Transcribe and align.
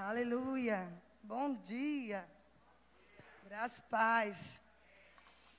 Aleluia. 0.00 0.88
Bom 1.24 1.54
dia. 1.54 2.24
Graças 3.48 3.80
paz. 3.80 4.60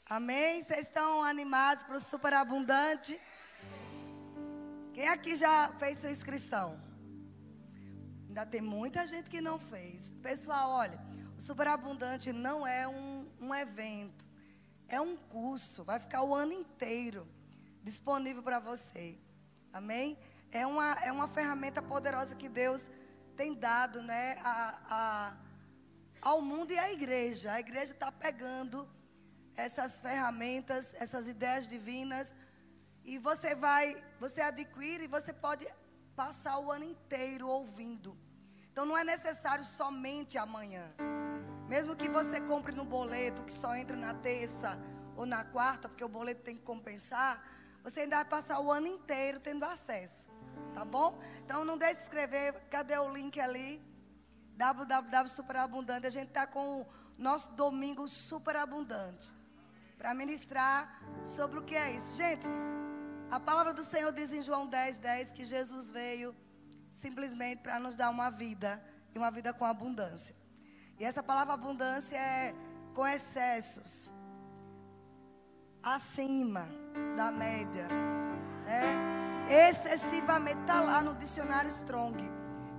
Amém? 0.06 0.64
Vocês 0.64 0.86
estão 0.88 1.22
animados 1.26 1.84
para 1.84 1.98
o 1.98 2.00
superabundante? 2.00 3.20
Quem 4.94 5.10
aqui 5.10 5.36
já 5.36 5.74
fez 5.78 5.98
sua 5.98 6.10
inscrição? 6.10 6.80
Ainda 8.30 8.46
tem 8.46 8.62
muita 8.62 9.06
gente 9.06 9.30
que 9.30 9.42
não 9.42 9.60
fez. 9.60 10.12
Pessoal, 10.24 10.70
olha, 10.70 10.98
o 11.38 11.42
superabundante 11.42 12.32
não 12.32 12.66
é 12.66 12.88
um, 12.88 13.30
um 13.42 13.54
evento, 13.54 14.26
é 14.88 15.02
um 15.02 15.18
curso. 15.18 15.84
Vai 15.84 16.00
ficar 16.00 16.24
o 16.24 16.34
ano 16.34 16.54
inteiro 16.54 17.28
disponível 17.84 18.42
para 18.42 18.60
você. 18.60 19.18
Amém? 19.74 20.18
É 20.50 20.66
uma, 20.66 20.94
é 21.04 21.12
uma 21.12 21.28
ferramenta 21.28 21.82
poderosa 21.82 22.36
que 22.36 22.48
Deus 22.48 22.90
tem 23.40 23.54
dado 23.54 24.02
né, 24.02 24.36
a, 24.44 24.80
a, 25.00 25.34
ao 26.22 26.42
mundo 26.42 26.74
e 26.74 26.78
à 26.78 26.92
igreja. 26.92 27.54
A 27.54 27.60
igreja 27.62 27.94
está 27.94 28.12
pegando 28.12 28.86
essas 29.56 30.02
ferramentas, 30.02 30.94
essas 30.96 31.30
ideias 31.30 31.66
divinas, 31.66 32.36
e 33.06 33.18
você 33.18 33.56
vai, 33.56 33.96
você 34.20 34.42
adquire 34.42 35.06
e 35.06 35.08
você 35.08 35.32
pode 35.32 35.66
passar 36.18 36.60
o 36.60 36.70
ano 36.70 36.84
inteiro 36.84 37.48
ouvindo. 37.48 38.18
Então 38.70 38.86
não 38.86 38.98
é 38.98 39.06
necessário 39.06 39.64
somente 39.64 40.38
amanhã. 40.38 40.94
Mesmo 41.70 41.96
que 41.96 42.10
você 42.10 42.42
compre 42.42 42.76
no 42.76 42.84
boleto, 42.84 43.46
que 43.46 43.54
só 43.54 43.74
entra 43.74 43.96
na 43.96 44.14
terça 44.16 44.78
ou 45.16 45.26
na 45.26 45.46
quarta, 45.46 45.88
porque 45.88 46.04
o 46.04 46.10
boleto 46.10 46.42
tem 46.42 46.58
que 46.58 46.62
compensar, 46.62 47.42
você 47.82 48.02
ainda 48.02 48.18
vai 48.18 48.26
passar 48.26 48.60
o 48.60 48.70
ano 48.70 48.88
inteiro 48.88 49.40
tendo 49.40 49.64
acesso. 49.64 50.30
Tá 50.74 50.86
bom? 50.86 51.20
Então 51.44 51.66
não 51.66 51.78
deixe 51.78 51.96
de 51.96 52.04
escrever. 52.04 52.54
Cadê 52.70 52.98
o 52.98 53.12
link 53.12 53.40
ali? 53.40 53.82
www.superabundante. 54.56 56.06
A 56.06 56.10
gente 56.10 56.28
está 56.28 56.46
com 56.46 56.82
o 56.82 56.88
nosso 57.18 57.52
domingo 57.54 58.08
superabundante. 58.08 59.34
Para 59.98 60.14
ministrar 60.14 61.02
sobre 61.24 61.60
o 61.60 61.64
que 61.64 61.76
é 61.76 61.92
isso. 61.92 62.16
Gente, 62.16 62.46
a 63.32 63.40
palavra 63.40 63.74
do 63.74 63.84
Senhor 63.84 64.12
diz 64.12 64.34
em 64.34 64.42
João 64.42 64.68
10, 64.68 65.00
10 65.00 65.32
que 65.32 65.46
Jesus 65.46 65.92
veio 65.92 66.36
simplesmente 66.90 67.62
para 67.62 67.80
nos 67.80 67.96
dar 67.96 68.10
uma 68.10 68.30
vida 68.30 68.84
e 69.14 69.18
uma 69.18 69.32
vida 69.32 69.54
com 69.54 69.66
abundância. 69.66 70.36
E 71.00 71.06
essa 71.06 71.24
palavra 71.24 71.54
abundância 71.54 72.18
é 72.18 72.54
com 72.94 73.08
excessos, 73.08 74.10
acima 75.82 76.68
da 77.16 77.32
média, 77.32 77.88
né? 78.66 79.09
Excessivamente. 79.50 80.62
Está 80.62 80.82
lá 80.82 81.02
no 81.02 81.16
dicionário 81.16 81.70
Strong, 81.70 82.18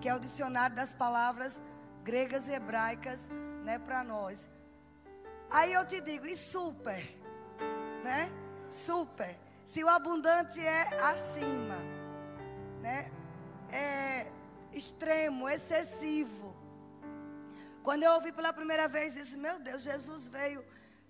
que 0.00 0.08
é 0.08 0.14
o 0.14 0.20
dicionário 0.20 0.76
das 0.76 0.94
palavras 0.94 1.62
gregas 2.02 2.48
e 2.48 2.52
hebraicas, 2.52 3.28
né, 3.64 3.78
para 3.78 4.02
nós. 4.02 4.48
Aí 5.50 5.72
eu 5.72 5.84
te 5.84 6.00
digo, 6.00 6.26
e 6.26 6.36
super, 6.36 7.02
né? 8.04 8.30
Super. 8.68 9.36
Se 9.64 9.82
o 9.82 9.88
abundante 9.88 10.60
é 10.60 10.82
acima, 11.02 11.76
né? 12.80 13.10
É 13.70 14.30
extremo, 14.72 15.48
excessivo. 15.48 16.56
Quando 17.82 18.04
eu 18.04 18.12
ouvi 18.12 18.32
pela 18.32 18.52
primeira 18.52 18.86
vez 18.88 19.16
isso, 19.16 19.38
meu 19.38 19.58
Deus, 19.58 19.82
Jesus 19.82 20.28
veio 20.28 20.64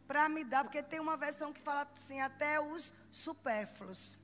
para 0.06 0.28
me 0.28 0.42
dar, 0.42 0.64
porque 0.64 0.82
tem 0.82 1.00
uma 1.00 1.16
versão 1.16 1.52
que 1.52 1.60
fala 1.60 1.86
assim, 1.94 2.20
até 2.20 2.60
os 2.60 2.92
supérfluos. 3.10 4.19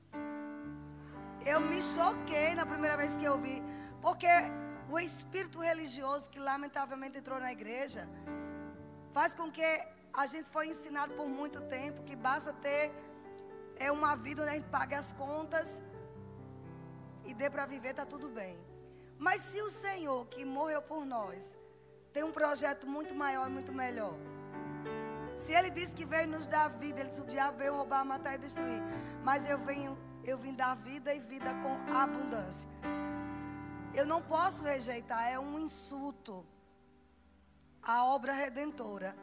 Eu 1.51 1.59
me 1.61 1.81
choquei 1.81 2.49
na 2.59 2.65
primeira 2.71 2.95
vez 3.01 3.11
que 3.19 3.23
eu 3.31 3.37
vi, 3.37 3.57
porque 4.05 4.33
o 4.93 4.99
espírito 4.99 5.59
religioso 5.69 6.29
que 6.29 6.39
lamentavelmente 6.47 7.19
entrou 7.19 7.39
na 7.39 7.51
igreja 7.57 8.01
faz 9.15 9.33
com 9.33 9.49
que 9.57 9.69
a 10.21 10.25
gente 10.31 10.49
foi 10.55 10.67
ensinado 10.67 11.13
por 11.13 11.27
muito 11.39 11.61
tempo 11.61 12.03
que 12.03 12.15
basta 12.15 12.51
ter 12.51 12.91
é 13.77 13.89
uma 13.89 14.13
vida 14.25 14.41
onde 14.41 14.51
a 14.51 14.55
gente 14.55 14.69
pague 14.77 14.95
as 14.95 15.13
contas 15.13 15.81
e 17.23 17.33
dê 17.33 17.49
para 17.49 17.65
viver, 17.65 17.93
tá 17.93 18.05
tudo 18.05 18.29
bem. 18.29 18.57
Mas 19.17 19.41
se 19.41 19.61
o 19.61 19.69
Senhor 19.69 20.25
que 20.27 20.43
morreu 20.43 20.81
por 20.81 21.05
nós 21.05 21.57
tem 22.11 22.23
um 22.23 22.31
projeto 22.31 22.85
muito 22.87 23.15
maior 23.15 23.47
e 23.47 23.51
muito 23.51 23.71
melhor. 23.71 24.15
Se 25.37 25.53
ele 25.53 25.69
disse 25.69 25.93
que 25.93 26.03
veio 26.03 26.27
nos 26.27 26.45
dar 26.47 26.67
vida, 26.67 26.99
ele 26.99 27.09
disse 27.09 27.21
o 27.21 27.25
diabo 27.25 27.59
veio 27.59 27.75
roubar, 27.75 28.03
matar 28.03 28.35
e 28.35 28.37
destruir. 28.37 28.81
Mas 29.23 29.47
eu 29.49 29.57
venho 29.59 29.97
eu 30.27 30.37
vim 30.37 30.53
dar 30.53 30.75
vida 30.75 31.13
e 31.13 31.19
vida 31.19 31.51
com 31.63 31.97
abundância. 31.97 32.69
Eu 33.93 34.05
não 34.05 34.21
posso 34.21 34.63
rejeitar, 34.63 35.25
é 35.25 35.39
um 35.39 35.57
insulto 35.57 36.45
à 37.81 38.03
obra 38.03 38.33
redentora. 38.33 39.15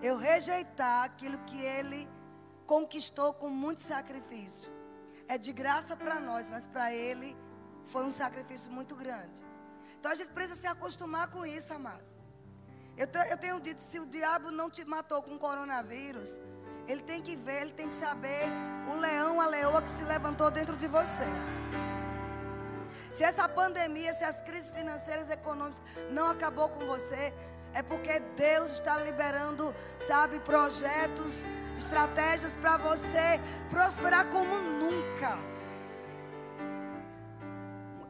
Eu 0.00 0.16
rejeitar 0.16 1.02
aquilo 1.02 1.38
que 1.38 1.60
ele 1.60 2.08
conquistou 2.64 3.34
com 3.34 3.50
muito 3.50 3.82
sacrifício. 3.82 4.70
É 5.26 5.36
de 5.36 5.52
graça 5.52 5.96
para 5.96 6.20
nós, 6.20 6.48
mas 6.48 6.64
para 6.64 6.94
ele 6.94 7.36
foi 7.84 8.04
um 8.04 8.12
sacrifício 8.12 8.70
muito 8.70 8.94
grande. 8.94 9.44
Então 9.98 10.12
a 10.12 10.14
gente 10.14 10.32
precisa 10.32 10.60
se 10.60 10.66
acostumar 10.68 11.28
com 11.28 11.44
isso, 11.44 11.74
amados. 11.74 12.14
Eu, 12.96 13.08
eu 13.28 13.36
tenho 13.36 13.60
dito: 13.60 13.82
se 13.82 13.98
o 13.98 14.06
diabo 14.06 14.52
não 14.52 14.70
te 14.70 14.84
matou 14.84 15.20
com 15.22 15.36
coronavírus, 15.36 16.40
ele 16.88 17.02
tem 17.02 17.20
que 17.20 17.34
ver, 17.34 17.62
ele 17.62 17.72
tem 17.72 17.88
que 17.88 17.94
saber 17.94 18.44
o 18.88 18.96
leão, 18.96 19.40
a 19.40 19.46
leoa 19.46 19.82
que 19.82 19.90
se 19.90 20.04
levantou 20.04 20.50
dentro 20.50 20.76
de 20.76 20.86
você. 20.86 21.24
Se 23.12 23.24
essa 23.24 23.48
pandemia, 23.48 24.12
se 24.12 24.24
as 24.24 24.40
crises 24.42 24.70
financeiras 24.70 25.28
e 25.28 25.32
econômicas 25.32 25.82
não 26.10 26.30
acabou 26.30 26.68
com 26.68 26.86
você, 26.86 27.32
é 27.72 27.82
porque 27.82 28.20
Deus 28.36 28.72
está 28.72 28.96
liberando, 28.98 29.74
sabe, 29.98 30.38
projetos, 30.40 31.44
estratégias 31.76 32.54
para 32.54 32.76
você 32.76 33.40
prosperar 33.68 34.28
como 34.30 34.56
nunca. 34.56 35.36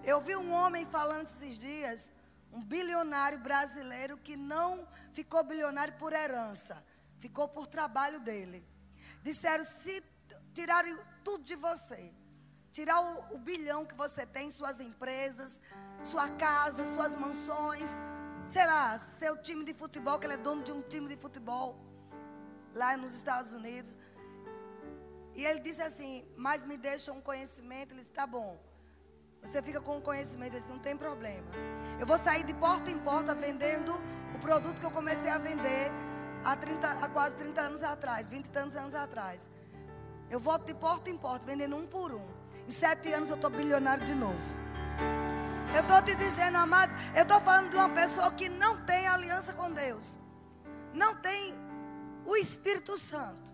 Eu 0.04 0.20
vi 0.20 0.37
um 0.37 0.53
homem 0.53 0.84
falando 0.84 1.22
esses 1.22 1.58
dias, 1.58 2.12
um 2.53 2.62
bilionário 2.62 3.38
brasileiro 3.38 4.16
que 4.19 4.37
não 4.37 4.87
ficou 5.12 5.43
bilionário 5.43 5.94
por 5.94 6.12
herança 6.12 6.82
Ficou 7.26 7.48
por 7.48 7.66
trabalho 7.66 8.20
dele. 8.28 8.59
Disseram: 9.28 9.64
se 9.64 9.94
tirarem 10.54 10.97
tudo 11.25 11.42
de 11.50 11.56
você, 11.56 12.03
tirar 12.72 13.00
o, 13.00 13.34
o 13.37 13.38
bilhão 13.38 13.81
que 13.91 13.97
você 14.03 14.25
tem, 14.25 14.48
suas 14.48 14.78
empresas, 14.88 15.60
sua 16.12 16.28
casa, 16.44 16.84
suas 16.94 17.16
mansões, 17.16 17.91
sei 18.54 18.64
lá, 18.64 18.97
seu 19.20 19.34
time 19.48 19.64
de 19.64 19.75
futebol, 19.75 20.20
que 20.20 20.26
ele 20.26 20.34
é 20.34 20.42
dono 20.48 20.62
de 20.62 20.70
um 20.70 20.82
time 20.82 21.09
de 21.09 21.16
futebol 21.25 21.69
lá 22.72 22.97
nos 22.97 23.12
Estados 23.20 23.50
Unidos. 23.50 23.97
E 25.34 25.44
ele 25.44 25.60
disse 25.69 25.82
assim: 25.82 26.12
Mas 26.37 26.64
me 26.64 26.78
deixa 26.78 27.12
um 27.19 27.20
conhecimento. 27.20 27.91
Ele 27.93 28.03
disse: 28.03 28.12
Tá 28.22 28.26
bom. 28.38 28.50
Você 29.43 29.60
fica 29.60 29.81
com 29.81 29.98
o 29.98 30.03
conhecimento. 30.10 30.53
Ele 30.53 30.60
disse: 30.60 30.70
Não 30.76 30.84
tem 30.88 30.97
problema. 30.97 31.48
Eu 31.98 32.06
vou 32.06 32.19
sair 32.26 32.44
de 32.44 32.54
porta 32.54 32.88
em 32.88 33.00
porta 33.00 33.34
vendendo 33.34 33.93
o 34.37 34.38
produto 34.38 34.81
que 34.81 34.87
eu 34.87 34.97
comecei 35.00 35.28
a 35.28 35.38
vender 35.38 35.91
há, 36.47 36.55
30, 36.55 36.89
há 36.89 37.09
quase 37.09 37.34
30 37.34 37.61
anos 37.61 37.83
atrás, 37.83 38.29
20 38.29 38.47
e 38.47 38.51
tantos 38.51 38.77
anos 38.77 38.95
atrás. 38.95 39.51
Eu 40.31 40.39
volto 40.39 40.67
de 40.67 40.75
porta 40.75 41.11
em 41.11 41.17
porta, 41.17 41.45
vendendo 41.45 41.77
um 41.77 41.87
por 41.87 42.12
um. 42.15 42.27
Em 42.69 42.71
sete 42.71 43.12
anos 43.12 43.29
eu 43.29 43.34
estou 43.34 43.51
bilionário 43.51 44.05
de 44.07 44.15
novo. 44.15 44.55
Eu 45.75 45.83
estou 45.83 46.01
te 46.03 46.15
dizendo, 46.15 46.56
amados, 46.56 46.95
eu 47.15 47.23
estou 47.23 47.41
falando 47.41 47.71
de 47.71 47.77
uma 47.77 47.89
pessoa 47.89 48.31
que 48.31 48.49
não 48.49 48.85
tem 48.85 49.06
aliança 49.06 49.53
com 49.53 49.71
Deus. 49.71 50.19
Não 50.95 51.17
tem 51.17 51.55
o 52.25 52.37
Espírito 52.37 52.97
Santo. 52.97 53.47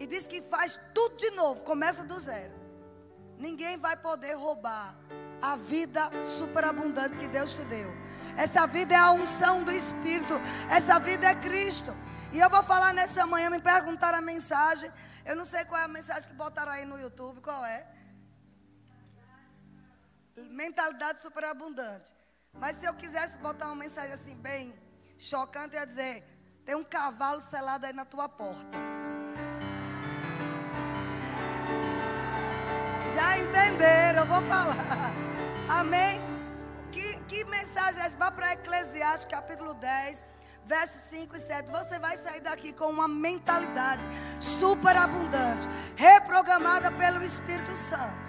E 0.00 0.06
diz 0.06 0.26
que 0.26 0.40
faz 0.40 0.80
tudo 0.94 1.16
de 1.16 1.30
novo, 1.30 1.62
começa 1.62 2.04
do 2.04 2.18
zero. 2.18 2.54
Ninguém 3.38 3.76
vai 3.76 3.96
poder 3.96 4.34
roubar 4.34 4.94
a 5.40 5.56
vida 5.56 6.10
superabundante 6.22 7.16
que 7.16 7.28
Deus 7.28 7.54
te 7.54 7.62
deu. 7.64 8.08
Essa 8.36 8.66
vida 8.68 8.94
é 8.94 8.96
a 8.96 9.10
unção 9.10 9.64
do 9.64 9.72
Espírito. 9.72 10.40
Essa 10.70 11.00
vida 11.00 11.26
é 11.26 11.34
Cristo. 11.34 11.92
E 12.32 12.38
eu 12.38 12.50
vou 12.50 12.62
falar 12.62 12.92
nessa 12.92 13.26
manhã, 13.26 13.48
me 13.50 13.60
perguntaram 13.60 14.18
a 14.18 14.20
mensagem. 14.20 14.90
Eu 15.24 15.34
não 15.34 15.44
sei 15.44 15.64
qual 15.64 15.80
é 15.80 15.84
a 15.84 15.88
mensagem 15.88 16.28
que 16.28 16.34
botaram 16.34 16.72
aí 16.72 16.84
no 16.84 16.98
YouTube, 17.00 17.40
qual 17.40 17.64
é? 17.64 17.86
Mentalidade 20.36 21.20
superabundante. 21.20 22.14
Mas 22.52 22.76
se 22.76 22.86
eu 22.86 22.94
quisesse 22.94 23.38
botar 23.38 23.66
uma 23.66 23.74
mensagem 23.74 24.12
assim 24.12 24.34
bem 24.34 24.74
chocante, 25.18 25.74
eu 25.74 25.80
ia 25.80 25.86
dizer: 25.86 26.24
tem 26.64 26.74
um 26.74 26.84
cavalo 26.84 27.40
selado 27.40 27.86
aí 27.86 27.92
na 27.92 28.04
tua 28.04 28.28
porta. 28.28 28.78
Já 33.14 33.38
entenderam, 33.38 34.20
eu 34.20 34.26
vou 34.26 34.42
falar. 34.42 34.76
Amém? 35.68 36.38
que 37.28 37.44
mensagem 37.44 38.02
é 38.02 38.06
essa? 38.06 38.16
Vá 38.16 38.30
para 38.30 38.54
Eclesiastes 38.54 39.26
capítulo 39.30 39.74
10, 39.74 40.24
versos 40.68 41.00
5 41.08 41.34
e 41.34 41.40
7. 41.40 41.70
Você 41.70 41.98
vai 41.98 42.18
sair 42.18 42.42
daqui 42.42 42.72
com 42.74 42.84
uma 42.90 43.08
mentalidade 43.08 44.02
super 44.38 44.94
abundante, 44.94 45.66
reprogramada 45.96 46.92
pelo 46.92 47.24
Espírito 47.24 47.74
Santo. 47.74 48.28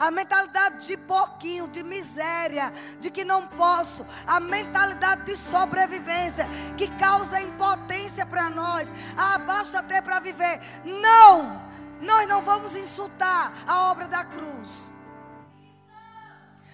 A 0.00 0.10
mentalidade 0.10 0.86
de 0.86 0.96
pouquinho, 0.96 1.68
de 1.68 1.82
miséria, 1.82 2.72
de 3.00 3.10
que 3.10 3.24
não 3.24 3.46
posso. 3.46 4.04
A 4.26 4.40
mentalidade 4.40 5.24
de 5.24 5.36
sobrevivência, 5.36 6.46
que 6.76 6.88
causa 6.98 7.40
impotência 7.40 8.26
para 8.26 8.50
nós. 8.50 8.88
Ah, 9.16 9.38
basta 9.38 9.82
ter 9.82 10.02
para 10.02 10.20
viver. 10.20 10.60
Não! 10.84 11.68
Nós 12.00 12.28
não 12.28 12.42
vamos 12.42 12.76
insultar 12.76 13.52
a 13.66 13.90
obra 13.90 14.06
da 14.06 14.24
cruz. 14.24 14.88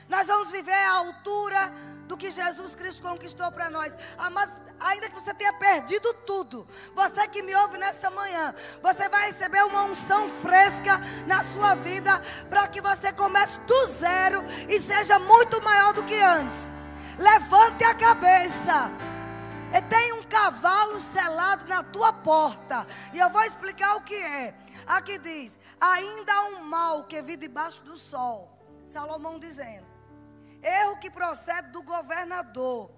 Nós 0.06 0.26
vamos 0.26 0.50
viver 0.50 0.72
à 0.72 0.92
altura 0.92 1.72
do 2.06 2.16
que 2.16 2.30
Jesus 2.30 2.74
Cristo 2.74 3.02
conquistou 3.02 3.50
para 3.50 3.70
nós. 3.70 3.96
Ah, 4.16 4.30
mas 4.30 4.50
ainda 4.80 5.08
que 5.08 5.14
você 5.14 5.32
tenha 5.34 5.52
perdido 5.54 6.12
tudo, 6.26 6.66
você 6.94 7.26
que 7.28 7.42
me 7.42 7.54
ouve 7.54 7.78
nessa 7.78 8.10
manhã, 8.10 8.54
você 8.82 9.08
vai 9.08 9.26
receber 9.26 9.64
uma 9.64 9.84
unção 9.84 10.28
fresca 10.28 11.00
na 11.26 11.42
sua 11.42 11.74
vida 11.74 12.20
para 12.48 12.68
que 12.68 12.80
você 12.80 13.12
comece 13.12 13.58
do 13.60 13.86
zero 13.86 14.44
e 14.68 14.80
seja 14.80 15.18
muito 15.18 15.60
maior 15.62 15.92
do 15.92 16.04
que 16.04 16.20
antes. 16.20 16.72
Levante 17.18 17.84
a 17.84 17.94
cabeça. 17.94 18.90
E 19.72 19.82
tem 19.82 20.12
um 20.12 20.22
cavalo 20.22 21.00
selado 21.00 21.66
na 21.66 21.82
tua 21.82 22.12
porta. 22.12 22.86
E 23.12 23.18
eu 23.18 23.28
vou 23.30 23.42
explicar 23.42 23.96
o 23.96 24.02
que 24.02 24.14
é. 24.14 24.54
Aqui 24.86 25.18
diz: 25.18 25.58
ainda 25.80 26.32
há 26.32 26.44
um 26.44 26.64
mal 26.64 27.04
que 27.04 27.20
vi 27.20 27.36
debaixo 27.36 27.82
do 27.82 27.96
sol. 27.96 28.50
Salomão 28.86 29.38
dizendo: 29.38 29.93
erro 30.64 30.98
que 30.98 31.10
procede 31.10 31.70
do 31.70 31.82
governador. 31.82 32.90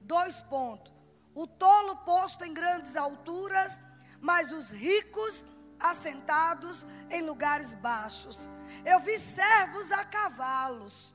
Dois 0.00 0.40
pontos. 0.40 0.92
O 1.34 1.46
tolo 1.46 1.96
posto 1.98 2.44
em 2.44 2.52
grandes 2.52 2.96
alturas, 2.96 3.80
mas 4.20 4.50
os 4.50 4.70
ricos 4.70 5.44
assentados 5.78 6.86
em 7.10 7.22
lugares 7.22 7.74
baixos. 7.74 8.48
Eu 8.84 9.00
vi 9.00 9.18
servos 9.18 9.92
a 9.92 10.04
cavalos 10.04 11.14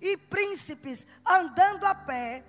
e 0.00 0.16
príncipes 0.16 1.06
andando 1.24 1.84
a 1.84 1.94
pé, 1.94 2.44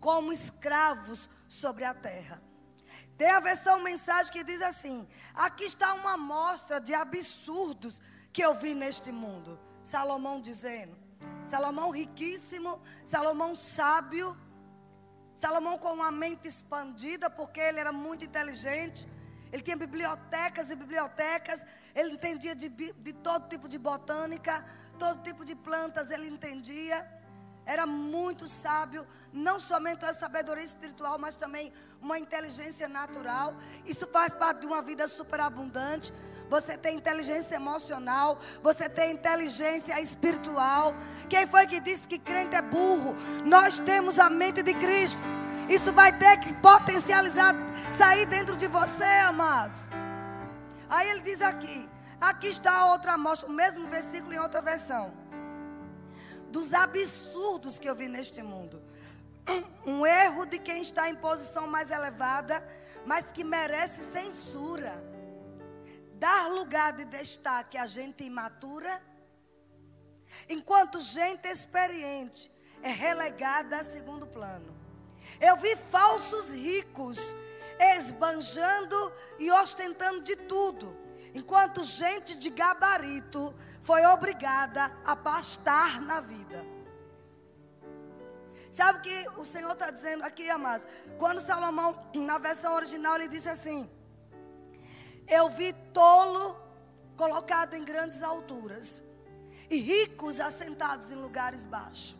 como 0.00 0.32
escravos 0.32 1.28
sobre 1.48 1.84
a 1.84 1.94
terra. 1.94 2.42
Tem 3.16 3.30
a 3.30 3.40
versão 3.40 3.80
mensagem 3.80 4.32
que 4.32 4.42
diz 4.42 4.60
assim: 4.62 5.08
Aqui 5.34 5.64
está 5.64 5.94
uma 5.94 6.14
amostra 6.14 6.80
de 6.80 6.94
absurdos 6.94 8.00
que 8.32 8.42
eu 8.42 8.54
vi 8.54 8.74
neste 8.74 9.12
mundo. 9.12 9.60
Salomão 9.84 10.40
dizendo: 10.40 10.96
Salomão 11.44 11.90
riquíssimo, 11.90 12.80
Salomão 13.04 13.54
sábio, 13.54 14.36
Salomão 15.34 15.76
com 15.76 15.92
uma 15.92 16.10
mente 16.10 16.46
expandida, 16.46 17.28
porque 17.28 17.60
ele 17.60 17.80
era 17.80 17.92
muito 17.92 18.24
inteligente. 18.24 19.08
Ele 19.52 19.62
tinha 19.62 19.76
bibliotecas 19.76 20.70
e 20.70 20.76
bibliotecas. 20.76 21.64
Ele 21.94 22.12
entendia 22.12 22.54
de, 22.54 22.68
de 22.68 23.12
todo 23.12 23.48
tipo 23.48 23.68
de 23.68 23.78
botânica, 23.78 24.64
todo 24.98 25.22
tipo 25.22 25.44
de 25.44 25.54
plantas 25.54 26.10
ele 26.10 26.28
entendia. 26.28 26.96
Era 27.66 27.86
muito 27.86 28.48
sábio, 28.48 29.06
não 29.32 29.60
somente 29.60 30.04
a 30.04 30.12
sabedoria 30.12 30.64
espiritual, 30.64 31.18
mas 31.18 31.36
também 31.36 31.72
uma 32.00 32.18
inteligência 32.18 32.88
natural. 32.88 33.54
Isso 33.84 34.06
faz 34.06 34.34
parte 34.34 34.60
de 34.60 34.66
uma 34.66 34.82
vida 34.82 35.06
superabundante. 35.06 36.12
Você 36.52 36.76
tem 36.76 36.98
inteligência 36.98 37.56
emocional, 37.56 38.38
você 38.62 38.86
tem 38.86 39.12
inteligência 39.12 39.98
espiritual. 40.02 40.94
Quem 41.26 41.46
foi 41.46 41.66
que 41.66 41.80
disse 41.80 42.06
que 42.06 42.18
crente 42.18 42.54
é 42.54 42.60
burro? 42.60 43.14
Nós 43.42 43.78
temos 43.78 44.18
a 44.18 44.28
mente 44.28 44.62
de 44.62 44.74
Cristo. 44.74 45.18
Isso 45.66 45.90
vai 45.94 46.12
ter 46.12 46.36
que 46.40 46.52
potencializar, 46.52 47.54
sair 47.96 48.26
dentro 48.26 48.54
de 48.54 48.66
você, 48.66 49.12
amados. 49.26 49.80
Aí 50.90 51.08
ele 51.08 51.22
diz 51.22 51.40
aqui: 51.40 51.88
aqui 52.20 52.48
está 52.48 52.70
a 52.80 52.92
outra 52.92 53.14
amostra, 53.14 53.48
o 53.48 53.52
mesmo 53.52 53.88
versículo 53.88 54.34
em 54.34 54.38
outra 54.38 54.60
versão. 54.60 55.10
Dos 56.50 56.74
absurdos 56.74 57.78
que 57.78 57.88
eu 57.88 57.94
vi 57.94 58.08
neste 58.08 58.42
mundo. 58.42 58.82
Um 59.86 60.04
erro 60.04 60.44
de 60.44 60.58
quem 60.58 60.82
está 60.82 61.08
em 61.08 61.14
posição 61.14 61.66
mais 61.66 61.90
elevada, 61.90 62.62
mas 63.06 63.32
que 63.32 63.42
merece 63.42 64.02
censura. 64.12 65.11
Dar 66.22 66.48
lugar 66.48 66.92
de 66.92 67.04
destaque 67.04 67.76
a 67.76 67.84
gente 67.84 68.22
imatura, 68.22 69.02
enquanto 70.48 71.00
gente 71.00 71.48
experiente 71.48 72.48
é 72.80 72.92
relegada 72.92 73.78
a 73.78 73.82
segundo 73.82 74.24
plano. 74.24 74.72
Eu 75.40 75.56
vi 75.56 75.74
falsos 75.74 76.48
ricos 76.52 77.18
esbanjando 77.96 79.12
e 79.36 79.50
ostentando 79.50 80.20
de 80.22 80.36
tudo, 80.36 80.96
enquanto 81.34 81.82
gente 81.82 82.36
de 82.36 82.50
gabarito 82.50 83.52
foi 83.80 84.06
obrigada 84.06 84.96
a 85.04 85.16
pastar 85.16 86.00
na 86.00 86.20
vida. 86.20 86.64
Sabe 88.70 89.00
o 89.00 89.02
que 89.02 89.40
o 89.40 89.44
Senhor 89.44 89.72
está 89.72 89.90
dizendo 89.90 90.22
aqui, 90.22 90.48
amados? 90.48 90.86
Quando 91.18 91.40
Salomão, 91.40 91.98
na 92.14 92.38
versão 92.38 92.74
original, 92.74 93.16
ele 93.16 93.26
disse 93.26 93.48
assim: 93.48 93.90
Eu 95.28 95.48
vi 95.50 95.72
tolo 95.92 96.56
colocado 97.16 97.74
em 97.74 97.84
grandes 97.84 98.22
alturas, 98.22 99.00
e 99.70 99.78
ricos 99.78 100.38
assentados 100.38 101.10
em 101.10 101.14
lugares 101.14 101.64
baixos. 101.64 102.14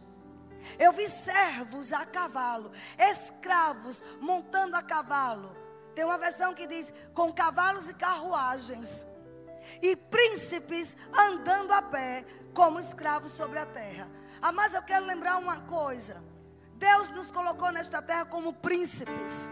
Eu 0.79 0.93
vi 0.93 1.09
servos 1.09 1.93
a 1.93 2.07
cavalo, 2.07 2.71
escravos 2.99 4.03
montando 4.21 4.77
a 4.77 4.83
cavalo. 4.83 5.55
Tem 5.95 6.05
uma 6.05 6.17
versão 6.17 6.55
que 6.55 6.67
diz: 6.67 6.93
com 7.13 7.33
cavalos 7.33 7.89
e 7.89 7.95
carruagens, 7.95 9.05
e 9.83 9.95
príncipes 9.95 10.97
andando 11.13 11.73
a 11.73 11.83
pé, 11.83 12.25
como 12.55 12.81
escravos 12.81 13.33
sobre 13.33 13.59
a 13.59 13.67
terra. 13.67 14.09
Ah, 14.41 14.53
mas 14.53 14.73
eu 14.73 14.83
quero 14.83 15.05
lembrar 15.05 15.37
uma 15.37 15.61
coisa. 15.63 16.23
Deus 16.77 17.11
nos 17.11 17.31
colocou 17.31 17.71
nesta 17.71 18.01
terra 18.01 18.25
como 18.25 18.55
príncipes. 18.55 19.49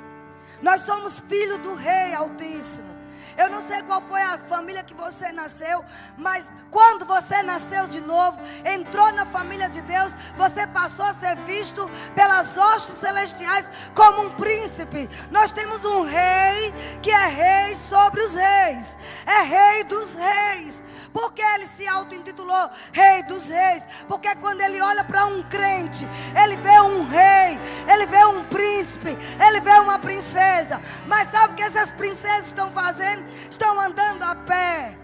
Nós 0.62 0.82
somos 0.82 1.20
filhos 1.20 1.58
do 1.58 1.74
Rei 1.74 2.14
Altíssimo. 2.14 2.99
Eu 3.40 3.48
não 3.48 3.62
sei 3.62 3.80
qual 3.82 4.02
foi 4.02 4.20
a 4.20 4.36
família 4.36 4.84
que 4.84 4.92
você 4.92 5.32
nasceu, 5.32 5.82
mas 6.18 6.46
quando 6.70 7.06
você 7.06 7.42
nasceu 7.42 7.86
de 7.88 8.02
novo, 8.02 8.38
entrou 8.66 9.10
na 9.12 9.24
família 9.24 9.66
de 9.70 9.80
Deus, 9.80 10.14
você 10.36 10.66
passou 10.66 11.06
a 11.06 11.14
ser 11.14 11.36
visto 11.46 11.90
pelas 12.14 12.58
hostes 12.58 12.96
celestiais 12.96 13.64
como 13.94 14.24
um 14.24 14.30
príncipe. 14.32 15.08
Nós 15.30 15.52
temos 15.52 15.86
um 15.86 16.02
rei 16.02 16.74
que 17.00 17.10
é 17.10 17.26
rei 17.28 17.76
sobre 17.76 18.20
os 18.20 18.34
reis, 18.34 18.98
é 19.24 19.40
rei 19.40 19.84
dos 19.84 20.14
reis. 20.14 20.89
Porque 21.12 21.42
ele 21.42 21.66
se 21.76 21.86
auto-intitulou 21.86 22.70
Rei 22.92 23.22
dos 23.24 23.46
Reis? 23.48 23.82
Porque 24.06 24.34
quando 24.36 24.60
ele 24.60 24.80
olha 24.80 25.02
para 25.04 25.26
um 25.26 25.42
crente, 25.42 26.06
ele 26.40 26.56
vê 26.56 26.80
um 26.80 27.08
rei, 27.08 27.58
ele 27.92 28.06
vê 28.06 28.24
um 28.26 28.44
príncipe, 28.44 29.16
ele 29.44 29.60
vê 29.60 29.72
uma 29.80 29.98
princesa. 29.98 30.80
Mas 31.06 31.30
sabe 31.30 31.54
o 31.54 31.56
que 31.56 31.62
essas 31.62 31.90
princesas 31.90 32.46
estão 32.46 32.70
fazendo? 32.70 33.28
Estão 33.50 33.80
andando 33.80 34.22
a 34.22 34.34
pé. 34.34 34.96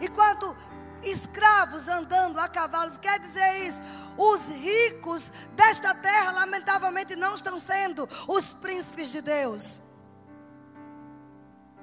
Enquanto 0.00 0.56
escravos 1.02 1.88
andando 1.88 2.38
a 2.38 2.48
cavalos, 2.48 2.98
quer 2.98 3.18
dizer 3.18 3.66
isso? 3.66 3.82
Os 4.16 4.48
ricos 4.48 5.32
desta 5.54 5.94
terra, 5.94 6.32
lamentavelmente, 6.32 7.14
não 7.14 7.34
estão 7.34 7.58
sendo 7.58 8.08
os 8.26 8.52
príncipes 8.52 9.10
de 9.10 9.20
Deus. 9.20 9.80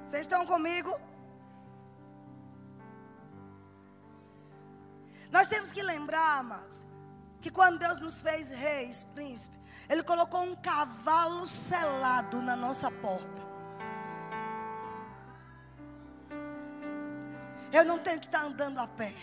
Vocês 0.04 0.22
estão 0.22 0.46
comigo? 0.46 0.94
Nós 5.30 5.48
temos 5.48 5.72
que 5.72 5.82
lembrar, 5.82 6.42
mas 6.42 6.86
que 7.40 7.50
quando 7.50 7.78
Deus 7.78 7.98
nos 7.98 8.20
fez 8.20 8.48
reis, 8.48 9.04
príncipe, 9.14 9.56
Ele 9.88 10.02
colocou 10.02 10.42
um 10.42 10.56
cavalo 10.56 11.46
selado 11.46 12.40
na 12.42 12.56
nossa 12.56 12.90
porta. 12.90 13.46
Eu 17.72 17.84
não 17.84 17.98
tenho 17.98 18.18
que 18.20 18.26
estar 18.26 18.42
andando 18.42 18.78
a 18.78 18.86
pé. 18.86 19.14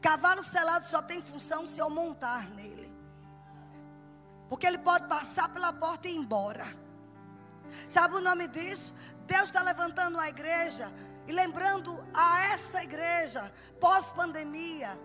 Cavalo 0.00 0.42
selado 0.42 0.84
só 0.84 1.02
tem 1.02 1.20
função 1.20 1.66
se 1.66 1.80
eu 1.80 1.90
montar 1.90 2.48
nele. 2.50 2.94
Porque 4.48 4.66
ele 4.66 4.78
pode 4.78 5.08
passar 5.08 5.48
pela 5.48 5.72
porta 5.72 6.08
e 6.08 6.12
ir 6.12 6.16
embora. 6.16 6.64
Sabe 7.88 8.14
o 8.14 8.20
nome 8.20 8.46
disso? 8.46 8.94
Deus 9.26 9.44
está 9.44 9.62
levantando 9.62 10.20
a 10.20 10.28
igreja 10.28 10.88
e 11.26 11.32
lembrando 11.32 12.00
a 12.14 12.44
essa 12.52 12.82
igreja, 12.84 13.52
pós-pandemia, 13.80 14.98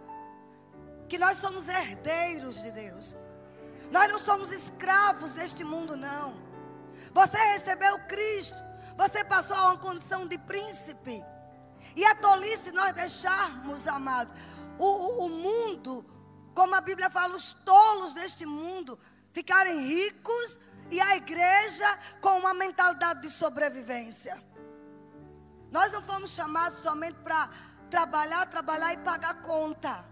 que 1.07 1.17
nós 1.17 1.37
somos 1.37 1.67
herdeiros 1.67 2.61
de 2.61 2.71
Deus. 2.71 3.15
Nós 3.91 4.09
não 4.09 4.17
somos 4.17 4.51
escravos 4.51 5.33
deste 5.33 5.63
mundo, 5.63 5.95
não. 5.97 6.33
Você 7.13 7.37
recebeu 7.37 7.99
Cristo, 8.07 8.57
você 8.95 9.23
passou 9.23 9.57
a 9.57 9.65
uma 9.65 9.77
condição 9.77 10.25
de 10.25 10.37
príncipe. 10.37 11.23
E 11.95 12.03
é 12.05 12.15
tolice 12.15 12.71
nós 12.71 12.93
deixarmos, 12.93 13.87
amados, 13.87 14.33
o, 14.79 15.25
o, 15.25 15.29
mundo, 15.29 16.05
como 16.55 16.73
a 16.73 16.81
Bíblia 16.81 17.09
fala, 17.09 17.35
os 17.35 17.51
tolos 17.53 18.13
deste 18.13 18.45
mundo, 18.45 18.97
ficarem 19.33 19.85
ricos 19.85 20.59
e 20.89 20.99
a 20.99 21.17
igreja 21.17 21.99
com 22.21 22.39
uma 22.39 22.53
mentalidade 22.53 23.21
de 23.21 23.29
sobrevivência. 23.29 24.41
Nós 25.69 25.91
não 25.91 26.01
fomos 26.01 26.31
chamados 26.31 26.79
somente 26.79 27.17
para 27.19 27.49
trabalhar, 27.91 28.47
trabalhar 28.47 28.93
e 28.93 28.97
pagar 28.97 29.35
conta. 29.41 30.03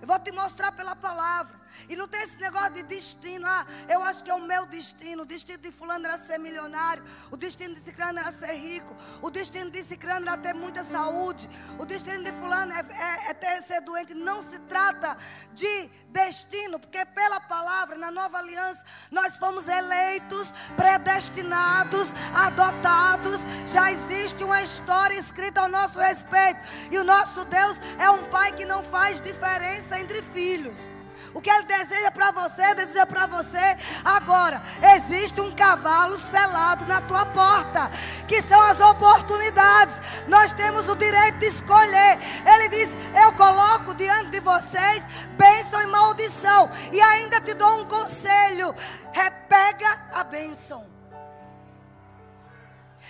Eu 0.00 0.08
vou 0.08 0.18
te 0.18 0.32
mostrar 0.32 0.72
pela 0.72 0.96
palavra. 0.96 1.60
E 1.88 1.96
não 1.96 2.08
tem 2.08 2.22
esse 2.22 2.36
negócio 2.36 2.72
de 2.74 2.82
destino. 2.82 3.46
Ah, 3.46 3.66
eu 3.88 4.02
acho 4.02 4.22
que 4.24 4.30
é 4.30 4.34
o 4.34 4.40
meu 4.40 4.66
destino. 4.66 5.22
O 5.22 5.26
destino 5.26 5.58
de 5.58 5.70
fulano 5.70 6.06
era 6.06 6.16
ser 6.16 6.38
milionário. 6.38 7.04
O 7.30 7.36
destino 7.36 7.74
de 7.74 7.80
ciclano 7.80 8.18
era 8.18 8.30
ser 8.30 8.52
rico. 8.52 8.94
O 9.20 9.30
destino 9.30 9.70
de 9.70 9.82
ciclano 9.82 10.28
era 10.28 10.38
ter 10.38 10.54
muita 10.54 10.84
saúde. 10.84 11.48
O 11.78 11.84
destino 11.84 12.24
de 12.24 12.32
fulano 12.32 12.72
é, 12.72 12.80
é, 12.80 13.30
é 13.30 13.34
ter, 13.34 13.62
ser 13.62 13.80
doente. 13.80 14.14
Não 14.14 14.40
se 14.40 14.58
trata 14.60 15.16
de 15.54 15.90
destino, 16.08 16.78
porque 16.78 17.04
pela 17.06 17.40
palavra, 17.40 17.96
na 17.96 18.10
nova 18.10 18.38
aliança, 18.38 18.84
nós 19.10 19.38
fomos 19.38 19.66
eleitos, 19.66 20.54
predestinados, 20.76 22.14
adotados. 22.34 23.40
Já 23.66 23.90
existe 23.90 24.44
uma 24.44 24.62
história 24.62 25.18
escrita 25.18 25.60
ao 25.60 25.68
nosso 25.68 25.98
respeito. 25.98 26.60
E 26.90 26.98
o 26.98 27.04
nosso 27.04 27.44
Deus 27.44 27.80
é 27.98 28.10
um 28.10 28.24
pai 28.24 28.52
que 28.52 28.64
não 28.64 28.82
faz 28.82 29.20
diferença 29.20 29.98
entre 29.98 30.22
filhos. 30.22 30.90
O 31.34 31.40
que 31.40 31.50
Ele 31.50 31.64
deseja 31.64 32.10
para 32.10 32.30
você, 32.30 32.74
deseja 32.74 33.06
para 33.06 33.26
você. 33.26 33.76
Agora, 34.04 34.62
existe 34.96 35.40
um 35.40 35.54
cavalo 35.54 36.18
selado 36.18 36.84
na 36.86 37.00
tua 37.00 37.24
porta, 37.26 37.90
que 38.28 38.42
são 38.42 38.60
as 38.62 38.80
oportunidades. 38.80 40.00
Nós 40.28 40.52
temos 40.52 40.88
o 40.88 40.96
direito 40.96 41.38
de 41.38 41.46
escolher. 41.46 42.18
Ele 42.46 42.68
diz: 42.68 42.90
Eu 43.22 43.32
coloco 43.32 43.94
diante 43.94 44.30
de 44.30 44.40
vocês 44.40 45.02
bênção 45.36 45.80
e 45.80 45.86
maldição. 45.86 46.70
E 46.92 47.00
ainda 47.00 47.40
te 47.40 47.54
dou 47.54 47.80
um 47.80 47.86
conselho: 47.86 48.74
repega 49.12 50.10
a 50.12 50.24
bênção. 50.24 50.92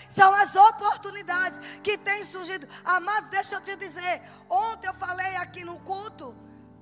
São 0.09 0.33
as 0.35 0.55
oportunidades 0.55 1.59
que 1.83 1.97
têm 1.97 2.23
surgido. 2.25 2.69
Amados, 2.85 3.31
deixa 3.31 3.57
eu 3.57 3.61
te 3.63 3.75
dizer. 3.77 4.21
Ontem 4.49 4.87
eu 4.87 4.95
falei 4.95 5.37
aqui 5.37 5.65
no 5.65 5.79
culto 5.79 6.35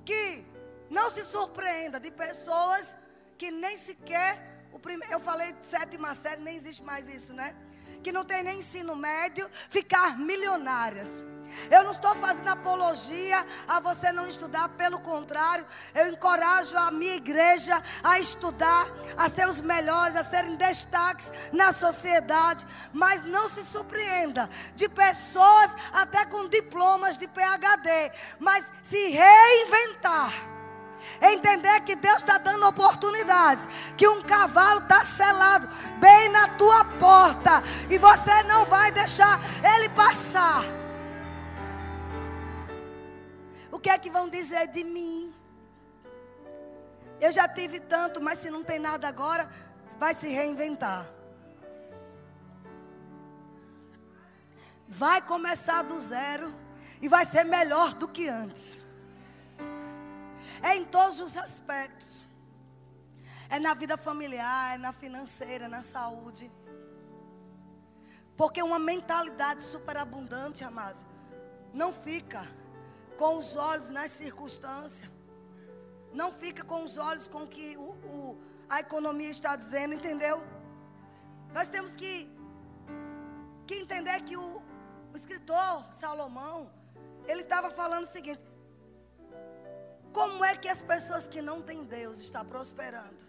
que 0.03 0.50
não 0.91 1.09
se 1.09 1.23
surpreenda 1.23 1.99
de 1.99 2.11
pessoas 2.11 2.95
que 3.37 3.49
nem 3.49 3.77
sequer 3.77 4.51
o 4.73 4.79
primeiro, 4.79 5.13
eu 5.13 5.19
falei 5.19 5.53
sétima 5.69 6.13
série, 6.15 6.41
nem 6.41 6.55
existe 6.55 6.83
mais 6.83 7.09
isso, 7.09 7.33
né? 7.33 7.55
Que 8.03 8.11
não 8.11 8.23
tem 8.23 8.43
nem 8.43 8.59
ensino 8.59 8.95
médio, 8.95 9.49
ficar 9.69 10.17
milionárias. 10.17 11.21
Eu 11.69 11.83
não 11.83 11.91
estou 11.91 12.15
fazendo 12.15 12.47
apologia 12.47 13.45
a 13.67 13.79
você 13.81 14.11
não 14.13 14.25
estudar, 14.25 14.69
pelo 14.69 15.01
contrário, 15.01 15.65
eu 15.93 16.07
encorajo 16.07 16.77
a 16.77 16.89
minha 16.89 17.15
igreja 17.15 17.83
a 18.01 18.19
estudar, 18.19 18.87
a 19.17 19.27
ser 19.27 19.47
os 19.47 19.59
melhores, 19.59 20.15
a 20.15 20.23
serem 20.23 20.55
destaques 20.55 21.29
na 21.51 21.73
sociedade. 21.73 22.65
Mas 22.93 23.25
não 23.25 23.49
se 23.49 23.63
surpreenda 23.63 24.49
de 24.75 24.87
pessoas 24.87 25.71
até 25.91 26.25
com 26.25 26.47
diplomas 26.47 27.17
de 27.17 27.27
PhD, 27.27 28.11
mas 28.39 28.65
se 28.81 29.07
reinventar 29.09 30.50
Entender 31.21 31.81
que 31.81 31.95
Deus 31.95 32.17
está 32.17 32.37
dando 32.37 32.67
oportunidades. 32.67 33.67
Que 33.97 34.07
um 34.07 34.21
cavalo 34.21 34.81
está 34.81 35.05
selado 35.05 35.67
bem 35.99 36.29
na 36.29 36.49
tua 36.49 36.83
porta. 36.99 37.63
E 37.89 37.97
você 37.97 38.43
não 38.43 38.65
vai 38.65 38.91
deixar 38.91 39.39
ele 39.75 39.89
passar. 39.89 40.63
O 43.71 43.79
que 43.79 43.89
é 43.89 43.97
que 43.97 44.09
vão 44.09 44.29
dizer 44.29 44.67
de 44.67 44.83
mim? 44.83 45.33
Eu 47.19 47.31
já 47.31 47.47
tive 47.47 47.79
tanto, 47.79 48.19
mas 48.19 48.39
se 48.39 48.49
não 48.49 48.63
tem 48.63 48.79
nada 48.79 49.07
agora, 49.07 49.47
vai 49.99 50.13
se 50.13 50.27
reinventar. 50.27 51.05
Vai 54.87 55.21
começar 55.21 55.83
do 55.83 55.97
zero 55.99 56.53
e 57.01 57.07
vai 57.07 57.23
ser 57.23 57.45
melhor 57.45 57.93
do 57.93 58.07
que 58.07 58.27
antes. 58.27 58.83
É 60.61 60.75
em 60.75 60.85
todos 60.85 61.19
os 61.19 61.35
aspectos. 61.35 62.21
É 63.49 63.59
na 63.59 63.73
vida 63.73 63.97
familiar, 63.97 64.75
é 64.75 64.77
na 64.77 64.93
financeira, 64.93 65.65
é 65.65 65.67
na 65.67 65.81
saúde. 65.81 66.51
Porque 68.37 68.61
uma 68.63 68.79
mentalidade 68.79 69.61
superabundante, 69.61 70.63
amados, 70.63 71.05
não 71.73 71.91
fica 71.91 72.43
com 73.17 73.37
os 73.37 73.55
olhos 73.55 73.89
nas 73.89 74.11
circunstâncias. 74.11 75.09
Não 76.13 76.31
fica 76.31 76.63
com 76.63 76.83
os 76.83 76.97
olhos 76.97 77.27
com 77.27 77.47
que 77.47 77.77
o, 77.77 77.89
o, 78.15 78.41
a 78.69 78.79
economia 78.79 79.29
está 79.29 79.55
dizendo, 79.55 79.93
entendeu? 79.93 80.41
Nós 81.53 81.69
temos 81.69 81.95
que, 81.95 82.29
que 83.67 83.75
entender 83.75 84.21
que 84.21 84.37
o, 84.37 84.61
o 85.13 85.15
escritor 85.15 85.85
Salomão, 85.91 86.71
ele 87.27 87.41
estava 87.41 87.69
falando 87.69 88.03
o 88.03 88.11
seguinte: 88.11 88.41
como 90.13 90.43
é 90.43 90.55
que 90.55 90.67
as 90.67 90.83
pessoas 90.83 91.27
que 91.27 91.41
não 91.41 91.61
têm 91.61 91.83
Deus 91.83 92.19
estão 92.19 92.45
prosperando? 92.45 93.23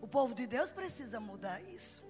O 0.00 0.08
povo 0.08 0.34
de 0.34 0.46
Deus 0.46 0.72
precisa 0.72 1.20
mudar 1.20 1.60
isso. 1.62 2.04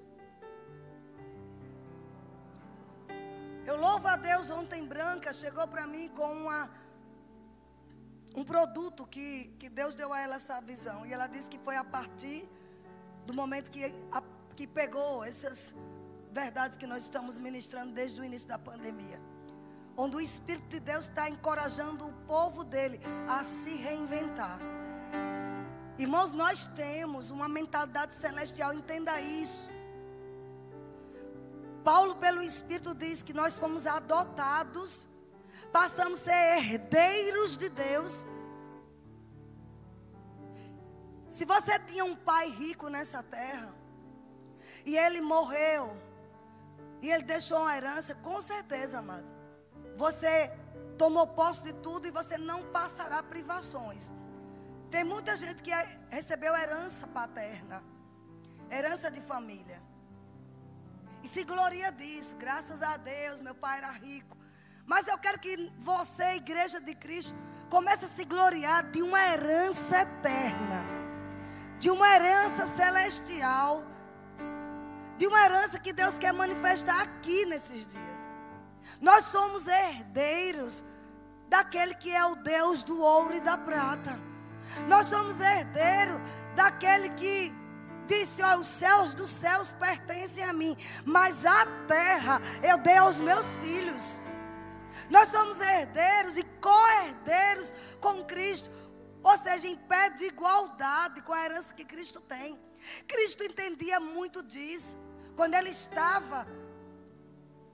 Eu 3.66 3.76
louvo 3.76 4.06
a 4.06 4.16
Deus, 4.16 4.50
ontem 4.50 4.85
Branca 4.87 5.32
chegou 5.32 5.66
para 5.66 5.87
mim 5.87 6.08
com 6.08 6.32
uma, 6.32 6.70
um 8.35 8.44
produto 8.44 9.06
que, 9.06 9.54
que 9.58 9.68
Deus 9.68 9.94
deu 9.94 10.12
a 10.12 10.20
ela 10.20 10.37
essa 10.37 10.61
visão. 10.61 11.04
E 11.04 11.12
ela 11.12 11.26
disse 11.26 11.50
que 11.50 11.58
foi 11.58 11.76
a 11.76 11.85
partir 11.85 12.49
do 13.26 13.35
momento 13.35 13.70
que, 13.70 13.85
a, 14.12 14.23
que 14.54 14.66
pegou 14.66 15.25
essas 15.25 15.75
verdades 16.30 16.78
que 16.78 16.87
nós 16.87 17.02
estamos 17.02 17.38
ministrando 17.38 17.92
desde 17.92 18.20
o 18.20 18.25
início 18.25 18.49
da 18.49 18.58
pandemia 18.58 19.20
onde 19.96 20.16
o 20.16 20.20
Espírito 20.20 20.68
de 20.68 20.80
Deus 20.80 21.08
está 21.08 21.28
encorajando 21.28 22.06
o 22.06 22.12
povo 22.26 22.62
dele 22.62 23.00
a 23.28 23.42
se 23.44 23.74
reinventar. 23.74 24.58
Irmãos, 25.98 26.30
nós 26.30 26.66
temos 26.66 27.30
uma 27.30 27.48
mentalidade 27.48 28.14
celestial, 28.14 28.74
entenda 28.74 29.18
isso. 29.20 29.70
Paulo, 31.82 32.16
pelo 32.16 32.42
Espírito, 32.42 32.94
diz 32.94 33.22
que 33.22 33.32
nós 33.32 33.58
fomos 33.58 33.86
adotados, 33.86 35.06
passamos 35.72 36.20
a 36.20 36.24
ser 36.24 36.58
herdeiros 36.58 37.56
de 37.56 37.68
Deus. 37.70 38.26
Se 41.30 41.44
você 41.44 41.78
tinha 41.78 42.04
um 42.04 42.16
pai 42.16 42.50
rico 42.50 42.88
nessa 42.88 43.22
terra, 43.22 43.72
e 44.84 44.96
ele 44.96 45.20
morreu, 45.20 45.96
e 47.00 47.10
ele 47.10 47.24
deixou 47.24 47.60
uma 47.60 47.76
herança, 47.76 48.14
com 48.16 48.42
certeza, 48.42 48.98
amado. 48.98 49.36
Você 49.96 50.50
tomou 50.98 51.26
posse 51.26 51.64
de 51.64 51.72
tudo 51.74 52.06
e 52.06 52.10
você 52.10 52.36
não 52.38 52.64
passará 52.64 53.22
privações. 53.22 54.12
Tem 54.90 55.04
muita 55.04 55.34
gente 55.36 55.62
que 55.62 55.72
é, 55.72 55.98
recebeu 56.10 56.54
herança 56.54 57.06
paterna, 57.06 57.82
herança 58.70 59.10
de 59.10 59.20
família. 59.20 59.82
E 61.22 61.28
se 61.28 61.44
gloria 61.44 61.90
disso, 61.90 62.36
graças 62.36 62.82
a 62.82 62.96
Deus, 62.96 63.40
meu 63.40 63.54
pai 63.54 63.78
era 63.78 63.90
rico. 63.90 64.36
Mas 64.84 65.08
eu 65.08 65.18
quero 65.18 65.38
que 65.40 65.72
você, 65.78 66.36
igreja 66.36 66.80
de 66.80 66.94
Cristo, 66.94 67.34
comece 67.68 68.04
a 68.04 68.08
se 68.08 68.24
gloriar 68.24 68.88
de 68.90 69.02
uma 69.02 69.20
herança 69.20 70.02
eterna, 70.02 70.84
de 71.80 71.90
uma 71.90 72.08
herança 72.08 72.66
celestial, 72.66 73.82
de 75.18 75.26
uma 75.26 75.40
herança 75.44 75.80
que 75.80 75.92
Deus 75.92 76.16
quer 76.16 76.32
manifestar 76.32 77.02
aqui 77.02 77.44
nesses 77.46 77.86
dias. 77.86 78.15
Nós 79.00 79.26
somos 79.26 79.66
herdeiros 79.66 80.84
daquele 81.48 81.94
que 81.94 82.10
é 82.10 82.24
o 82.24 82.36
Deus 82.36 82.82
do 82.82 83.00
ouro 83.00 83.34
e 83.34 83.40
da 83.40 83.56
prata. 83.56 84.18
Nós 84.88 85.06
somos 85.06 85.40
herdeiros 85.40 86.20
daquele 86.54 87.10
que 87.10 87.52
disse: 88.06 88.42
ó, 88.42 88.56
os 88.56 88.66
céus 88.66 89.14
dos 89.14 89.30
céus 89.30 89.72
pertencem 89.72 90.44
a 90.44 90.52
mim, 90.52 90.76
mas 91.04 91.44
a 91.44 91.66
terra 91.86 92.40
eu 92.62 92.78
dei 92.78 92.96
aos 92.96 93.18
meus 93.18 93.44
filhos. 93.58 94.20
Nós 95.10 95.28
somos 95.28 95.60
herdeiros 95.60 96.36
e 96.36 96.42
co-herdeiros 96.42 97.72
com 98.00 98.24
Cristo, 98.24 98.70
ou 99.22 99.36
seja, 99.38 99.68
em 99.68 99.76
pé 99.76 100.10
de 100.10 100.24
igualdade 100.24 101.22
com 101.22 101.32
a 101.32 101.44
herança 101.44 101.74
que 101.74 101.84
Cristo 101.84 102.20
tem. 102.20 102.58
Cristo 103.06 103.44
entendia 103.44 104.00
muito 104.00 104.42
disso. 104.42 104.96
Quando 105.36 105.54
ele 105.54 105.70
estava 105.70 106.46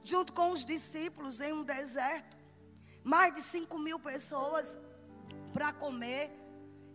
junto 0.04 0.32
com 0.32 0.50
os 0.50 0.64
discípulos 0.64 1.40
em 1.40 1.52
um 1.52 1.62
deserto. 1.62 2.37
Mais 3.04 3.35
de 3.35 3.40
5 3.40 3.78
mil 3.78 3.99
pessoas 3.99 4.76
para 5.52 5.73
comer. 5.73 6.30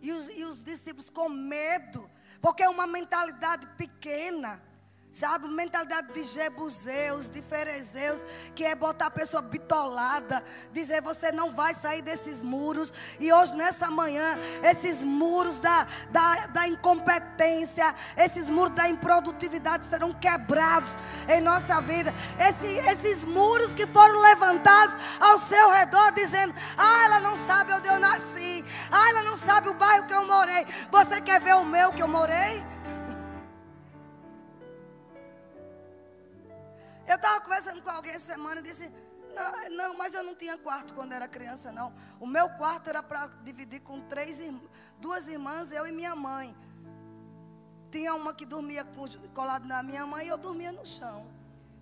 E 0.00 0.12
os, 0.12 0.28
e 0.28 0.44
os 0.44 0.62
discípulos 0.62 1.10
com 1.10 1.28
medo, 1.28 2.08
porque 2.40 2.62
é 2.62 2.68
uma 2.68 2.86
mentalidade 2.86 3.66
pequena. 3.76 4.62
Sabe, 5.10 5.48
mentalidade 5.48 6.12
de 6.12 6.22
jebuseus, 6.22 7.30
de 7.30 7.40
ferezeus, 7.40 8.24
que 8.54 8.62
é 8.62 8.74
botar 8.74 9.06
a 9.06 9.10
pessoa 9.10 9.42
bitolada, 9.42 10.44
dizer 10.70 11.00
você 11.00 11.32
não 11.32 11.52
vai 11.52 11.72
sair 11.72 12.02
desses 12.02 12.42
muros. 12.42 12.92
E 13.18 13.32
hoje, 13.32 13.54
nessa 13.54 13.90
manhã, 13.90 14.38
esses 14.62 15.02
muros 15.02 15.58
da, 15.60 15.86
da, 16.10 16.46
da 16.48 16.68
incompetência, 16.68 17.94
esses 18.16 18.50
muros 18.50 18.74
da 18.74 18.88
improdutividade 18.88 19.86
serão 19.86 20.12
quebrados 20.12 20.96
em 21.26 21.40
nossa 21.40 21.80
vida. 21.80 22.14
Esse, 22.38 22.66
esses 22.66 23.24
muros 23.24 23.72
que 23.72 23.86
foram 23.86 24.20
levantados 24.20 24.96
ao 25.18 25.38
seu 25.38 25.70
redor, 25.70 26.12
dizendo: 26.12 26.54
Ah, 26.76 27.04
ela 27.06 27.20
não 27.20 27.36
sabe 27.36 27.72
onde 27.72 27.88
eu 27.88 27.98
nasci, 27.98 28.64
ah, 28.92 29.08
ela 29.08 29.22
não 29.22 29.36
sabe 29.36 29.70
o 29.70 29.74
bairro 29.74 30.06
que 30.06 30.14
eu 30.14 30.26
morei. 30.26 30.66
Você 30.90 31.20
quer 31.22 31.40
ver 31.40 31.56
o 31.56 31.64
meu 31.64 31.92
que 31.92 32.02
eu 32.02 32.08
morei? 32.08 32.62
Eu 37.08 37.16
estava 37.16 37.40
conversando 37.40 37.80
com 37.82 37.90
alguém 37.90 38.12
essa 38.12 38.32
semana 38.34 38.60
e 38.60 38.62
disse: 38.62 38.90
não, 39.34 39.70
não, 39.70 39.96
mas 39.96 40.14
eu 40.14 40.22
não 40.22 40.34
tinha 40.34 40.58
quarto 40.58 40.92
quando 40.94 41.12
era 41.12 41.26
criança, 41.26 41.72
não. 41.72 41.92
O 42.20 42.26
meu 42.26 42.48
quarto 42.50 42.88
era 42.88 43.02
para 43.02 43.28
dividir 43.42 43.80
com 43.80 44.00
três, 44.00 44.40
duas 44.98 45.26
irmãs, 45.28 45.72
eu 45.72 45.86
e 45.86 45.92
minha 45.92 46.14
mãe. 46.14 46.54
Tinha 47.90 48.14
uma 48.14 48.34
que 48.34 48.44
dormia 48.44 48.84
colada 49.34 49.66
na 49.66 49.82
minha 49.82 50.04
mãe 50.06 50.26
e 50.26 50.28
eu 50.28 50.36
dormia 50.36 50.70
no 50.70 50.86
chão. 50.86 51.26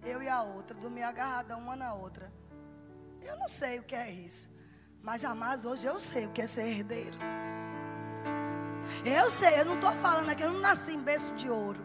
Eu 0.05 0.23
e 0.23 0.29
a 0.29 0.43
outra, 0.43 0.77
dormia 0.77 1.09
agarrada 1.09 1.57
uma 1.57 1.75
na 1.75 1.93
outra. 1.93 2.33
Eu 3.21 3.37
não 3.37 3.49
sei 3.49 3.81
o 3.81 3.83
que 3.83 3.95
é 3.95 4.09
isso. 4.11 4.55
Mas, 5.03 5.25
amados, 5.25 5.65
hoje 5.65 5.87
eu 5.87 5.99
sei 5.99 6.27
o 6.27 6.31
que 6.31 6.43
é 6.43 6.47
ser 6.47 6.69
herdeiro. 6.69 7.19
Eu 9.05 9.29
sei, 9.31 9.61
eu 9.61 9.65
não 9.65 9.75
estou 9.75 9.93
falando 9.93 10.31
aqui, 10.31 10.43
eu 10.43 10.53
não 10.53 10.61
nasci 10.61 10.93
em 10.93 11.03
berço 11.03 11.35
de 11.35 11.51
ouro. 11.51 11.85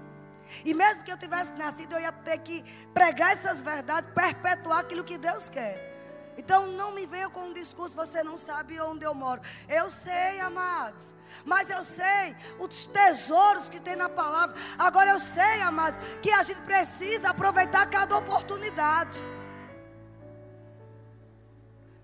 E 0.66 0.74
mesmo 0.74 1.04
que 1.04 1.12
eu 1.12 1.18
tivesse 1.18 1.54
nascido, 1.54 1.94
eu 1.94 2.00
ia 2.00 2.12
ter 2.12 2.38
que 2.40 2.64
pregar 2.94 3.32
essas 3.32 3.62
verdades, 3.62 4.10
perpetuar 4.14 4.80
aquilo 4.80 5.04
que 5.04 5.18
Deus 5.18 5.50
quer. 5.50 5.92
Então 6.38 6.68
não 6.68 6.92
me 6.92 7.06
venha 7.06 7.30
com 7.30 7.42
um 7.48 7.54
discurso, 7.54 7.96
você 7.96 8.24
não 8.24 8.38
sabe 8.38 8.80
onde 8.80 9.06
eu 9.06 9.14
moro. 9.14 9.42
Eu 9.68 9.92
sei, 9.92 10.40
amados. 10.40 11.16
Mas 11.46 11.70
eu 11.70 11.84
sei 11.84 12.36
os 12.60 12.88
tesouros 12.88 13.70
que 13.70 13.80
tem 13.80 13.96
na 13.96 14.10
palavra. 14.10 14.56
Agora 14.78 15.12
eu 15.12 15.20
sei, 15.20 15.62
amados, 15.62 16.00
que 16.22 16.32
a 16.32 16.44
gente 16.44 16.62
precisa 16.62 17.30
aproveitar 17.30 17.86
cada 17.90 18.16
oportunidade. 18.18 19.22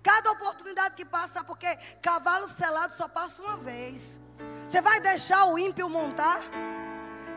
Cada 0.04 0.32
oportunidade 0.32 0.96
que 0.96 1.04
passa, 1.04 1.44
porque 1.44 1.76
cavalo 2.02 2.48
selado 2.48 2.94
só 2.94 3.08
passa 3.08 3.42
uma 3.42 3.58
vez. 3.58 4.20
Você 4.68 4.82
vai 4.82 5.00
deixar 5.00 5.46
o 5.46 5.58
ímpio 5.58 5.90
montar? 5.90 6.40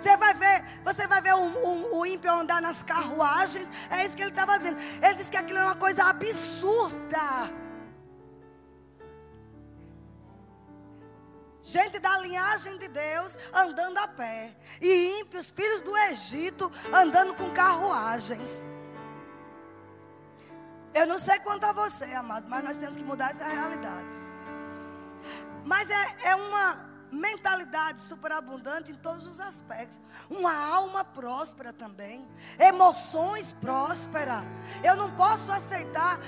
Você 0.01 0.17
vai 0.17 0.33
ver, 0.33 0.65
você 0.83 1.07
vai 1.07 1.21
ver 1.21 1.35
o, 1.35 1.99
o, 1.99 2.07
ímpio 2.07 2.33
andar 2.33 2.63
nas 2.63 2.83
carruagens. 2.83 3.71
É 3.91 4.05
isso 4.05 4.17
que 4.17 4.23
ele 4.23 4.31
estava 4.31 4.59
dizendo. 4.59 4.79
Ele 4.81 5.15
disse 5.15 5.31
que 5.31 5.37
aquilo 5.37 5.59
é 5.59 5.65
uma 5.65 5.77
coisa 5.77 6.05
absurda. 6.05 7.53
Gente 11.63 11.99
da 11.99 12.17
linhagem 12.17 12.79
de 12.79 12.89
Deus 12.89 13.37
andando 13.53 13.99
a 13.99 14.09
pé. 14.09 14.57
E 14.81 15.21
ímpios, 15.21 15.51
filhos 15.51 15.83
do 15.83 15.95
Egito, 15.99 16.73
andando 16.91 17.35
com 17.35 17.51
carruagens. 17.53 18.65
Eu 20.95 21.07
não 21.07 21.19
sei 21.19 21.39
quanto 21.41 21.65
a 21.65 21.73
você, 21.73 22.07
amados, 22.15 22.49
mas 22.49 22.65
nós 22.65 22.79
temos 22.79 22.97
que 22.97 23.05
mudar 23.05 23.33
essa 23.33 23.45
realidade. 23.45 24.17
Mas 25.63 25.91
é, 25.91 26.31
é 26.31 26.35
uma 26.35 26.90
mentalidade 27.13 28.01
superabundante 28.01 28.93
em 28.93 28.95
todos 28.95 29.27
os 29.27 29.41
aspectos. 29.41 30.01
Uma 30.29 30.53
alma 30.53 31.05
próspera 31.05 31.73
também. 31.73 32.27
Emoções 32.59 33.53
prósperas. 33.53 34.45
Eu 34.83 34.97
não 34.97 35.11
posso 35.17 35.53
aceitar 35.53 36.21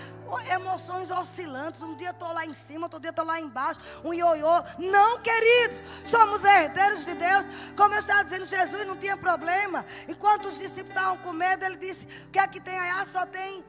emoções 0.50 1.10
oscilantes. 1.10 1.82
Um 1.82 1.94
dia 1.94 2.10
estou 2.10 2.32
lá 2.32 2.44
em 2.46 2.54
cima, 2.54 2.86
outro 2.86 3.00
dia 3.00 3.10
estou 3.10 3.24
lá 3.24 3.40
embaixo. 3.40 3.80
Um 4.04 4.12
ioiô. 4.12 4.62
Não, 4.78 5.20
queridos. 5.20 5.82
Somos 6.04 6.44
herdeiros 6.44 7.04
de 7.04 7.14
Deus. 7.14 7.46
Como 7.76 7.94
eu 7.94 7.98
estava 7.98 8.24
dizendo, 8.24 8.46
Jesus 8.46 8.86
não 8.86 8.96
tinha 8.96 9.16
problema. 9.16 9.84
Enquanto 10.08 10.46
os 10.46 10.58
discípulos 10.58 10.90
estavam 10.90 11.18
com 11.18 11.32
medo, 11.32 11.64
ele 11.64 11.76
disse: 11.76 12.06
O 12.26 12.30
que 12.30 12.38
é 12.38 12.46
que 12.46 12.60
tem 12.60 12.78
aí? 12.78 12.90
Ah, 12.90 13.06
só 13.06 13.26
tem 13.26 13.64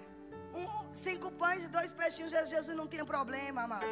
um, 0.54 0.94
cinco 0.94 1.32
pães 1.32 1.66
e 1.66 1.70
dois 1.70 1.92
peixinhos. 1.92 2.32
Jesus 2.32 2.76
não 2.76 2.88
tinha 2.88 3.06
problema, 3.06 3.68
mas 3.68 3.84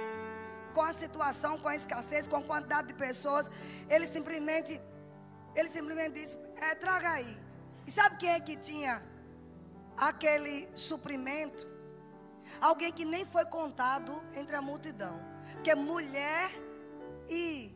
com 0.72 0.82
a 0.82 0.94
situação, 0.94 1.58
com 1.60 1.68
a 1.68 1.76
escassez, 1.76 2.28
com 2.28 2.38
a 2.38 2.42
quantidade 2.42 2.90
de 2.90 2.94
pessoas. 2.94 3.50
Ele 3.90 4.08
simplesmente, 4.08 4.82
ele 5.56 5.70
simplesmente 5.70 6.20
disse: 6.20 6.38
é, 6.56 6.76
traga 6.76 7.12
aí. 7.12 7.38
E 7.86 7.92
sabe 7.92 8.18
quem 8.18 8.30
é 8.30 8.40
que 8.40 8.56
tinha 8.58 9.02
aquele 9.98 10.70
suprimento? 10.76 11.68
Alguém 12.60 12.92
que 12.92 13.06
nem 13.06 13.26
foi 13.26 13.46
contado 13.46 14.22
entre 14.36 14.56
a 14.56 14.62
multidão. 14.62 15.20
Porque 15.54 15.74
mulher 15.76 16.52
e 17.30 17.76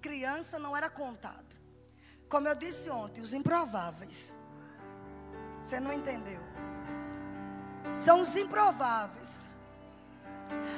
criança 0.00 0.58
não 0.58 0.76
era 0.76 0.88
contado. 0.88 1.56
Como 2.28 2.48
eu 2.48 2.54
disse 2.54 2.90
ontem, 2.90 3.20
os 3.20 3.32
improváveis. 3.32 4.32
Você 5.62 5.80
não 5.80 5.92
entendeu? 5.92 6.40
São 7.98 8.20
os 8.20 8.34
improváveis. 8.36 9.45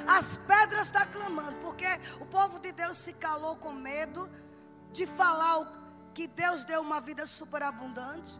As 0.07 0.37
pedras 0.37 0.87
estão 0.87 1.05
clamando, 1.07 1.55
porque 1.57 1.85
o 2.19 2.25
povo 2.25 2.59
de 2.59 2.71
Deus 2.71 2.97
se 2.97 3.13
calou 3.13 3.55
com 3.55 3.71
medo 3.71 4.29
de 4.91 5.05
falar 5.05 5.71
que 6.13 6.27
Deus 6.27 6.63
deu 6.63 6.81
uma 6.81 6.99
vida 6.99 7.25
superabundante. 7.25 8.39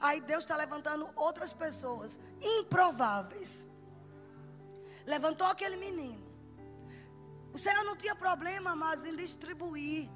Aí 0.00 0.20
Deus 0.20 0.44
está 0.44 0.56
levantando 0.56 1.08
outras 1.14 1.52
pessoas 1.52 2.18
improváveis. 2.40 3.66
Levantou 5.06 5.46
aquele 5.46 5.76
menino. 5.76 6.26
O 7.52 7.58
Senhor 7.58 7.84
não 7.84 7.96
tinha 7.96 8.14
problema, 8.14 8.74
mas 8.74 9.04
em 9.04 9.14
distribuir. 9.14 10.08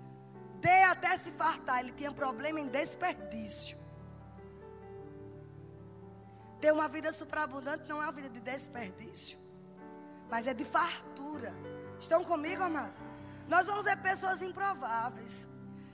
Dê 0.61 0.83
até 0.85 1.19
se 1.19 1.31
fartar. 1.33 1.81
Ele 1.81 1.93
tinha 1.93 2.13
problema 2.13 2.61
em 2.61 2.69
desperdício. 2.69 3.84
Ter 6.64 6.72
uma 6.72 6.88
vida 6.88 7.12
superabundante 7.12 7.85
não 7.87 8.00
é 8.03 8.07
uma 8.07 8.12
vida 8.12 8.31
de 8.31 8.40
desperdício, 8.40 9.37
mas 10.31 10.46
é 10.46 10.55
de 10.55 10.64
fartura. 10.64 11.53
Estão 12.00 12.24
comigo, 12.24 12.62
amados? 12.62 12.96
Nós 13.46 13.66
vamos 13.66 13.85
ver 13.85 13.98
pessoas 13.98 14.40
improváveis, 14.40 15.46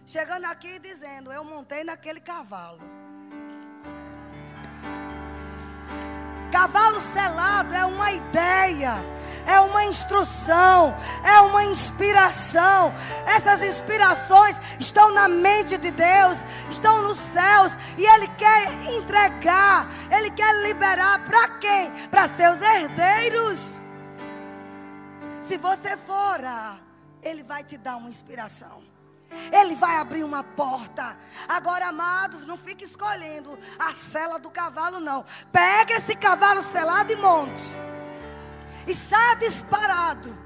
chegando 0.07 0.45
aqui 0.45 0.69
e 0.69 0.79
dizendo: 0.79 1.33
Eu 1.33 1.43
montei 1.43 1.83
naquele 1.83 2.21
cavalo. 2.21 2.79
Cavalo 6.53 7.01
selado 7.01 7.75
é 7.75 7.85
uma 7.85 8.13
ideia 8.13 8.95
é 9.47 9.61
uma 9.61 9.85
instrução, 9.85 10.95
é 11.25 11.41
uma 11.41 11.65
inspiração. 11.65 12.93
Essas 13.27 13.63
inspirações 13.63 14.57
estão 14.79 15.13
na 15.13 15.29
mente 15.29 15.77
de 15.77 15.91
Deus, 15.91 16.39
estão 16.71 17.03
nos 17.03 17.17
céus, 17.17 17.73
e 17.97 18.05
Ele 18.05 18.29
quer 18.39 18.73
entregar, 18.95 19.87
Ele 20.11 20.31
quer 20.31 20.55
liberar 20.63 21.25
para 21.25 21.49
quem? 21.59 21.91
Para 22.09 22.29
seus 22.29 22.61
herdeiros. 22.61 23.81
Se 25.41 25.57
você 25.57 25.97
for 25.97 26.39
orar, 26.39 26.79
Ele 27.23 27.43
vai 27.43 27.65
te 27.65 27.77
dar 27.77 27.97
uma 27.97 28.09
inspiração. 28.09 28.83
Ele 29.53 29.77
vai 29.77 29.97
abrir 29.97 30.25
uma 30.25 30.43
porta. 30.43 31.17
Agora, 31.49 31.87
amados, 31.87 32.45
não 32.45 32.57
fique 32.57 32.85
escolhendo 32.85 33.57
a 33.79 33.95
cela 33.95 34.41
do 34.41 34.51
cavalo, 34.51 34.99
não. 34.99 35.25
Pega 35.53 35.95
esse 35.95 36.17
cavalo 36.17 36.63
selado 36.63 37.13
e 37.13 37.17
monte 37.17 37.91
e 38.91 38.95
saia 38.95 39.37
disparado. 39.37 40.37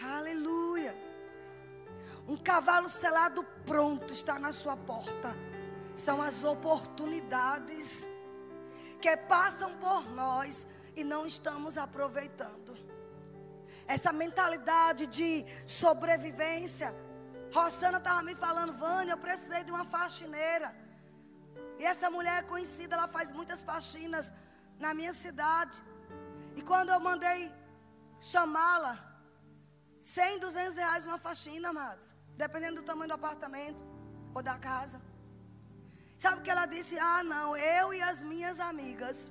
Aleluia. 0.00 0.96
Um 2.28 2.36
cavalo 2.36 2.88
selado 2.88 3.42
pronto 3.64 4.12
está 4.12 4.38
na 4.38 4.52
sua 4.52 4.76
porta. 4.76 5.36
São 5.96 6.22
as 6.22 6.44
oportunidades 6.44 8.06
que 9.00 9.16
passam 9.16 9.76
por 9.78 10.08
nós 10.10 10.68
e 10.94 11.02
não 11.02 11.26
estamos 11.26 11.76
aproveitando. 11.76 12.76
Essa 13.88 14.12
mentalidade 14.12 15.08
de 15.08 15.44
sobrevivência. 15.66 16.94
Rosana 17.52 17.98
estava 17.98 18.22
me 18.22 18.36
falando, 18.36 18.72
Vânia, 18.72 19.14
eu 19.14 19.18
precisei 19.18 19.64
de 19.64 19.72
uma 19.72 19.84
faxineira. 19.84 20.85
E 21.78 21.84
essa 21.92 22.08
mulher 22.16 22.36
é 22.38 22.48
conhecida, 22.52 22.94
ela 22.96 23.08
faz 23.16 23.30
muitas 23.38 23.62
faxinas 23.70 24.26
na 24.84 24.92
minha 24.98 25.14
cidade. 25.24 25.76
E 26.58 26.62
quando 26.62 26.90
eu 26.94 27.00
mandei 27.08 27.40
chamá-la, 28.18 28.94
100, 30.00 30.38
200 30.38 30.76
reais 30.76 31.06
uma 31.08 31.18
faxina, 31.18 31.68
amados. 31.74 32.06
Dependendo 32.44 32.76
do 32.80 32.86
tamanho 32.90 33.10
do 33.12 33.18
apartamento 33.20 33.82
ou 34.34 34.42
da 34.42 34.56
casa. 34.58 35.00
Sabe 36.18 36.40
o 36.40 36.44
que 36.44 36.50
ela 36.54 36.66
disse? 36.66 36.98
Ah, 36.98 37.22
não, 37.22 37.56
eu 37.56 37.92
e 37.92 38.00
as 38.10 38.22
minhas 38.22 38.58
amigas 38.60 39.28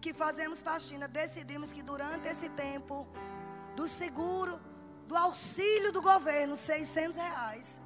que 0.00 0.12
fazemos 0.22 0.60
faxina, 0.62 1.06
decidimos 1.08 1.72
que 1.72 1.82
durante 1.82 2.26
esse 2.32 2.48
tempo 2.50 3.06
do 3.76 3.86
seguro 4.00 4.54
do 5.08 5.16
auxílio 5.16 5.90
do 5.90 6.02
governo, 6.02 6.54
600 6.54 7.16
reais. 7.16 7.80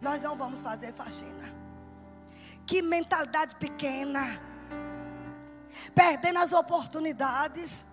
Nós 0.00 0.20
não 0.22 0.36
vamos 0.36 0.62
fazer 0.62 0.92
faxina. 0.92 1.52
Que 2.66 2.82
mentalidade 2.82 3.56
pequena. 3.56 4.40
Perdendo 5.94 6.38
as 6.38 6.52
oportunidades. 6.52 7.84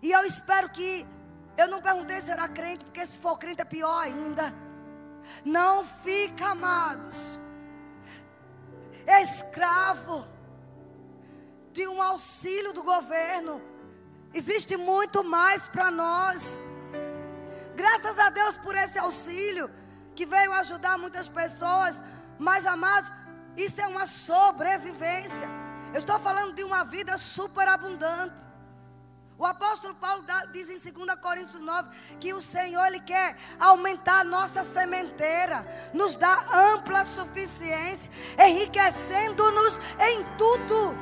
E 0.00 0.10
eu 0.10 0.24
espero 0.24 0.68
que. 0.70 1.06
Eu 1.56 1.68
não 1.68 1.82
perguntei 1.82 2.20
se 2.20 2.30
era 2.30 2.48
crente, 2.48 2.84
porque 2.84 3.04
se 3.04 3.18
for 3.18 3.38
crente 3.38 3.60
é 3.60 3.64
pior 3.64 3.98
ainda. 3.98 4.52
Não 5.44 5.84
fica, 5.84 6.48
amados, 6.48 7.38
escravo 9.06 10.26
de 11.72 11.86
um 11.86 12.02
auxílio 12.02 12.72
do 12.72 12.82
governo. 12.82 13.60
Existe 14.34 14.76
muito 14.76 15.22
mais 15.22 15.68
para 15.68 15.90
nós. 15.90 16.56
Graças 17.76 18.18
a 18.18 18.30
Deus 18.30 18.56
por 18.58 18.74
esse 18.74 18.98
auxílio 18.98 19.70
que 20.14 20.26
veio 20.26 20.52
ajudar 20.52 20.98
muitas 20.98 21.28
pessoas. 21.28 21.96
Mas, 22.38 22.66
amados, 22.66 23.10
isso 23.56 23.80
é 23.80 23.86
uma 23.86 24.06
sobrevivência. 24.06 25.48
Eu 25.92 25.98
estou 25.98 26.18
falando 26.18 26.54
de 26.54 26.64
uma 26.64 26.84
vida 26.84 27.16
superabundante. 27.18 28.52
O 29.38 29.44
apóstolo 29.44 29.94
Paulo 29.96 30.24
diz 30.52 30.70
em 30.70 30.92
2 30.92 31.18
Coríntios 31.20 31.60
9 31.60 31.88
que 32.20 32.32
o 32.32 32.40
Senhor 32.40 32.86
ele 32.86 33.00
quer 33.00 33.36
aumentar 33.58 34.20
a 34.20 34.24
nossa 34.24 34.62
sementeira, 34.62 35.66
nos 35.92 36.14
dá 36.14 36.32
ampla 36.72 37.04
suficiência, 37.04 38.08
enriquecendo-nos 38.38 39.80
em 39.98 40.24
tudo. 40.38 40.96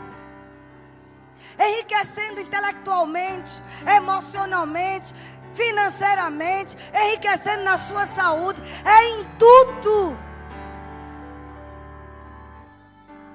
Enriquecendo 1.59 2.41
intelectualmente, 2.41 3.61
emocionalmente, 3.95 5.15
financeiramente, 5.55 6.77
enriquecendo 6.95 7.65
na 7.65 7.79
sua 7.79 8.07
saúde, 8.07 8.61
é 8.85 9.09
em 9.11 9.25
tudo. 9.39 10.17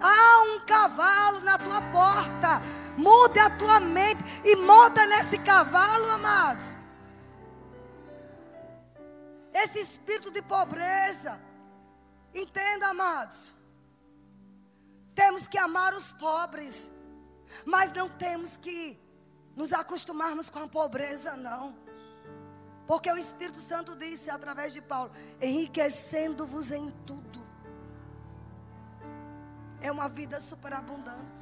Há 0.01 0.41
um 0.43 0.60
cavalo 0.65 1.39
na 1.41 1.58
tua 1.58 1.82
porta. 1.82 2.62
Mude 2.97 3.39
a 3.39 3.49
tua 3.49 3.80
mente 3.80 4.23
e 4.43 4.56
monta 4.56 5.06
nesse 5.06 5.38
cavalo, 5.39 6.10
amados. 6.12 6.73
Esse 9.54 9.80
espírito 9.80 10.32
de 10.32 10.41
pobreza. 10.41 11.39
Entenda, 12.34 12.88
amados. 12.88 13.54
Temos 15.13 15.47
que 15.47 15.58
amar 15.58 15.93
os 15.93 16.12
pobres, 16.12 16.91
mas 17.65 17.91
não 17.91 18.10
temos 18.10 18.58
que 18.58 18.99
nos 19.56 19.71
acostumarmos 19.71 20.49
com 20.49 20.60
a 20.60 20.67
pobreza, 20.67 21.38
não. 21.38 21.85
Porque 22.88 23.12
o 23.12 23.17
Espírito 23.17 23.60
Santo 23.60 23.95
disse 23.95 24.30
através 24.30 24.74
de 24.74 24.82
Paulo: 24.82 25.12
enriquecendo-vos 25.41 26.71
em 26.71 26.89
tudo. 27.06 27.43
É 29.82 29.91
uma 29.91 30.08
vida 30.08 30.39
superabundante. 30.39 31.41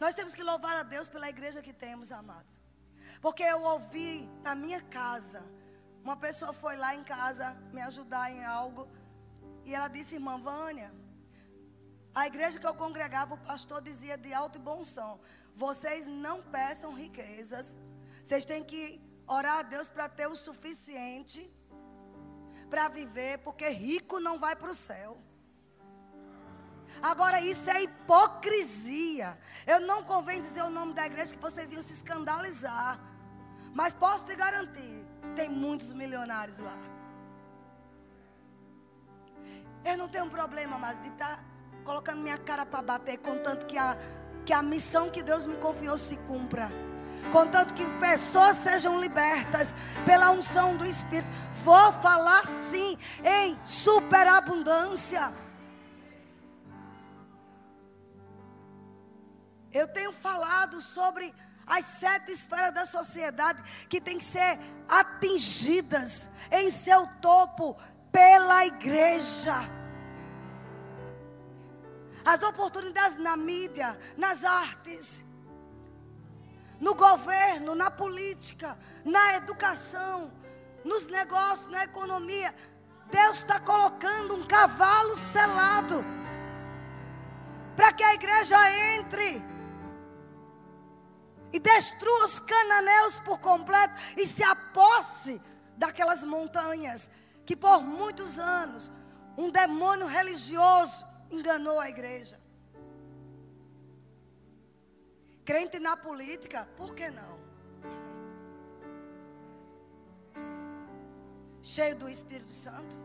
Nós 0.00 0.14
temos 0.14 0.34
que 0.34 0.42
louvar 0.42 0.76
a 0.76 0.82
Deus 0.82 1.08
pela 1.08 1.28
igreja 1.28 1.60
que 1.60 1.72
temos, 1.72 2.12
amados. 2.12 2.52
Porque 3.20 3.42
eu 3.42 3.62
ouvi 3.62 4.28
na 4.42 4.54
minha 4.54 4.80
casa, 4.80 5.42
uma 6.04 6.16
pessoa 6.16 6.52
foi 6.52 6.76
lá 6.76 6.94
em 6.94 7.02
casa 7.02 7.56
me 7.72 7.80
ajudar 7.82 8.30
em 8.30 8.44
algo. 8.44 8.88
E 9.64 9.74
ela 9.74 9.88
disse, 9.88 10.14
irmã 10.14 10.38
Vânia, 10.38 10.92
a 12.14 12.26
igreja 12.26 12.58
que 12.58 12.66
eu 12.66 12.74
congregava, 12.74 13.34
o 13.34 13.38
pastor 13.38 13.82
dizia 13.82 14.16
de 14.16 14.32
alto 14.32 14.56
e 14.56 14.60
bom 14.60 14.84
som: 14.84 15.20
vocês 15.54 16.06
não 16.06 16.42
peçam 16.42 16.94
riquezas, 16.94 17.76
vocês 18.28 18.44
têm 18.44 18.62
que 18.62 19.00
orar 19.26 19.60
a 19.60 19.62
Deus 19.62 19.88
para 19.88 20.06
ter 20.06 20.26
o 20.26 20.36
suficiente 20.36 21.50
para 22.68 22.86
viver, 22.86 23.38
porque 23.38 23.66
rico 23.70 24.20
não 24.20 24.38
vai 24.38 24.54
para 24.54 24.68
o 24.68 24.74
céu. 24.74 25.16
Agora, 27.00 27.40
isso 27.40 27.70
é 27.70 27.84
hipocrisia. 27.84 29.38
Eu 29.66 29.80
não 29.80 30.04
convém 30.04 30.42
dizer 30.42 30.62
o 30.62 30.68
nome 30.68 30.92
da 30.92 31.06
igreja 31.06 31.32
que 31.32 31.40
vocês 31.40 31.72
iam 31.72 31.80
se 31.80 31.94
escandalizar. 31.94 33.00
Mas 33.72 33.94
posso 33.94 34.26
te 34.26 34.36
garantir: 34.36 35.06
tem 35.34 35.48
muitos 35.48 35.94
milionários 35.94 36.58
lá. 36.58 36.78
Eu 39.86 39.96
não 39.96 40.06
tenho 40.06 40.28
problema 40.28 40.78
mais 40.78 41.00
de 41.00 41.08
estar 41.08 41.38
tá 41.38 41.44
colocando 41.82 42.20
minha 42.20 42.36
cara 42.36 42.66
para 42.66 42.82
bater, 42.82 43.16
contanto 43.16 43.64
que 43.64 43.78
a, 43.78 43.96
que 44.44 44.52
a 44.52 44.60
missão 44.60 45.08
que 45.08 45.22
Deus 45.22 45.46
me 45.46 45.56
confiou 45.56 45.96
se 45.96 46.18
cumpra. 46.18 46.68
Contanto 47.30 47.74
que 47.74 47.84
pessoas 47.98 48.56
sejam 48.58 49.00
libertas 49.00 49.74
pela 50.04 50.30
unção 50.30 50.76
do 50.76 50.84
Espírito. 50.84 51.30
Vou 51.64 51.92
falar 51.92 52.44
sim 52.46 52.98
em 53.24 53.58
superabundância. 53.64 55.32
Eu 59.70 59.86
tenho 59.88 60.12
falado 60.12 60.80
sobre 60.80 61.34
as 61.66 61.84
sete 61.84 62.32
esferas 62.32 62.72
da 62.72 62.86
sociedade 62.86 63.62
que 63.88 64.00
têm 64.00 64.18
que 64.18 64.24
ser 64.24 64.58
atingidas 64.88 66.30
em 66.50 66.70
seu 66.70 67.06
topo 67.20 67.76
pela 68.10 68.64
igreja. 68.64 69.54
As 72.24 72.42
oportunidades 72.42 73.18
na 73.18 73.36
mídia, 73.36 73.98
nas 74.16 74.44
artes, 74.44 75.24
no 76.80 76.94
governo, 76.94 77.74
na 77.74 77.90
política, 77.90 78.78
na 79.04 79.34
educação, 79.34 80.32
nos 80.84 81.06
negócios, 81.06 81.70
na 81.70 81.84
economia. 81.84 82.54
Deus 83.10 83.38
está 83.38 83.58
colocando 83.58 84.34
um 84.34 84.46
cavalo 84.46 85.16
selado 85.16 86.04
para 87.76 87.92
que 87.92 88.02
a 88.02 88.14
igreja 88.14 88.56
entre 88.94 89.42
e 91.52 91.58
destrua 91.58 92.24
os 92.24 92.38
cananeus 92.38 93.18
por 93.20 93.38
completo 93.40 93.94
e 94.16 94.26
se 94.26 94.42
aposse 94.42 95.40
daquelas 95.76 96.24
montanhas 96.24 97.10
que 97.46 97.56
por 97.56 97.82
muitos 97.82 98.38
anos 98.38 98.92
um 99.36 99.50
demônio 99.50 100.06
religioso 100.06 101.06
enganou 101.30 101.80
a 101.80 101.88
igreja. 101.88 102.38
Crente 105.48 105.78
na 105.78 105.96
política, 105.96 106.68
por 106.76 106.94
que 106.94 107.08
não? 107.08 107.38
Cheio 111.62 111.96
do 111.96 112.06
Espírito 112.06 112.52
Santo. 112.52 112.98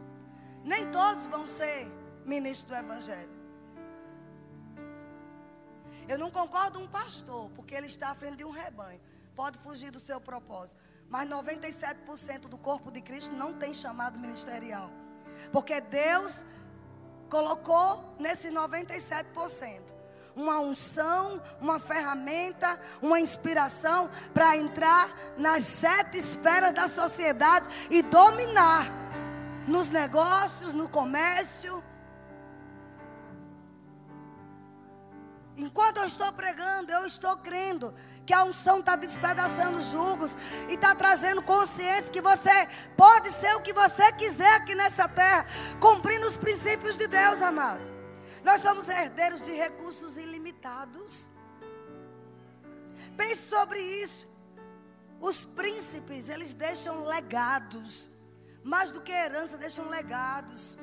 Nem 0.62 0.92
todos 0.92 1.26
vão 1.28 1.48
ser 1.48 1.88
ministros 2.26 2.68
do 2.68 2.76
Evangelho. 2.76 3.32
Eu 6.06 6.20
não 6.20 6.30
concordo 6.30 6.80
com 6.80 6.84
um 6.84 6.90
pastor, 6.90 7.50
porque 7.52 7.74
ele 7.74 7.88
está 7.88 8.10
à 8.10 8.16
frente 8.16 8.36
de 8.36 8.44
um 8.44 8.52
rebanho. 8.52 9.00
Pode 9.34 9.58
fugir 9.60 9.90
do 9.90 10.02
seu 10.02 10.20
propósito. 10.20 10.78
Mas 11.08 11.30
97% 11.30 12.50
do 12.50 12.58
corpo 12.58 12.92
de 12.92 13.00
Cristo 13.00 13.34
não 13.34 13.54
tem 13.54 13.74
chamado 13.74 14.20
ministerial. 14.20 14.92
Porque 15.50 15.80
Deus 15.80 16.46
colocou 17.30 18.18
nesse 18.20 18.50
97% 18.50 20.03
uma 20.36 20.60
unção, 20.60 21.42
uma 21.62 21.80
ferramenta, 21.80 22.80
uma 23.02 23.20
inspiração 23.20 24.10
para 24.34 24.58
entrar 24.58 25.14
nas 25.38 25.66
sete 25.66 26.18
esferas 26.18 26.74
da 26.74 26.88
sociedade 26.88 27.68
e 27.90 28.02
dominar 28.02 28.92
nos 29.68 29.88
negócios, 29.90 30.74
no 30.74 30.90
comércio, 30.90 31.84
Enquanto 35.56 35.98
eu 35.98 36.06
estou 36.06 36.32
pregando, 36.32 36.92
eu 36.92 37.06
estou 37.06 37.38
crendo 37.38 37.94
que 38.26 38.34
a 38.34 38.44
unção 38.44 38.80
está 38.80 38.96
despedaçando 38.96 39.80
julgos 39.82 40.36
e 40.68 40.74
está 40.74 40.96
trazendo 40.96 41.44
consciência 41.44 42.12
que 42.12 42.22
você 42.22 42.68
pode 42.98 43.30
ser 43.30 43.56
o 43.56 43.62
que 43.62 43.74
você 43.74 44.12
quiser 44.14 44.56
aqui 44.56 44.74
nessa 44.74 45.08
terra, 45.08 45.46
cumprindo 45.80 46.26
os 46.26 46.38
princípios 46.38 46.98
de 46.98 47.06
Deus, 47.08 47.42
amado. 47.42 48.03
Nós 48.44 48.62
somos 48.62 48.88
herdeiros 48.90 49.42
de 49.42 49.52
recursos 49.52 50.18
ilimitados. 50.18 51.30
Pense 53.16 53.44
sobre 53.50 53.80
isso. 53.80 54.28
Os 55.20 55.46
príncipes, 55.46 56.28
eles 56.28 56.54
deixam 56.54 57.06
legados. 57.06 58.10
Mais 58.64 58.92
do 58.92 59.02
que 59.02 59.12
herança, 59.12 59.58
deixam 59.58 59.88
legados. 59.90 60.78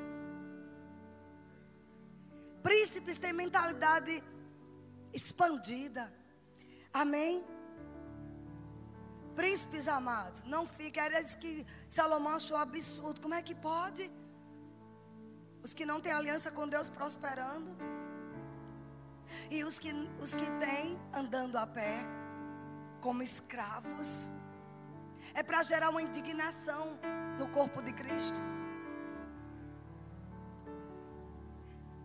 Príncipes 2.62 3.18
têm 3.18 3.32
mentalidade 3.32 4.22
expandida. 5.12 6.12
Amém? 6.92 7.44
Príncipes 9.34 9.86
amados, 9.88 10.42
não 10.44 10.66
fiquem. 10.66 11.02
Era 11.02 11.20
isso 11.20 11.36
que 11.38 11.66
Salomão 11.88 12.34
achou 12.34 12.56
absurdo. 12.56 13.20
Como 13.20 13.34
é 13.34 13.42
que 13.42 13.54
pode? 13.54 14.10
Os 15.62 15.74
que 15.74 15.84
não 15.84 16.00
têm 16.00 16.12
aliança 16.12 16.50
com 16.50 16.66
Deus 16.66 16.88
prosperando. 16.88 17.70
E 19.50 19.62
os 19.64 19.78
que, 19.78 19.92
os 20.20 20.34
que 20.34 20.46
têm 20.58 20.98
andando 21.12 21.56
a 21.56 21.66
pé. 21.66 21.98
como 23.00 23.22
escravos. 23.22 24.30
É 25.32 25.42
para 25.42 25.62
gerar 25.62 25.88
uma 25.90 26.02
indignação 26.02 26.98
no 27.38 27.48
corpo 27.48 27.80
de 27.82 27.92
Cristo. 27.92 28.36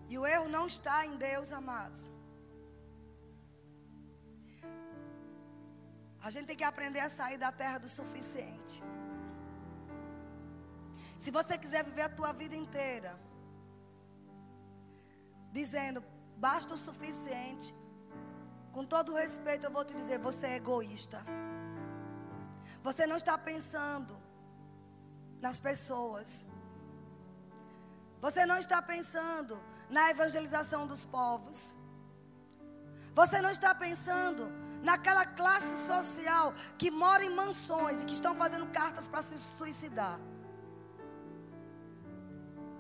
E 0.08 0.18
o 0.18 0.26
erro 0.26 0.48
não 0.48 0.68
está 0.68 1.06
em 1.06 1.18
Deus, 1.18 1.52
amados. 1.52 2.08
A 6.22 6.30
gente 6.30 6.48
tem 6.48 6.56
que 6.56 6.64
aprender 6.64 7.02
a 7.02 7.10
sair 7.10 7.38
da 7.38 7.52
terra 7.52 7.78
do 7.78 7.88
suficiente. 7.88 8.82
Se 11.18 11.32
você 11.32 11.58
quiser 11.58 11.84
viver 11.84 12.04
a 12.04 12.10
tua 12.10 12.32
vida 12.32 12.56
inteira 12.56 13.25
dizendo 15.60 16.00
basta 16.48 16.74
o 16.74 16.82
suficiente, 16.88 17.70
com 18.76 18.84
todo 18.94 19.20
respeito 19.24 19.66
eu 19.66 19.72
vou 19.78 19.86
te 19.90 19.94
dizer, 20.02 20.18
você 20.30 20.46
é 20.48 20.56
egoísta. 20.62 21.20
Você 22.88 23.04
não 23.12 23.18
está 23.22 23.36
pensando 23.50 24.14
nas 25.46 25.60
pessoas. 25.70 26.30
Você 28.26 28.46
não 28.52 28.58
está 28.66 28.82
pensando 28.94 29.56
na 29.96 30.04
evangelização 30.14 30.82
dos 30.92 31.04
povos. 31.18 31.60
Você 33.20 33.40
não 33.46 33.52
está 33.58 33.74
pensando 33.86 34.46
naquela 34.90 35.26
classe 35.42 35.74
social 35.88 36.54
que 36.78 36.92
mora 36.92 37.24
em 37.24 37.34
mansões 37.42 38.02
e 38.02 38.06
que 38.06 38.18
estão 38.20 38.36
fazendo 38.44 38.68
cartas 38.80 39.08
para 39.08 39.22
se 39.30 39.38
suicidar. 39.38 40.20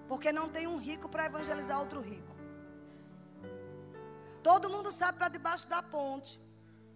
Porque 0.09 0.31
não 0.39 0.49
tem 0.55 0.67
um 0.67 0.79
rico 0.89 1.07
para 1.13 1.27
evangelizar 1.31 1.79
outro 1.79 2.01
rico. 2.01 2.34
Todo 4.47 4.69
mundo 4.69 4.91
sabe 4.91 5.17
para 5.17 5.29
debaixo 5.37 5.67
da 5.73 5.81
ponte 5.95 6.33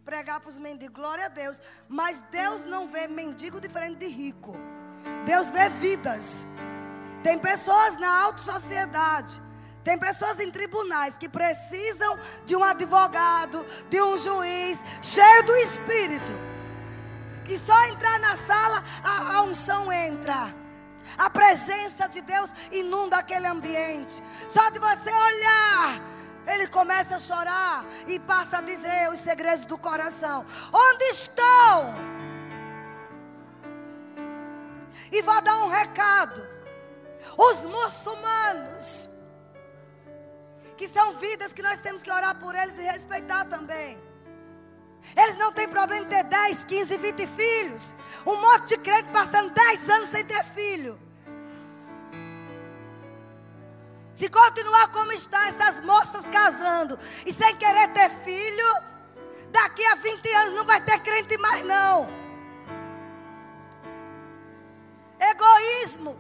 pregar 0.10 0.40
para 0.40 0.50
os 0.50 0.58
mendigos, 0.58 0.96
glória 0.96 1.26
a 1.26 1.30
Deus. 1.42 1.62
Mas 1.88 2.22
Deus 2.32 2.64
não 2.74 2.88
vê 2.88 3.08
mendigo 3.08 3.62
diferente 3.66 3.98
de 4.04 4.08
rico. 4.08 4.54
Deus 5.26 5.52
vê 5.52 5.70
vidas. 5.70 6.26
Tem 7.28 7.38
pessoas 7.38 7.96
na 8.04 8.12
alta 8.26 8.42
sociedade 8.54 9.36
tem 9.84 9.98
pessoas 9.98 10.40
em 10.40 10.52
tribunais 10.52 11.18
que 11.18 11.30
precisam 11.30 12.20
de 12.46 12.56
um 12.56 12.64
advogado, 12.64 13.66
de 13.90 14.00
um 14.00 14.18
juiz, 14.18 14.78
cheio 15.02 15.44
do 15.46 15.56
Espírito. 15.56 16.32
Que 17.46 17.58
só 17.58 17.88
entrar 17.88 18.20
na 18.20 18.38
sala, 18.38 18.84
a, 19.04 19.38
a 19.38 19.42
unção 19.44 19.92
entra. 19.92 20.54
A 21.18 21.30
presença 21.30 22.08
de 22.08 22.22
Deus 22.22 22.52
inunda 22.72 23.18
aquele 23.18 23.48
ambiente. 23.48 24.22
Só 24.48 24.70
de 24.70 24.78
você 24.78 25.12
olhar, 25.12 26.02
ele 26.50 26.68
começa 26.68 27.16
a 27.16 27.20
chorar 27.20 27.86
e 28.08 28.20
passa 28.20 28.58
a 28.58 28.62
dizer 28.62 29.10
os 29.12 29.20
segredos 29.20 29.66
do 29.66 29.78
coração: 29.78 30.46
Onde 30.74 31.04
estão? 31.06 31.96
E 35.12 35.22
vou 35.22 35.42
dar 35.42 35.64
um 35.64 35.70
recado. 35.70 36.48
Os 37.38 37.66
muçulmanos 37.66 39.10
que 40.76 40.88
são 40.88 41.14
vidas 41.16 41.54
que 41.54 41.62
nós 41.62 41.82
temos 41.82 42.02
que 42.02 42.12
orar 42.12 42.36
por 42.40 42.56
eles 42.56 42.78
e 42.78 42.82
respeitar 42.82 43.46
também. 43.46 44.02
Eles 45.16 45.38
não 45.38 45.52
têm 45.52 45.68
problema 45.68 46.06
em 46.06 46.08
ter 46.08 46.24
10, 46.24 46.64
15, 46.64 46.98
20 46.98 47.28
filhos. 47.28 47.96
Um 48.26 48.36
monte 48.36 48.70
de 48.70 48.78
crente 48.78 49.10
passando 49.12 49.50
10 49.54 49.90
anos 49.90 50.10
sem 50.10 50.24
ter 50.26 50.44
filho. 50.46 51.00
Se 54.20 54.28
continuar 54.28 54.92
como 54.92 55.14
está, 55.14 55.48
essas 55.48 55.80
moças 55.80 56.26
casando 56.28 57.00
e 57.26 57.32
sem 57.32 57.56
querer 57.56 57.88
ter 57.94 58.10
filho, 58.10 58.66
daqui 59.50 59.86
a 59.86 59.96
20 59.96 60.34
anos 60.34 60.54
não 60.56 60.66
vai 60.66 60.84
ter 60.84 61.00
crente 61.00 61.38
mais 61.38 61.64
não. 61.64 62.06
Egoísmo. 65.18 66.20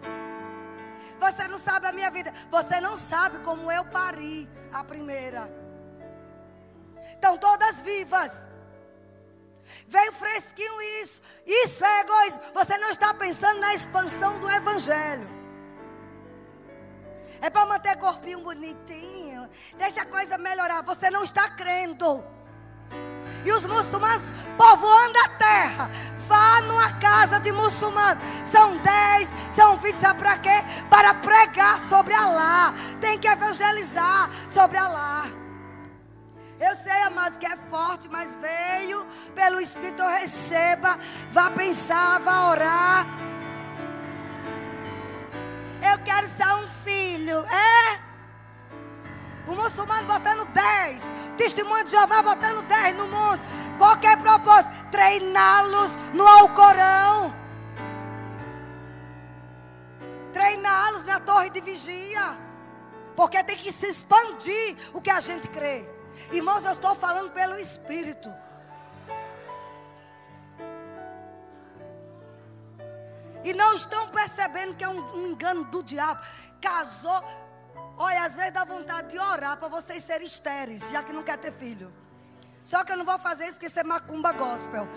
Você 1.19 1.45
não 1.49 1.57
sabe 1.57 1.87
a 1.87 1.91
minha 1.91 2.09
vida. 2.09 2.33
Você 2.49 2.79
não 2.79 2.95
sabe 2.95 3.39
como 3.39 3.69
eu 3.69 3.83
pari 3.83 4.49
a 4.71 4.81
primeira. 4.81 5.53
Estão 7.15 7.37
todas 7.37 7.81
vivas. 7.81 8.31
Veio 9.89 10.13
fresquinho 10.13 10.81
isso. 11.01 11.21
Isso 11.45 11.83
é 11.83 11.99
egoísmo. 11.99 12.43
Você 12.53 12.77
não 12.77 12.91
está 12.91 13.13
pensando 13.13 13.59
na 13.59 13.75
expansão 13.75 14.39
do 14.39 14.49
evangelho. 14.49 15.38
É 17.41 17.49
para 17.49 17.65
manter 17.65 17.95
corpinho 17.97 18.39
bonitinho. 18.39 19.49
Deixa 19.77 20.01
a 20.01 20.05
coisa 20.05 20.37
melhorar. 20.37 20.81
Você 20.83 21.09
não 21.09 21.23
está 21.23 21.49
crendo. 21.49 22.23
E 23.45 23.51
os 23.51 23.65
muçulmanos 23.65 24.21
povoando 24.57 25.17
a 25.19 25.29
terra. 25.29 25.89
Vá 26.27 26.61
numa 26.61 26.93
casa 26.99 27.39
de 27.39 27.51
muçulmano. 27.51 28.19
São 28.45 28.77
10, 28.77 29.29
são 29.55 29.77
20, 29.77 29.95
sabe 29.99 30.19
para 30.19 30.37
quê? 30.37 30.63
Para 30.89 31.13
pregar 31.13 31.79
sobre 31.81 32.13
Alá. 32.13 32.73
Tem 32.99 33.17
que 33.17 33.27
evangelizar 33.27 34.29
sobre 34.53 34.77
Alá. 34.77 35.25
Eu 36.59 36.75
sei, 36.75 37.01
amados, 37.03 37.37
que 37.37 37.45
é 37.45 37.55
forte, 37.55 38.09
mas 38.09 38.35
veio 38.35 39.05
pelo 39.33 39.61
Espírito, 39.61 40.03
receba. 40.03 40.99
Vá 41.31 41.49
pensar, 41.51 42.19
vá 42.19 42.49
orar. 42.49 43.05
Eu 45.91 45.97
quero 45.99 46.27
ser 46.27 46.47
um 46.53 46.67
filho. 46.67 47.39
É? 47.45 47.99
O 49.47 49.55
muçulmano 49.55 50.07
botando 50.07 50.45
10. 50.45 51.11
Testemunho 51.37 51.83
de 51.83 51.91
Jeová 51.91 52.21
botando 52.21 52.61
10 52.61 52.95
no 52.95 53.07
mundo. 53.07 53.41
Qualquer 53.77 54.17
propósito. 54.17 54.71
Treiná-los 54.91 55.95
no 56.13 56.27
Alcorão. 56.27 57.33
Treiná-los 60.31 61.03
na 61.03 61.19
torre 61.19 61.49
de 61.49 61.61
vigia. 61.61 62.37
Porque 63.15 63.43
tem 63.43 63.57
que 63.57 63.71
se 63.71 63.87
expandir 63.87 64.77
o 64.93 65.01
que 65.01 65.09
a 65.09 65.19
gente 65.19 65.47
crê. 65.47 65.85
Irmãos, 66.31 66.63
eu 66.65 66.71
estou 66.71 66.95
falando 66.95 67.31
pelo 67.31 67.57
Espírito. 67.57 68.31
E 73.43 73.53
não 73.53 73.73
estão 73.73 74.09
percebendo 74.09 74.75
que 74.75 74.83
é 74.83 74.89
um, 74.89 75.15
um 75.15 75.27
engano 75.27 75.63
do 75.65 75.83
diabo. 75.83 76.21
Casou, 76.61 77.23
Olha, 78.01 78.23
às 78.23 78.33
vezes 78.33 78.53
dá 78.53 78.63
vontade 78.63 79.09
de 79.09 79.19
orar 79.19 79.57
para 79.57 79.67
vocês 79.67 80.01
serem 80.05 80.25
estéreis, 80.25 80.89
já 80.89 81.03
que 81.03 81.11
não 81.11 81.21
quer 81.21 81.37
ter 81.37 81.51
filho. 81.51 81.91
Só 82.63 82.81
que 82.81 82.93
eu 82.93 82.97
não 82.97 83.03
vou 83.03 83.19
fazer 83.19 83.43
isso 83.43 83.53
porque 83.53 83.65
isso 83.65 83.77
é 83.77 83.83
macumba 83.83 84.31
gospel. 84.31 84.87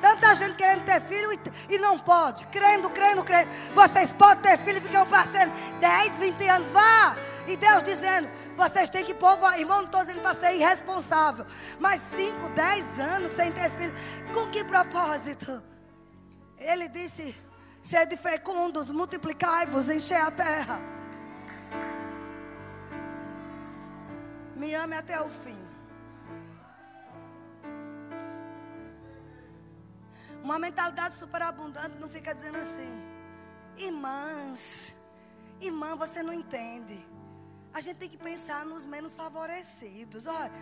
Tanta 0.00 0.32
gente 0.36 0.54
querendo 0.54 0.84
ter 0.84 1.00
filho 1.00 1.32
e, 1.32 1.40
e 1.70 1.78
não 1.78 1.98
pode. 1.98 2.46
Crendo, 2.46 2.88
crendo, 2.90 3.24
crendo. 3.24 3.50
Vocês 3.74 4.12
podem 4.12 4.42
ter 4.42 4.58
filho 4.58 4.78
e 4.78 4.80
ficam 4.82 5.04
passando 5.06 5.52
10, 5.80 6.18
20 6.18 6.48
anos. 6.48 6.68
Vá! 6.68 7.16
E 7.48 7.56
Deus 7.56 7.82
dizendo, 7.82 8.28
vocês 8.56 8.88
têm 8.88 9.04
que 9.04 9.14
povo, 9.14 9.50
irmão, 9.54 9.78
não 9.78 9.86
estou 9.86 10.02
dizendo 10.02 10.20
para 10.20 10.34
ser 10.34 10.54
irresponsável. 10.54 11.44
Mas 11.80 12.00
5, 12.14 12.48
10 12.50 13.00
anos 13.00 13.32
sem 13.32 13.50
ter 13.50 13.70
filho. 13.72 13.94
Com 14.32 14.48
que 14.50 14.62
propósito? 14.62 15.60
Ele 16.58 16.86
disse, 16.88 17.34
sede 17.84 18.16
fecundos, 18.16 18.90
multiplicai-vos, 18.90 19.90
encher 19.90 20.16
a 20.16 20.30
terra. 20.30 20.80
Me 24.56 24.74
ame 24.74 24.96
até 24.96 25.20
o 25.20 25.28
fim. 25.28 25.62
Uma 30.42 30.58
mentalidade 30.58 31.14
superabundante 31.14 31.96
não 31.98 32.08
fica 32.08 32.34
dizendo 32.34 32.56
assim, 32.56 32.90
irmãs, 33.76 34.94
irmã, 35.60 35.94
você 35.94 36.22
não 36.22 36.32
entende. 36.32 36.98
A 37.72 37.82
gente 37.82 37.98
tem 37.98 38.08
que 38.08 38.16
pensar 38.16 38.64
nos 38.64 38.86
menos 38.86 39.14
favorecidos. 39.14 40.26
Olha, 40.26 40.52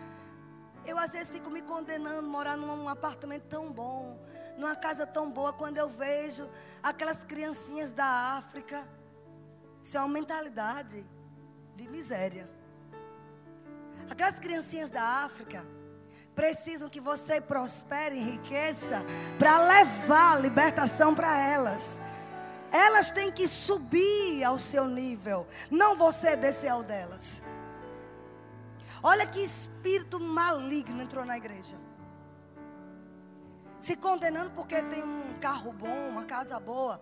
eu 0.85 0.97
às 0.97 1.11
vezes 1.11 1.29
fico 1.29 1.49
me 1.49 1.61
condenando 1.61 2.27
morar 2.27 2.57
num 2.57 2.89
apartamento 2.89 3.43
tão 3.43 3.71
bom, 3.71 4.19
numa 4.57 4.75
casa 4.75 5.05
tão 5.05 5.31
boa, 5.31 5.53
quando 5.53 5.77
eu 5.77 5.89
vejo 5.89 6.49
aquelas 6.81 7.23
criancinhas 7.23 7.91
da 7.91 8.05
África. 8.37 8.87
Isso 9.83 9.97
é 9.97 9.99
uma 9.99 10.09
mentalidade 10.09 11.05
de 11.75 11.87
miséria. 11.89 12.49
Aquelas 14.09 14.39
criancinhas 14.39 14.91
da 14.91 15.01
África 15.01 15.65
precisam 16.35 16.89
que 16.89 16.99
você 16.99 17.39
prospere 17.39 18.17
enriqueça 18.17 19.01
para 19.37 19.59
levar 19.59 20.41
libertação 20.41 21.13
para 21.13 21.37
elas. 21.37 21.99
Elas 22.71 23.11
têm 23.11 23.31
que 23.31 23.47
subir 23.47 24.43
ao 24.43 24.57
seu 24.57 24.87
nível, 24.87 25.47
não 25.69 25.95
você 25.95 26.35
descer 26.35 26.69
ao 26.69 26.83
delas. 26.83 27.41
Olha 29.01 29.27
que 29.27 29.39
espírito 29.39 30.19
maligno 30.19 31.01
entrou 31.01 31.23
na 31.25 31.37
igreja. 31.37 31.77
Se 33.83 33.97
condenando 33.97 34.49
porque 34.51 34.81
tem 34.81 35.03
um 35.03 35.33
carro 35.41 35.73
bom, 35.73 36.07
uma 36.07 36.23
casa 36.23 36.57
boa. 36.57 37.01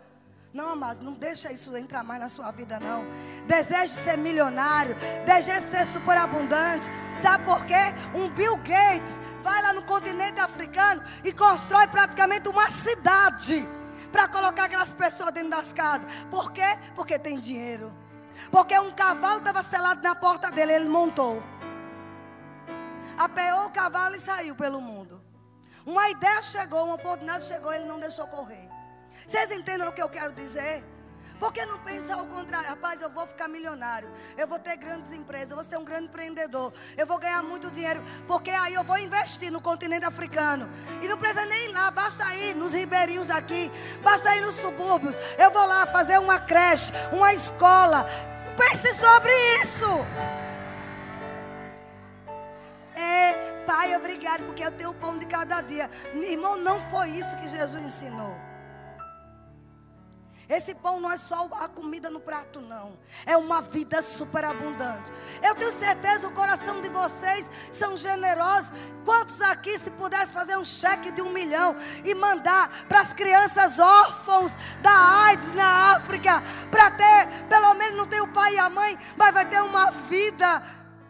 Não, 0.51 0.69
amados, 0.69 0.97
não 0.97 1.13
deixa 1.13 1.51
isso 1.51 1.77
entrar 1.77 2.03
mais 2.03 2.19
na 2.19 2.27
sua 2.27 2.49
vida, 2.49 2.79
não. 2.79 3.05
Deseje 3.45 3.93
ser 3.93 4.17
milionário, 4.17 4.95
deseje 5.23 5.67
ser 5.67 5.85
superabundante. 5.85 6.89
Sabe 7.21 7.45
por 7.45 7.63
quê? 7.67 7.93
Um 8.15 8.31
Bill 8.31 8.57
Gates 8.57 9.13
vai 9.43 9.61
lá 9.61 9.73
no 9.73 9.83
continente 9.83 10.39
africano 10.39 11.03
e 11.23 11.31
constrói 11.31 11.85
praticamente 11.85 12.49
uma 12.49 12.67
cidade 12.71 13.63
para 14.11 14.27
colocar 14.27 14.63
aquelas 14.63 14.91
pessoas 14.91 15.31
dentro 15.33 15.51
das 15.51 15.71
casas. 15.71 16.11
Por 16.31 16.51
quê? 16.51 16.79
Porque 16.95 17.19
tem 17.19 17.39
dinheiro. 17.39 17.93
Porque 18.49 18.77
um 18.79 18.89
cavalo 18.91 19.37
estava 19.37 19.61
selado 19.61 20.01
na 20.01 20.15
porta 20.15 20.49
dele, 20.49 20.73
ele 20.73 20.89
montou. 20.89 21.43
Apeou 23.19 23.67
o 23.67 23.69
cavalo 23.69 24.15
e 24.15 24.19
saiu 24.19 24.55
pelo 24.55 24.81
mundo. 24.81 25.00
Uma 25.85 26.09
ideia 26.09 26.41
chegou, 26.41 26.85
uma 26.85 26.95
oportunidade 26.95 27.45
chegou, 27.45 27.73
ele 27.73 27.85
não 27.85 27.99
deixou 27.99 28.27
correr. 28.27 28.69
Vocês 29.25 29.51
entendem 29.51 29.87
o 29.87 29.91
que 29.91 30.01
eu 30.01 30.09
quero 30.09 30.33
dizer? 30.33 30.83
Por 31.41 31.51
que 31.51 31.65
não 31.65 31.79
pensar 31.79 32.19
ao 32.19 32.25
contrário? 32.27 32.69
Rapaz, 32.69 33.01
eu 33.01 33.09
vou 33.09 33.25
ficar 33.25 33.47
milionário. 33.47 34.07
Eu 34.37 34.47
vou 34.47 34.59
ter 34.59 34.77
grandes 34.77 35.11
empresas. 35.11 35.49
Eu 35.49 35.55
vou 35.55 35.63
ser 35.63 35.75
um 35.77 35.83
grande 35.83 36.03
empreendedor. 36.03 36.71
Eu 36.95 37.07
vou 37.07 37.17
ganhar 37.17 37.41
muito 37.41 37.71
dinheiro. 37.71 38.03
Porque 38.27 38.51
aí 38.51 38.75
eu 38.75 38.83
vou 38.83 38.95
investir 38.99 39.51
no 39.51 39.59
continente 39.59 40.05
africano. 40.05 40.69
E 41.01 41.07
não 41.07 41.17
precisa 41.17 41.43
nem 41.47 41.69
ir 41.69 41.73
lá. 41.73 41.89
Basta 41.89 42.31
ir 42.35 42.55
nos 42.55 42.73
ribeirinhos 42.73 43.25
daqui. 43.25 43.71
Basta 44.03 44.35
ir 44.35 44.41
nos 44.41 44.53
subúrbios. 44.53 45.15
Eu 45.35 45.49
vou 45.49 45.65
lá 45.65 45.87
fazer 45.87 46.19
uma 46.19 46.39
creche, 46.39 46.93
uma 47.11 47.33
escola. 47.33 48.05
Pense 48.55 48.93
sobre 48.99 49.31
isso. 49.63 49.87
É, 52.95 53.50
pai, 53.65 53.95
obrigado. 53.95 54.45
Porque 54.45 54.63
eu 54.63 54.71
tenho 54.71 54.91
o 54.91 54.95
pão 54.95 55.17
de 55.17 55.25
cada 55.25 55.61
dia. 55.61 55.89
Irmão, 56.13 56.57
não 56.57 56.79
foi 56.79 57.09
isso 57.09 57.35
que 57.37 57.47
Jesus 57.47 57.81
ensinou. 57.81 58.51
Esse 60.51 60.75
pão 60.75 60.99
não 60.99 61.09
é 61.09 61.17
só 61.17 61.47
a 61.61 61.69
comida 61.69 62.09
no 62.09 62.19
prato, 62.19 62.59
não. 62.59 62.97
É 63.25 63.37
uma 63.37 63.61
vida 63.61 64.01
superabundante. 64.01 65.09
Eu 65.41 65.55
tenho 65.55 65.71
certeza 65.71 66.27
o 66.27 66.33
coração 66.33 66.81
de 66.81 66.89
vocês 66.89 67.49
são 67.71 67.95
generosos. 67.95 68.73
Quantos 69.05 69.41
aqui, 69.41 69.79
se 69.79 69.89
pudesse 69.91 70.33
fazer 70.33 70.57
um 70.57 70.65
cheque 70.65 71.09
de 71.09 71.21
um 71.21 71.31
milhão 71.31 71.77
e 72.03 72.13
mandar 72.13 72.85
para 72.89 72.99
as 72.99 73.13
crianças 73.13 73.79
órfãos 73.79 74.51
da 74.81 74.91
AIDS 74.91 75.53
na 75.53 75.95
África, 75.95 76.43
para 76.69 76.91
ter, 76.91 77.27
pelo 77.47 77.73
menos 77.75 77.97
não 77.97 78.07
tem 78.07 78.19
o 78.19 78.27
pai 78.27 78.55
e 78.55 78.59
a 78.59 78.69
mãe, 78.69 78.99
mas 79.15 79.33
vai 79.33 79.45
ter 79.45 79.61
uma 79.63 79.89
vida 79.91 80.61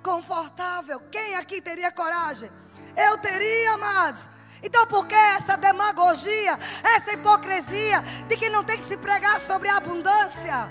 confortável. 0.01 0.99
Quem 1.11 1.35
aqui 1.35 1.61
teria 1.61 1.91
coragem? 1.91 2.51
Eu 2.95 3.17
teria, 3.17 3.73
amados. 3.73 4.29
Então, 4.63 4.85
por 4.85 5.07
que 5.07 5.15
essa 5.15 5.57
demagogia, 5.57 6.57
essa 6.83 7.13
hipocrisia 7.13 8.01
de 8.27 8.37
que 8.37 8.49
não 8.49 8.63
tem 8.63 8.77
que 8.77 8.83
se 8.83 8.97
pregar 8.97 9.39
sobre 9.39 9.69
a 9.69 9.77
abundância? 9.77 10.69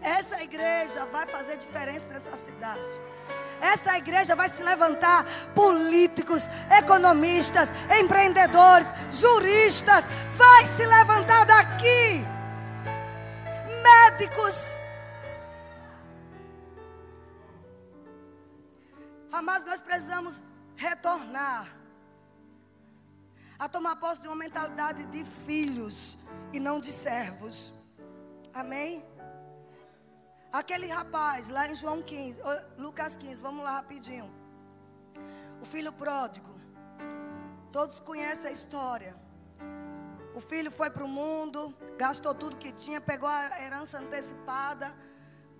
Essa 0.00 0.42
igreja 0.42 1.04
vai 1.06 1.26
fazer 1.26 1.56
diferença 1.56 2.06
nessa 2.08 2.36
cidade. 2.36 2.80
Essa 3.60 3.96
igreja 3.96 4.36
vai 4.36 4.48
se 4.48 4.62
levantar 4.62 5.24
políticos, 5.54 6.42
economistas, 6.70 7.68
empreendedores, 7.98 8.86
juristas. 9.10 10.04
Vai 10.34 10.66
se 10.66 10.84
levantar 10.84 11.46
daqui. 11.46 12.24
Médicos 13.90 14.74
Mas 19.54 19.62
nós 19.64 19.80
precisamos 19.80 20.42
retornar 20.74 21.68
a 23.56 23.68
tomar 23.68 23.94
posse 23.96 24.20
de 24.20 24.26
uma 24.26 24.34
mentalidade 24.34 25.04
de 25.06 25.24
filhos 25.24 26.18
e 26.52 26.58
não 26.58 26.80
de 26.80 26.90
servos. 26.90 27.72
Amém? 28.52 29.04
Aquele 30.52 30.88
rapaz 30.88 31.48
lá 31.48 31.68
em 31.68 31.74
João 31.76 32.02
15, 32.02 32.40
Lucas 32.76 33.16
15, 33.16 33.42
vamos 33.42 33.64
lá 33.64 33.76
rapidinho. 33.76 34.28
O 35.62 35.64
filho 35.64 35.92
pródigo. 35.92 36.52
Todos 37.70 38.00
conhecem 38.00 38.50
a 38.50 38.52
história. 38.52 39.14
O 40.34 40.40
filho 40.40 40.70
foi 40.70 40.90
para 40.90 41.04
o 41.04 41.08
mundo, 41.08 41.72
gastou 41.96 42.34
tudo 42.34 42.56
que 42.56 42.72
tinha, 42.72 43.00
pegou 43.00 43.28
a 43.28 43.62
herança 43.62 43.98
antecipada, 43.98 44.92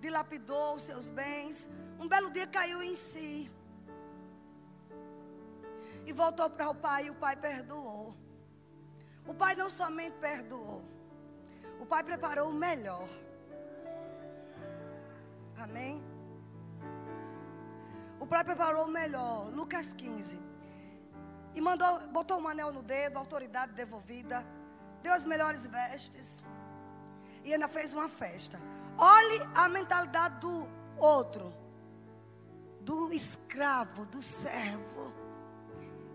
dilapidou 0.01 0.75
os 0.75 0.83
seus 0.83 1.09
bens. 1.09 1.69
Um 1.97 2.07
belo 2.07 2.29
dia 2.29 2.45
caiu 2.45 2.83
em 2.83 2.95
si. 2.95 3.49
E 6.05 6.11
voltou 6.11 6.49
para 6.49 6.69
o 6.69 6.75
pai 6.75 7.07
e 7.07 7.09
o 7.09 7.15
pai 7.15 7.35
perdoou. 7.35 8.15
O 9.25 9.33
pai 9.33 9.55
não 9.55 9.69
somente 9.69 10.17
perdoou, 10.17 10.83
o 11.79 11.85
pai 11.85 12.03
preparou 12.03 12.49
o 12.49 12.53
melhor. 12.53 13.07
Amém? 15.57 16.03
O 18.19 18.27
pai 18.27 18.43
preparou 18.43 18.85
o 18.85 18.87
melhor, 18.87 19.49
Lucas 19.51 19.93
15. 19.93 20.39
E 21.55 21.61
mandou, 21.61 22.07
botou 22.09 22.39
um 22.39 22.47
anel 22.47 22.71
no 22.71 22.83
dedo, 22.83 23.17
autoridade 23.17 23.71
devolvida, 23.71 24.45
deu 25.05 25.13
as 25.13 25.25
melhores 25.33 25.63
vestes. 25.67 26.27
E 27.43 27.53
ainda 27.53 27.67
fez 27.67 27.93
uma 27.93 28.09
festa. 28.09 28.57
Olhe 28.97 29.37
a 29.63 29.65
mentalidade 29.77 30.39
do 30.45 30.55
outro, 30.97 31.53
do 32.81 33.13
escravo, 33.13 34.05
do 34.07 34.21
servo. 34.21 35.13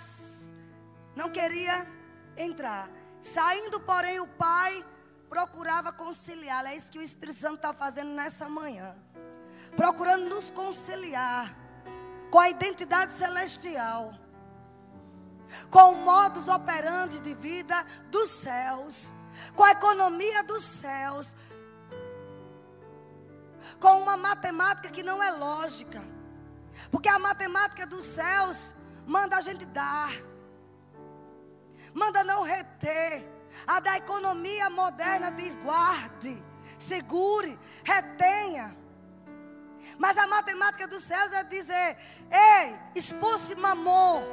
não 1.16 1.30
queria 1.30 1.88
entrar. 2.36 2.90
Saindo, 3.22 3.80
porém, 3.80 4.20
o 4.20 4.28
pai 4.28 4.84
procurava 5.30 5.92
conciliar. 5.92 6.66
É 6.66 6.76
isso 6.76 6.92
que 6.92 6.98
o 6.98 7.02
Espírito 7.02 7.40
Santo 7.40 7.56
está 7.56 7.74
fazendo 7.74 8.12
nessa 8.12 8.50
manhã. 8.50 8.96
Procurando 9.76 10.28
nos 10.28 10.50
conciliar 10.52 11.56
com 12.30 12.40
a 12.40 12.50
identidade 12.50 13.12
celestial, 13.14 14.14
com 15.70 15.94
o 15.94 15.96
modus 15.96 16.48
operandi 16.48 17.20
de 17.20 17.36
vida 17.36 17.86
dos 18.10 18.30
céus, 18.30 19.12
com 19.56 19.64
a 19.64 19.72
economia 19.72 20.44
dos 20.44 20.64
céus, 20.64 21.36
com 23.80 24.02
uma 24.02 24.16
matemática 24.16 24.90
que 24.90 25.04
não 25.04 25.22
é 25.22 25.32
lógica, 25.32 26.02
porque 26.92 27.10
a 27.10 27.20
matemática 27.20 27.86
dos 27.86 28.06
céus 28.06 28.76
manda 29.06 29.38
a 29.38 29.42
gente 29.42 29.66
dar 29.66 30.12
manda 31.94 32.24
não 32.24 32.42
reter. 32.44 33.30
A 33.68 33.80
da 33.80 33.98
economia 33.98 34.70
moderna 34.70 35.32
diz: 35.32 35.56
guarde, 35.56 36.44
segure, 36.80 37.58
retenha. 37.84 38.76
Mas 39.98 40.18
a 40.18 40.26
matemática 40.26 40.88
dos 40.88 41.04
céus 41.04 41.32
é 41.32 41.44
dizer: 41.44 41.98
ei, 42.32 42.76
expulse 42.96 43.56
mamon. 43.56 44.24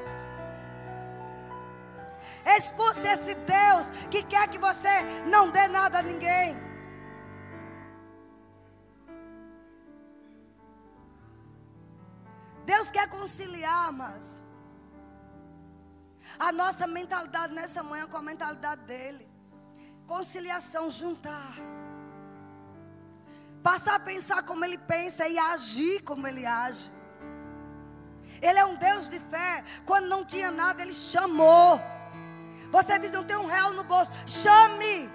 Expulse 2.45 3.07
esse 3.07 3.35
Deus 3.35 3.87
que 4.11 4.23
quer 4.23 4.49
que 4.49 4.59
você 4.59 5.03
não 5.27 5.51
dê 5.51 5.69
nada 5.69 5.99
a 5.99 6.03
ninguém. 6.03 6.57
Deus 12.65 12.91
quer 12.91 13.09
conciliar, 13.09 13.93
mas 13.93 14.41
a 16.39 16.53
nossa 16.53 16.87
mentalidade 16.87 17.53
nessa 17.53 17.83
manhã 17.83 18.07
com 18.07 18.17
a 18.17 18.23
mentalidade 18.23 18.83
dele. 18.83 19.29
Conciliação, 20.07 20.91
juntar. 20.91 21.55
Passar 23.63 23.97
a 23.97 24.01
pensar 24.01 24.43
como 24.43 24.65
ele 24.65 24.79
pensa 24.79 25.29
e 25.29 25.39
agir 25.39 26.03
como 26.03 26.27
ele 26.27 26.47
age. 26.47 26.91
Ele 28.41 28.59
é 28.59 28.65
um 28.65 28.75
Deus 28.75 29.09
de 29.09 29.19
fé. 29.19 29.65
Quando 29.85 30.07
não 30.09 30.25
tinha 30.25 30.51
nada, 30.51 30.81
ele 30.83 30.95
chamou. 30.95 31.81
Você 32.71 32.99
diz: 32.99 33.11
não 33.11 33.25
tem 33.25 33.37
um 33.37 33.47
real 33.47 33.73
no 33.73 33.85
bolso. 33.85 34.13
Chame. 34.27 35.11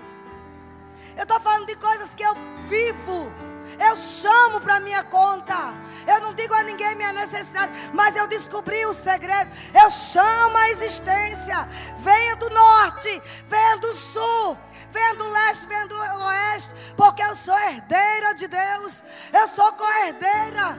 Eu 1.16 1.24
estou 1.24 1.40
falando 1.40 1.66
de 1.68 1.76
coisas 1.76 2.10
que 2.10 2.24
eu 2.24 2.36
vivo. 2.62 3.32
Eu 3.80 3.98
chamo 3.98 4.62
para 4.62 4.80
minha 4.80 5.04
conta. 5.04 5.74
Eu 6.08 6.22
não 6.22 6.34
digo 6.34 6.54
a 6.54 6.64
ninguém 6.64 6.96
minha 6.96 7.12
necessidade, 7.14 7.72
mas 7.94 8.16
eu 8.16 8.28
descobri 8.28 8.86
o 8.86 8.94
segredo. 8.94 9.52
Eu 9.74 9.90
chamo 9.90 10.58
a 10.58 10.70
existência. 10.70 11.68
Venha 12.00 12.36
do 12.36 12.50
norte, 12.50 13.22
venha 13.48 13.78
do 13.78 13.94
sul, 13.94 14.58
venha 14.92 15.16
do 15.16 15.28
leste, 15.30 15.66
venha 15.66 15.88
do 15.88 15.98
oeste, 15.98 16.72
porque 16.96 17.24
eu 17.24 17.36
sou 17.36 17.58
herdeira 17.58 18.34
de 18.36 18.48
Deus. 18.48 19.04
Eu 19.34 19.48
sou 19.48 19.72
co-herdeira. 19.74 20.78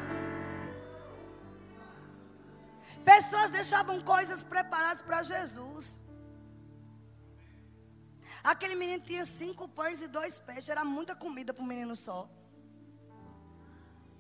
Pessoas 3.05 3.51
deixavam 3.51 4.01
coisas 4.01 4.43
preparadas 4.43 5.03
para 5.03 5.23
Jesus. 5.23 6.06
Aquele 8.53 8.77
menino 8.77 9.03
tinha 9.09 9.25
cinco 9.25 9.67
pães 9.79 10.01
e 10.03 10.09
dois 10.17 10.39
peixes. 10.39 10.69
Era 10.69 10.85
muita 10.85 11.15
comida 11.25 11.53
para 11.53 11.65
um 11.65 11.67
menino 11.67 11.97
só. 11.97 12.29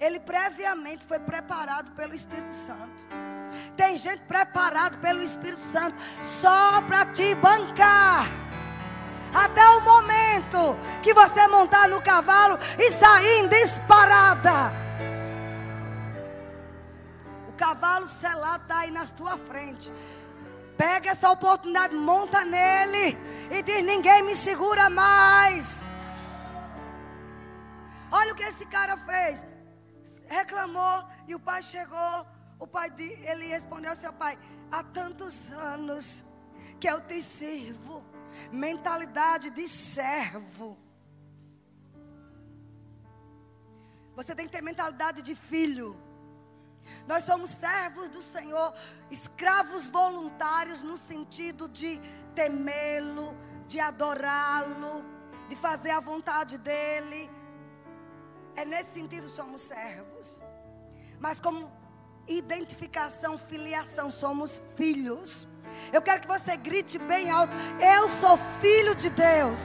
Ele 0.00 0.18
previamente 0.18 1.04
foi 1.10 1.18
preparado 1.18 1.92
pelo 1.92 2.14
Espírito 2.20 2.52
Santo. 2.52 3.06
Tem 3.76 3.96
gente 3.96 4.22
preparado 4.24 4.98
pelo 4.98 5.22
Espírito 5.22 5.62
Santo 5.74 5.96
só 6.22 6.82
para 6.88 7.06
te 7.12 7.34
bancar. 7.36 8.26
Até 9.44 9.64
o 9.76 9.80
momento 9.80 10.76
que 11.04 11.14
você 11.14 11.46
montar 11.46 11.88
no 11.88 12.02
cavalo 12.02 12.58
e 12.78 12.90
sair 12.90 13.48
disparada 13.48 14.86
cavalo 17.56 18.06
selado 18.06 18.62
está 18.62 18.78
aí 18.80 18.90
na 18.90 19.06
tua 19.06 19.36
frente. 19.36 19.92
Pega 20.76 21.10
essa 21.10 21.30
oportunidade, 21.30 21.94
monta 21.94 22.44
nele 22.44 23.16
e 23.50 23.62
diz: 23.62 23.82
ninguém 23.82 24.22
me 24.22 24.34
segura 24.34 24.90
mais. 24.90 25.92
Olha 28.10 28.32
o 28.32 28.36
que 28.36 28.42
esse 28.42 28.66
cara 28.66 28.96
fez. 28.96 29.44
Reclamou 30.28 31.04
e 31.26 31.34
o 31.34 31.40
pai 31.40 31.62
chegou. 31.62 32.26
O 32.58 32.66
pai 32.66 32.90
ele 32.98 33.46
respondeu 33.46 33.90
ao 33.90 33.96
seu 33.96 34.12
pai: 34.12 34.38
há 34.70 34.82
tantos 34.82 35.50
anos 35.52 36.24
que 36.78 36.88
eu 36.88 37.00
te 37.00 37.22
sirvo. 37.22 38.04
Mentalidade 38.52 39.50
de 39.50 39.66
servo. 39.66 40.76
Você 44.14 44.34
tem 44.34 44.46
que 44.46 44.52
ter 44.52 44.62
mentalidade 44.62 45.22
de 45.22 45.34
filho. 45.34 46.05
Nós 47.06 47.24
somos 47.24 47.50
servos 47.50 48.08
do 48.08 48.22
Senhor, 48.22 48.74
escravos 49.10 49.88
voluntários 49.88 50.82
no 50.82 50.96
sentido 50.96 51.68
de 51.68 52.00
temê-lo, 52.34 53.36
de 53.68 53.80
adorá-lo, 53.80 55.04
de 55.48 55.56
fazer 55.56 55.90
a 55.90 56.00
vontade 56.00 56.58
dele. 56.58 57.30
É 58.54 58.64
nesse 58.64 58.94
sentido 58.94 59.28
somos 59.28 59.62
servos. 59.62 60.40
Mas 61.18 61.40
como 61.40 61.70
identificação, 62.28 63.38
filiação, 63.38 64.10
somos 64.10 64.60
filhos. 64.76 65.46
Eu 65.92 66.02
quero 66.02 66.20
que 66.20 66.26
você 66.26 66.56
grite 66.56 66.98
bem 66.98 67.30
alto: 67.30 67.52
Eu 67.80 68.08
sou 68.08 68.38
filho 68.60 68.94
de 68.94 69.10
Deus, 69.10 69.60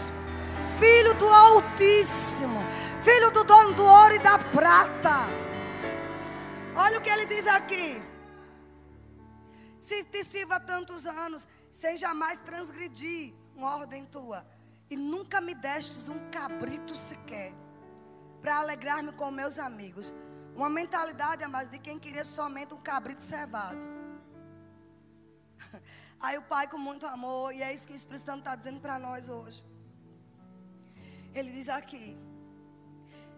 filho 0.79 1.13
do 1.15 1.27
Altíssimo, 1.27 2.59
filho 3.01 3.31
do 3.31 3.43
dono 3.43 3.73
do 3.73 3.85
ouro 3.85 4.15
e 4.15 4.19
da 4.19 4.37
prata. 4.37 5.50
Olha 6.75 6.99
o 6.99 7.01
que 7.01 7.09
ele 7.09 7.25
diz 7.25 7.47
aqui. 7.47 8.01
Se 9.81 10.03
te 10.05 10.23
sirva 10.23 10.59
tantos 10.59 11.05
anos, 11.05 11.45
sem 11.69 11.97
jamais 11.97 12.39
transgredir 12.39 13.33
uma 13.55 13.75
ordem 13.75 14.05
tua, 14.05 14.45
e 14.89 14.95
nunca 14.95 15.41
me 15.41 15.53
destes 15.53 16.07
um 16.07 16.29
cabrito 16.29 16.95
sequer, 16.95 17.51
para 18.41 18.57
alegrar-me 18.57 19.11
com 19.11 19.29
meus 19.31 19.59
amigos. 19.59 20.13
Uma 20.55 20.69
mentalidade, 20.69 21.45
mais 21.47 21.69
de 21.69 21.77
quem 21.77 21.99
queria 21.99 22.23
somente 22.23 22.73
um 22.73 22.81
cabrito 22.81 23.23
cevado. 23.23 23.77
Aí 26.19 26.37
o 26.37 26.41
pai, 26.41 26.67
com 26.67 26.77
muito 26.77 27.05
amor, 27.05 27.53
e 27.53 27.61
é 27.61 27.73
isso 27.73 27.87
que 27.87 27.93
o 27.93 27.95
Espírito 27.95 28.25
Santo 28.25 28.39
está 28.39 28.55
dizendo 28.55 28.79
para 28.79 28.97
nós 28.97 29.27
hoje. 29.27 29.63
Ele 31.33 31.51
diz 31.51 31.67
aqui: 31.67 32.17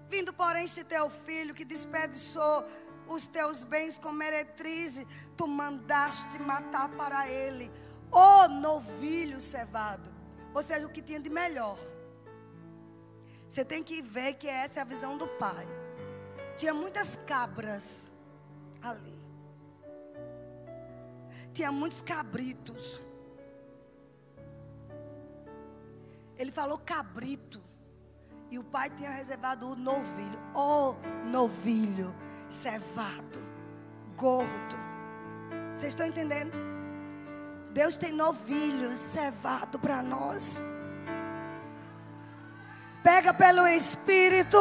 Vindo, 0.08 0.34
porém, 0.34 0.66
este 0.66 0.84
teu 0.84 1.10
filho 1.10 1.54
que 1.54 1.66
desperdiçou 1.66 2.66
os 3.08 3.26
teus 3.26 3.64
bens 3.64 3.98
com 3.98 4.12
meretriz, 4.12 5.06
tu 5.36 5.48
mandaste 5.48 6.40
matar 6.40 6.90
para 6.90 7.28
ele 7.30 7.72
o 8.12 8.48
novilho 8.48 9.42
cevado. 9.42 10.10
Ou 10.54 10.62
seja, 10.62 10.86
o 10.86 10.90
que 10.90 11.02
tinha 11.02 11.20
de 11.20 11.30
melhor. 11.30 11.78
Você 13.50 13.66
tem 13.66 13.84
que 13.84 14.02
ver 14.02 14.34
que 14.34 14.48
essa 14.48 14.80
é 14.80 14.82
a 14.82 14.86
visão 14.86 15.18
do 15.18 15.28
pai. 15.28 15.68
Tinha 16.58 16.74
muitas 16.74 17.16
cabras 17.16 18.12
ali. 18.82 19.20
Tinha 21.54 21.72
muitos 21.72 22.02
cabritos. 22.02 23.02
Ele 26.38 26.52
falou 26.52 26.78
cabrito. 26.78 27.62
E 28.50 28.60
o 28.60 28.64
pai 28.64 28.90
tinha 28.92 29.10
reservado 29.10 29.70
o 29.70 29.76
novilho. 29.76 30.40
O 30.54 30.94
novilho 31.28 32.14
cevado, 32.54 33.44
gordo. 34.16 34.78
Vocês 35.74 35.92
estão 35.92 36.06
entendendo? 36.06 36.54
Deus 37.74 37.98
tem 37.98 38.12
novilhos 38.12 39.00
cevado 39.00 39.80
para 39.80 40.04
nós. 40.04 40.62
Pega 43.04 43.34
pelo 43.34 43.68
Espírito. 43.68 44.58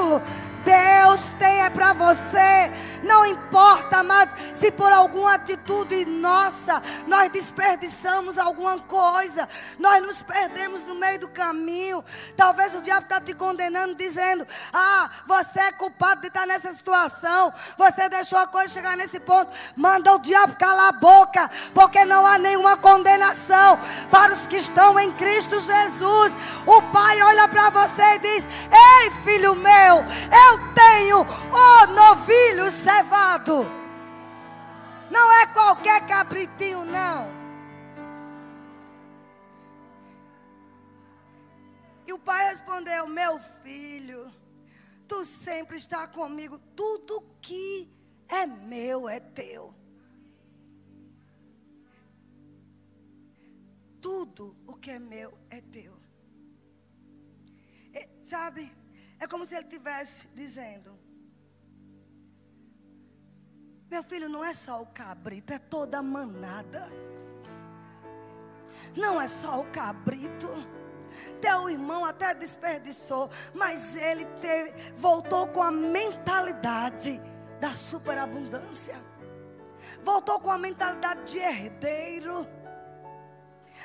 Deus 0.64 1.30
tem 1.38 1.62
é 1.62 1.70
para 1.70 1.92
você. 1.92 2.70
Não 3.02 3.26
importa 3.26 4.02
mais 4.02 4.30
se 4.54 4.70
por 4.70 4.92
alguma 4.92 5.34
atitude 5.34 6.04
nossa 6.04 6.80
nós 7.06 7.30
desperdiçamos 7.32 8.38
alguma 8.38 8.78
coisa, 8.78 9.48
nós 9.78 10.00
nos 10.02 10.22
perdemos 10.22 10.84
no 10.84 10.94
meio 10.94 11.18
do 11.18 11.28
caminho. 11.28 12.04
Talvez 12.36 12.74
o 12.74 12.82
diabo 12.82 13.02
está 13.02 13.20
te 13.20 13.34
condenando, 13.34 13.94
dizendo: 13.94 14.46
Ah, 14.72 15.10
você 15.26 15.60
é 15.60 15.72
culpado 15.72 16.20
de 16.20 16.28
estar 16.28 16.46
nessa 16.46 16.72
situação. 16.72 17.52
Você 17.76 18.08
deixou 18.08 18.38
a 18.38 18.46
coisa 18.46 18.72
chegar 18.72 18.96
nesse 18.96 19.18
ponto. 19.18 19.50
Manda 19.76 20.14
o 20.14 20.18
diabo 20.18 20.54
calar 20.56 20.88
a 20.88 20.92
boca, 20.92 21.50
porque 21.74 22.04
não 22.04 22.26
há 22.26 22.38
nenhuma 22.38 22.76
condenação 22.76 23.78
para 24.10 24.32
os 24.32 24.46
que 24.46 24.56
estão 24.56 24.98
em 24.98 25.12
Cristo 25.12 25.60
Jesus. 25.60 26.32
O 26.66 26.82
Pai 26.92 27.20
olha 27.22 27.48
para 27.48 27.70
você 27.70 28.02
e 28.02 28.18
diz: 28.18 28.44
Ei, 28.70 29.10
filho 29.24 29.56
meu, 29.56 30.04
eu 30.52 30.74
tenho 30.74 31.20
o 31.22 31.86
novilho 31.86 32.70
cevado. 32.70 33.64
Não 35.10 35.32
é 35.32 35.46
qualquer 35.46 36.06
cabritinho, 36.06 36.84
não. 36.84 37.30
E 42.06 42.12
o 42.12 42.18
pai 42.18 42.50
respondeu: 42.50 43.06
Meu 43.06 43.38
filho, 43.62 44.30
tu 45.08 45.24
sempre 45.24 45.76
está 45.76 46.06
comigo. 46.06 46.58
Tudo 46.76 47.22
que 47.40 47.90
é 48.28 48.46
meu 48.46 49.08
é 49.08 49.20
teu. 49.20 49.74
Tudo 54.00 54.56
o 54.66 54.74
que 54.74 54.90
é 54.90 54.98
meu 54.98 55.32
é 55.48 55.60
teu. 55.60 55.96
E, 57.94 58.08
sabe? 58.24 58.81
É 59.22 59.26
como 59.28 59.46
se 59.46 59.54
ele 59.54 59.66
estivesse 59.66 60.26
dizendo: 60.34 60.98
Meu 63.88 64.02
filho, 64.02 64.28
não 64.28 64.44
é 64.44 64.52
só 64.52 64.82
o 64.82 64.86
cabrito, 64.86 65.52
é 65.52 65.60
toda 65.60 65.98
a 65.98 66.02
manada. 66.02 66.90
Não 68.96 69.22
é 69.22 69.28
só 69.28 69.60
o 69.60 69.70
cabrito. 69.70 70.48
Teu 71.40 71.70
irmão 71.70 72.04
até 72.04 72.34
desperdiçou, 72.34 73.30
mas 73.54 73.96
ele 73.96 74.24
teve, 74.40 74.72
voltou 74.96 75.46
com 75.46 75.62
a 75.62 75.70
mentalidade 75.70 77.20
da 77.60 77.76
superabundância. 77.76 78.96
Voltou 80.02 80.40
com 80.40 80.50
a 80.50 80.58
mentalidade 80.58 81.30
de 81.30 81.38
herdeiro. 81.38 82.44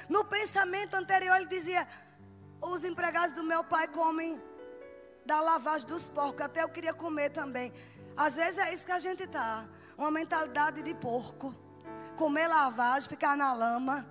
No 0.10 0.26
pensamento 0.26 0.96
anterior, 0.96 1.36
ele 1.36 1.46
dizia: 1.46 1.88
Os 2.60 2.84
empregados 2.84 3.36
do 3.36 3.44
meu 3.44 3.64
pai 3.64 3.88
comem 3.88 4.42
da 5.28 5.42
lavagem 5.42 5.86
dos 5.86 6.08
porcos. 6.08 6.46
Até 6.46 6.64
eu 6.64 6.70
queria 6.70 6.94
comer 6.94 7.30
também. 7.30 7.72
Às 8.16 8.38
vezes 8.38 8.58
é 8.58 8.74
isso 8.74 8.86
que 8.86 8.92
a 8.92 9.00
gente 9.00 9.28
tá. 9.28 9.66
Uma 9.98 10.10
mentalidade 10.10 10.82
de 10.82 10.94
porco. 10.96 11.54
Comer 12.16 12.48
lavagem, 12.48 13.10
ficar 13.10 13.36
na 13.36 13.54
lama. 13.54 14.08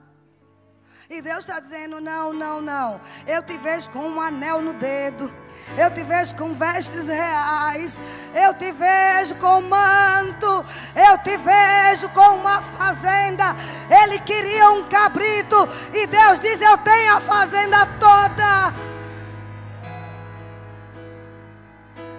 E 1.09 1.23
Deus 1.23 1.39
está 1.39 1.59
dizendo: 1.59 2.01
não, 2.01 2.33
não, 2.33 2.61
não. 2.61 3.01
Eu 3.27 3.43
te 3.43 3.57
vejo 3.57 3.89
com 3.91 4.07
um 4.07 4.21
anel 4.21 4.61
no 4.61 4.75
dedo. 4.75 5.33
Eu 5.77 5.91
te 5.93 6.03
vejo 6.05 6.37
com 6.37 6.53
vestes 6.53 7.09
reais. 7.09 8.01
Eu 8.35 8.53
te 8.55 8.71
vejo 8.71 9.35
com 9.37 9.63
manto. 9.63 10.65
Eu 10.95 11.19
te 11.19 11.37
vejo 11.39 12.09
com 12.11 12.37
uma 12.37 12.61
fazenda. 12.61 13.57
Ele 14.03 14.19
queria 14.21 14.71
um 14.71 14.87
cabrito. 14.89 15.57
E 15.95 16.07
Deus 16.07 16.39
diz: 16.41 16.61
Eu 16.61 16.77
tenho 16.79 17.17
a 17.17 17.21
fazenda 17.21 17.87
toda. 17.99 18.86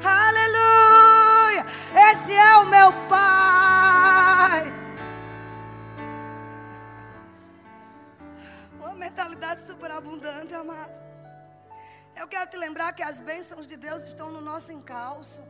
Aleluia! 0.04 1.66
Esse 2.10 2.34
é 2.34 2.56
o 2.58 2.66
meu 2.66 2.92
Pai. 3.08 4.74
Uma 8.80 8.94
mentalidade 8.94 9.62
superabundante, 9.66 10.54
amado. 10.54 11.02
Eu 12.16 12.28
quero 12.28 12.50
te 12.50 12.58
lembrar 12.58 12.94
que 12.94 13.04
as 13.04 13.22
bênçãos 13.22 13.68
de 13.68 13.78
Deus 13.78 14.04
estão 14.04 14.32
no 14.32 14.42
nosso 14.42 14.72
encalço. 14.72 15.44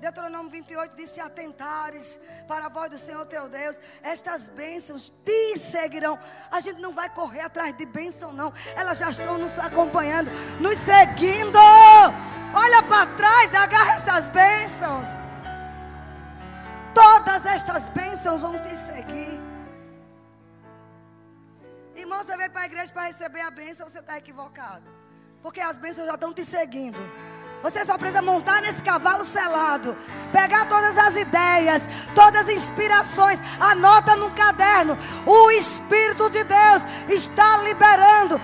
Deuteronômio 0.00 0.50
28 0.50 0.96
diz: 0.96 1.10
Se 1.10 1.20
atentares 1.20 2.18
para 2.46 2.66
a 2.66 2.68
voz 2.68 2.90
do 2.90 2.98
Senhor 2.98 3.24
teu 3.26 3.48
Deus, 3.48 3.80
estas 4.02 4.48
bênçãos 4.48 5.12
te 5.24 5.58
seguirão. 5.58 6.18
A 6.50 6.60
gente 6.60 6.80
não 6.80 6.92
vai 6.92 7.08
correr 7.08 7.40
atrás 7.40 7.76
de 7.76 7.86
bênção, 7.86 8.32
não. 8.32 8.52
Elas 8.76 8.98
já 8.98 9.10
estão 9.10 9.38
nos 9.38 9.58
acompanhando, 9.58 10.30
nos 10.60 10.78
seguindo. 10.78 11.58
Olha 12.54 12.82
para 12.82 13.06
trás, 13.16 13.54
agarra 13.54 13.94
essas 13.94 14.28
bênçãos. 14.28 15.08
Todas 16.94 17.44
estas 17.44 17.88
bênçãos 17.88 18.40
vão 18.40 18.60
te 18.62 18.76
seguir. 18.76 19.40
Irmão, 21.96 22.22
você 22.22 22.36
veio 22.36 22.50
para 22.50 22.62
a 22.62 22.66
igreja 22.66 22.92
para 22.92 23.06
receber 23.06 23.40
a 23.40 23.50
bênção, 23.50 23.88
você 23.88 23.98
está 23.98 24.16
equivocado. 24.16 24.84
Porque 25.42 25.60
as 25.60 25.76
bênçãos 25.76 26.06
já 26.06 26.14
estão 26.14 26.32
te 26.32 26.44
seguindo. 26.44 26.98
Você 27.64 27.82
só 27.82 27.96
precisa 27.96 28.20
montar 28.20 28.60
nesse 28.60 28.82
cavalo 28.82 29.24
selado, 29.24 29.96
pegar 30.30 30.68
todas 30.68 30.98
as 30.98 31.16
ideias, 31.16 31.80
todas 32.14 32.42
as 32.42 32.50
inspirações, 32.50 33.40
anota 33.58 34.14
no 34.16 34.30
caderno. 34.32 34.98
O 35.24 35.50
Espírito 35.50 36.28
de 36.28 36.44
Deus 36.44 36.82
está 37.08 37.56
liberando 37.62 38.38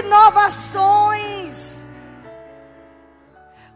inovações, 0.00 1.86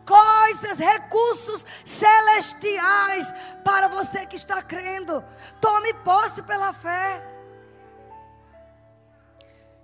coisas, 0.05 0.77
recursos 0.77 1.65
celestiais 1.85 3.33
para 3.65 3.87
você 3.87 4.27
que 4.27 4.35
está 4.35 4.61
crendo. 4.61 5.25
Tome 5.61 5.95
posse 5.95 6.43
pela 6.43 6.73
fé. 6.73 7.23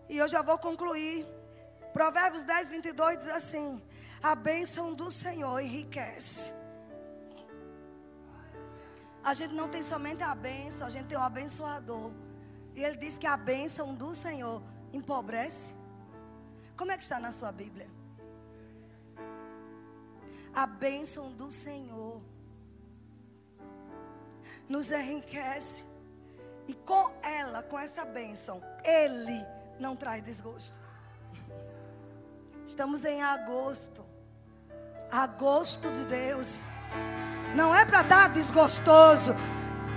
E 0.09 0.19
eu 0.19 0.27
já 0.27 0.43
vou 0.43 0.59
concluir. 0.59 1.25
Provérbios 1.93 2.43
10, 2.43 2.71
22 2.71 3.19
diz 3.19 3.29
assim: 3.29 3.81
a 4.25 4.35
bênção 4.35 4.95
do 4.95 5.11
Senhor 5.11 5.61
enriquece. 5.61 6.51
A 9.23 9.35
gente 9.35 9.53
não 9.53 9.69
tem 9.69 9.83
somente 9.83 10.23
a 10.23 10.35
bênção, 10.35 10.87
a 10.87 10.91
gente 10.91 11.09
tem 11.09 11.19
o 11.19 11.21
abençoador. 11.21 12.11
E 12.75 12.83
ele 12.83 12.97
diz 12.97 13.19
que 13.19 13.27
a 13.27 13.37
bênção 13.37 13.95
do 13.95 14.15
Senhor 14.15 14.63
empobrece. 14.95 15.75
Como 16.75 16.91
é 16.91 16.97
que 16.97 17.03
está 17.03 17.21
na 17.21 17.31
sua 17.31 17.53
Bíblia? 17.53 17.87
A 20.55 20.67
bênção 20.67 21.31
do 21.31 21.51
Senhor 21.51 22.23
nos 24.67 24.91
enriquece. 24.91 25.85
E 26.67 26.73
com 26.73 27.13
ela, 27.23 27.63
com 27.63 27.79
essa 27.79 28.07
bênção, 28.07 28.63
Ele 28.83 29.45
não 29.79 29.95
traz 29.95 30.25
desgosto. 30.25 30.75
Estamos 32.67 33.05
em 33.05 33.23
agosto 33.23 34.14
a 35.15 35.29
gosto 35.29 35.89
de 35.93 36.05
Deus. 36.07 36.67
Não 37.55 37.73
é 37.73 37.85
para 37.85 38.01
estar 38.01 38.29
desgostoso. 38.31 39.33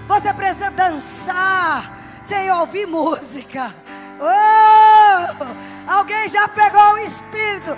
Você 0.07 0.31
precisa 0.31 0.69
dançar 0.69 1.97
sem 2.23 2.51
ouvir 2.51 2.85
música. 2.87 3.73
Oh! 4.19 5.91
Alguém 5.91 6.27
já 6.27 6.47
pegou 6.47 6.93
o 6.93 6.97
espírito? 6.99 7.71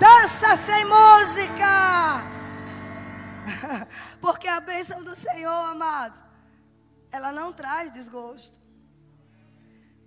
Dança 0.00 0.56
sem 0.56 0.86
música. 0.86 2.24
Porque 4.18 4.48
a 4.48 4.60
bênção 4.60 5.04
do 5.04 5.14
Senhor, 5.14 5.70
amados, 5.70 6.24
ela 7.12 7.30
não 7.30 7.52
traz 7.52 7.92
desgosto. 7.92 8.56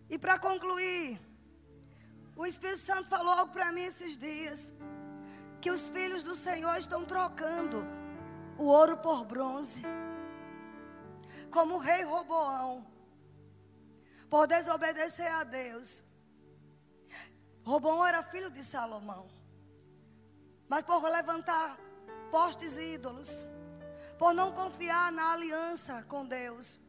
E 0.10 0.18
para 0.18 0.40
concluir, 0.40 1.22
o 2.36 2.48
Espírito 2.48 2.80
Santo 2.80 3.08
falou 3.08 3.32
algo 3.32 3.54
para 3.54 3.72
mim 3.72 3.84
esses 3.84 4.18
dias 4.18 4.72
que 5.62 5.72
os 5.72 5.90
filhos 5.90 6.24
do 6.24 6.36
Senhor 6.36 6.78
estão 6.78 7.04
trocando 7.06 7.86
o 8.58 8.66
ouro 8.66 8.98
por 8.98 9.26
bronze. 9.26 9.84
Como 11.52 11.76
o 11.76 11.80
rei 11.80 12.04
Roboão, 12.04 12.86
por 14.30 14.48
desobedecer 14.48 15.32
a 15.34 15.44
Deus. 15.44 16.04
Roboão 17.64 18.06
era 18.06 18.22
filho 18.24 18.52
de 18.52 18.64
Salomão. 18.64 19.28
Mas 20.68 20.84
por 20.84 21.04
levantar 21.04 21.78
postes 22.30 22.78
ídolos, 22.78 23.44
por 24.18 24.34
não 24.34 24.52
confiar 24.52 25.12
na 25.12 25.32
aliança 25.32 26.04
com 26.04 26.26
Deus, 26.26 26.80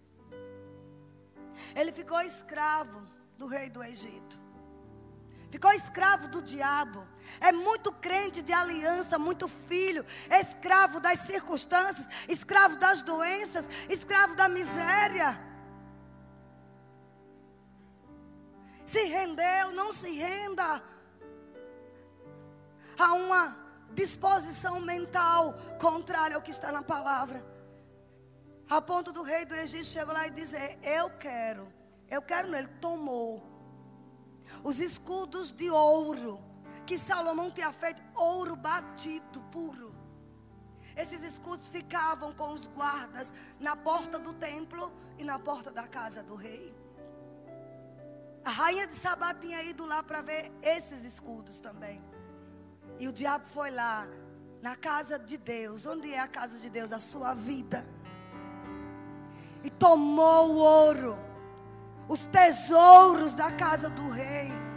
ele 1.74 1.92
ficou 1.92 2.20
escravo 2.20 3.00
do 3.38 3.46
rei 3.46 3.70
do 3.70 3.82
Egito. 3.82 4.38
Ficou 5.50 5.72
escravo 5.72 6.28
do 6.28 6.42
diabo. 6.42 7.06
É 7.38 7.52
muito 7.52 7.92
crente 7.92 8.42
de 8.42 8.52
aliança, 8.52 9.18
muito 9.18 9.46
filho, 9.46 10.04
escravo 10.30 10.98
das 10.98 11.20
circunstâncias, 11.20 12.08
escravo 12.28 12.76
das 12.76 13.02
doenças, 13.02 13.66
escravo 13.88 14.34
da 14.34 14.48
miséria. 14.48 15.38
Se 18.84 19.04
rendeu, 19.04 19.70
não 19.72 19.92
se 19.92 20.10
renda 20.10 20.82
a 22.98 23.12
uma 23.12 23.56
disposição 23.92 24.80
mental 24.80 25.54
contrária 25.78 26.36
ao 26.36 26.42
que 26.42 26.50
está 26.50 26.72
na 26.72 26.82
palavra. 26.82 27.44
A 28.68 28.80
ponto 28.80 29.12
do 29.12 29.22
rei 29.22 29.44
do 29.44 29.54
Egito 29.54 29.86
chegou 29.86 30.14
lá 30.14 30.26
e 30.26 30.30
dizer: 30.30 30.78
Eu 30.82 31.10
quero, 31.10 31.72
eu 32.08 32.22
quero, 32.22 32.54
ele 32.54 32.68
tomou 32.80 33.42
os 34.62 34.80
escudos 34.80 35.52
de 35.52 35.70
ouro 35.70 36.40
que 36.90 36.98
Salomão 36.98 37.52
tinha 37.52 37.70
feito, 37.70 38.02
ouro 38.16 38.56
batido, 38.56 39.40
puro. 39.52 39.94
Esses 40.96 41.22
escudos 41.22 41.68
ficavam 41.68 42.32
com 42.32 42.52
os 42.52 42.66
guardas 42.66 43.32
na 43.60 43.76
porta 43.76 44.18
do 44.18 44.32
templo 44.32 44.92
e 45.16 45.22
na 45.22 45.38
porta 45.38 45.70
da 45.70 45.86
casa 45.86 46.20
do 46.20 46.34
rei. 46.34 46.74
A 48.44 48.50
rainha 48.50 48.88
de 48.88 48.96
Sabá 48.96 49.32
tinha 49.32 49.62
ido 49.62 49.86
lá 49.86 50.02
para 50.02 50.20
ver 50.20 50.50
esses 50.60 51.04
escudos 51.04 51.60
também. 51.60 52.02
E 52.98 53.06
o 53.06 53.12
diabo 53.12 53.44
foi 53.46 53.70
lá, 53.70 54.08
na 54.60 54.74
casa 54.74 55.16
de 55.16 55.36
Deus. 55.36 55.86
Onde 55.86 56.12
é 56.12 56.18
a 56.18 56.26
casa 56.26 56.58
de 56.58 56.68
Deus? 56.68 56.92
A 56.92 56.98
sua 56.98 57.34
vida. 57.34 57.86
E 59.62 59.70
tomou 59.70 60.54
o 60.54 60.56
ouro, 60.56 61.16
os 62.08 62.24
tesouros 62.24 63.36
da 63.36 63.52
casa 63.52 63.88
do 63.88 64.08
rei. 64.08 64.69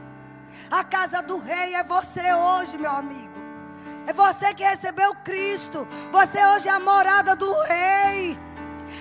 A 0.69 0.83
casa 0.83 1.21
do 1.21 1.37
rei 1.37 1.75
é 1.75 1.83
você 1.83 2.33
hoje, 2.33 2.77
meu 2.77 2.91
amigo. 2.91 3.33
É 4.05 4.13
você 4.13 4.53
que 4.53 4.63
recebeu 4.63 5.13
Cristo. 5.15 5.87
Você 6.11 6.45
hoje 6.45 6.67
é 6.67 6.71
a 6.71 6.79
morada 6.79 7.35
do 7.35 7.51
rei. 7.61 8.37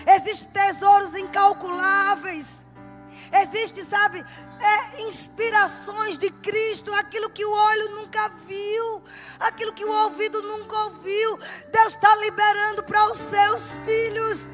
Existem 0.06 0.48
tesouros 0.50 1.14
incalculáveis. 1.14 2.62
Existe, 3.32 3.82
sabe, 3.84 4.24
é, 4.60 5.02
inspirações 5.02 6.18
de 6.18 6.30
Cristo, 6.30 6.92
aquilo 6.94 7.30
que 7.30 7.44
o 7.44 7.50
olho 7.50 7.96
nunca 7.96 8.28
viu, 8.46 9.02
aquilo 9.40 9.72
que 9.72 9.84
o 9.84 9.90
ouvido 9.90 10.42
nunca 10.42 10.76
ouviu. 10.76 11.38
Deus 11.72 11.94
está 11.94 12.14
liberando 12.16 12.82
para 12.82 13.10
os 13.10 13.16
seus 13.16 13.74
filhos. 13.86 14.50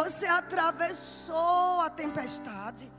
Você 0.00 0.26
atravessou 0.26 1.82
a 1.82 1.90
tempestade. 1.90 2.90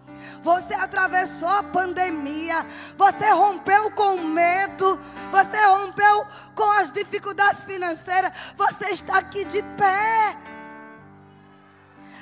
Você 0.44 0.76
atravessou 0.76 1.48
a 1.48 1.64
pandemia. 1.64 2.64
Você 2.96 3.28
rompeu 3.32 3.90
com 3.92 4.18
medo. 4.18 5.00
Você 5.32 5.66
rompeu 5.66 6.28
com 6.54 6.70
as 6.70 6.92
dificuldades 6.92 7.64
financeiras. 7.64 8.32
Você 8.56 8.90
está 8.90 9.18
aqui 9.18 9.44
de 9.46 9.64
pé. 9.64 10.38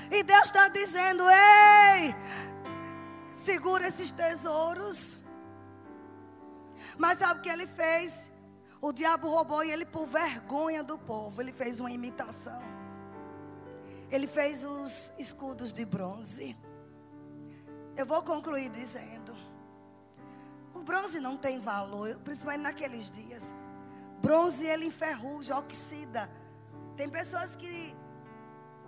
E 0.10 0.24
Deus 0.24 0.46
está 0.46 0.70
dizendo: 0.70 1.24
Ei, 1.30 2.16
segura 3.34 3.86
esses 3.86 4.12
tesouros. 4.12 5.18
Mas 6.98 7.18
sabe 7.18 7.42
o 7.42 7.44
que 7.44 7.50
ele 7.50 7.68
fez? 7.68 8.32
O 8.82 8.94
diabo 8.94 9.30
roubou 9.30 9.62
e 9.62 9.72
ele, 9.72 9.86
por 9.86 10.08
vergonha 10.08 10.82
do 10.82 10.98
povo, 10.98 11.42
ele 11.42 11.52
fez 11.52 11.82
uma 11.82 11.92
imitação. 11.92 12.79
Ele 14.12 14.28
fez 14.28 14.66
os 14.66 15.14
escudos 15.20 15.72
de 15.72 15.86
bronze. 15.86 16.58
Eu 17.96 18.06
vou 18.06 18.24
concluir 18.24 18.70
dizendo: 18.70 19.36
o 20.74 20.82
bronze 20.84 21.20
não 21.20 21.38
tem 21.38 21.60
valor, 21.60 22.16
principalmente 22.24 22.62
naqueles 22.62 23.12
dias. 23.12 23.54
Bronze 24.22 24.66
ele 24.66 24.86
enferruja, 24.86 25.58
oxida. 25.58 26.30
Tem 26.98 27.08
pessoas 27.10 27.56
que, 27.56 27.96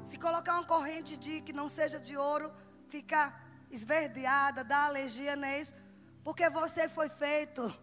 se 0.03 0.17
colocar 0.17 0.53
uma 0.53 0.65
corrente 0.65 1.15
de 1.15 1.41
que 1.41 1.53
não 1.53 1.69
seja 1.69 1.99
de 1.99 2.17
ouro, 2.17 2.51
fica 2.87 3.33
esverdeada, 3.69 4.63
dá 4.63 4.85
alergia, 4.85 5.35
não 5.35 5.47
é 5.47 5.59
isso? 5.59 5.75
Porque 6.23 6.49
você 6.49 6.89
foi 6.89 7.09
feito, 7.09 7.73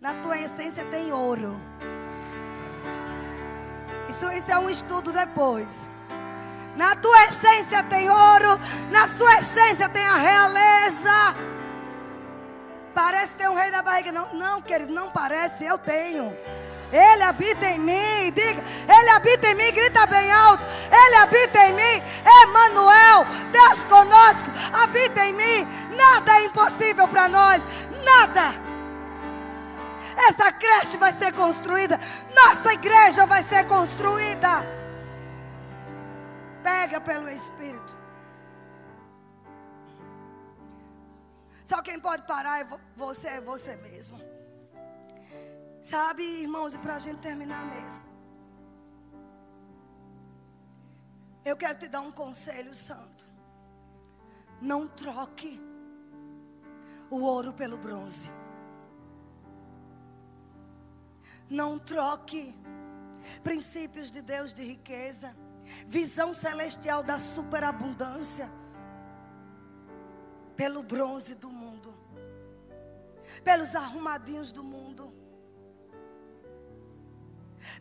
na 0.00 0.20
tua 0.20 0.36
essência 0.36 0.84
tem 0.90 1.12
ouro. 1.12 1.56
Isso, 4.08 4.26
isso 4.30 4.50
é 4.50 4.58
um 4.58 4.68
estudo 4.68 5.12
depois. 5.12 5.88
Na 6.78 6.94
tua 6.94 7.24
essência 7.24 7.82
tem 7.82 8.08
ouro, 8.08 8.60
na 8.88 9.08
sua 9.08 9.40
essência 9.40 9.88
tem 9.88 10.06
a 10.06 10.14
realeza. 10.14 11.34
Parece 12.94 13.32
ter 13.32 13.50
um 13.50 13.56
rei 13.56 13.68
na 13.72 13.82
barriga. 13.82 14.12
Não, 14.12 14.32
não, 14.32 14.62
querido, 14.62 14.92
não 14.92 15.10
parece, 15.10 15.64
eu 15.64 15.76
tenho. 15.76 16.32
Ele 16.92 17.22
habita 17.24 17.66
em 17.66 17.80
mim, 17.80 18.32
diga, 18.32 18.62
Ele 18.88 19.10
habita 19.10 19.48
em 19.48 19.56
mim, 19.56 19.72
grita 19.72 20.06
bem 20.06 20.30
alto. 20.30 20.62
Ele 20.88 21.16
habita 21.16 21.66
em 21.66 21.72
mim, 21.72 22.02
Emmanuel, 22.44 23.26
Deus 23.50 23.84
conosco, 23.86 24.48
habita 24.72 25.26
em 25.26 25.32
mim. 25.32 25.66
Nada 25.96 26.38
é 26.38 26.44
impossível 26.44 27.08
para 27.08 27.26
nós, 27.26 27.60
nada. 28.04 28.54
Essa 30.28 30.52
creche 30.52 30.96
vai 30.96 31.12
ser 31.12 31.32
construída, 31.32 31.98
nossa 32.32 32.72
igreja 32.72 33.26
vai 33.26 33.42
ser 33.42 33.66
construída. 33.66 34.77
Pega 36.68 37.00
pelo 37.00 37.28
Espírito. 37.30 37.94
Só 41.64 41.80
quem 41.86 41.98
pode 41.98 42.26
parar 42.26 42.60
é 42.60 42.66
você, 42.94 43.28
é 43.28 43.40
você 43.40 43.74
mesmo. 43.76 44.18
Sabe, 45.82 46.22
irmãos, 46.22 46.74
e 46.74 46.78
para 46.78 46.96
a 46.96 46.98
gente 46.98 47.20
terminar 47.20 47.64
mesmo. 47.74 48.02
Eu 51.42 51.56
quero 51.56 51.78
te 51.78 51.88
dar 51.88 52.02
um 52.02 52.12
conselho 52.12 52.74
santo. 52.74 53.24
Não 54.60 54.86
troque 54.86 55.58
o 57.10 57.18
ouro 57.22 57.54
pelo 57.54 57.78
bronze. 57.78 58.30
Não 61.48 61.78
troque 61.78 62.54
princípios 63.42 64.10
de 64.10 64.20
Deus 64.20 64.52
de 64.52 64.62
riqueza, 64.62 65.34
visão 65.86 66.32
celestial 66.32 67.02
da 67.02 67.18
superabundância 67.18 68.48
pelo 70.56 70.82
bronze 70.82 71.34
do 71.34 71.50
mundo, 71.50 71.94
pelos 73.44 73.76
arrumadinhos 73.76 74.50
do 74.52 74.62
mundo, 74.62 75.12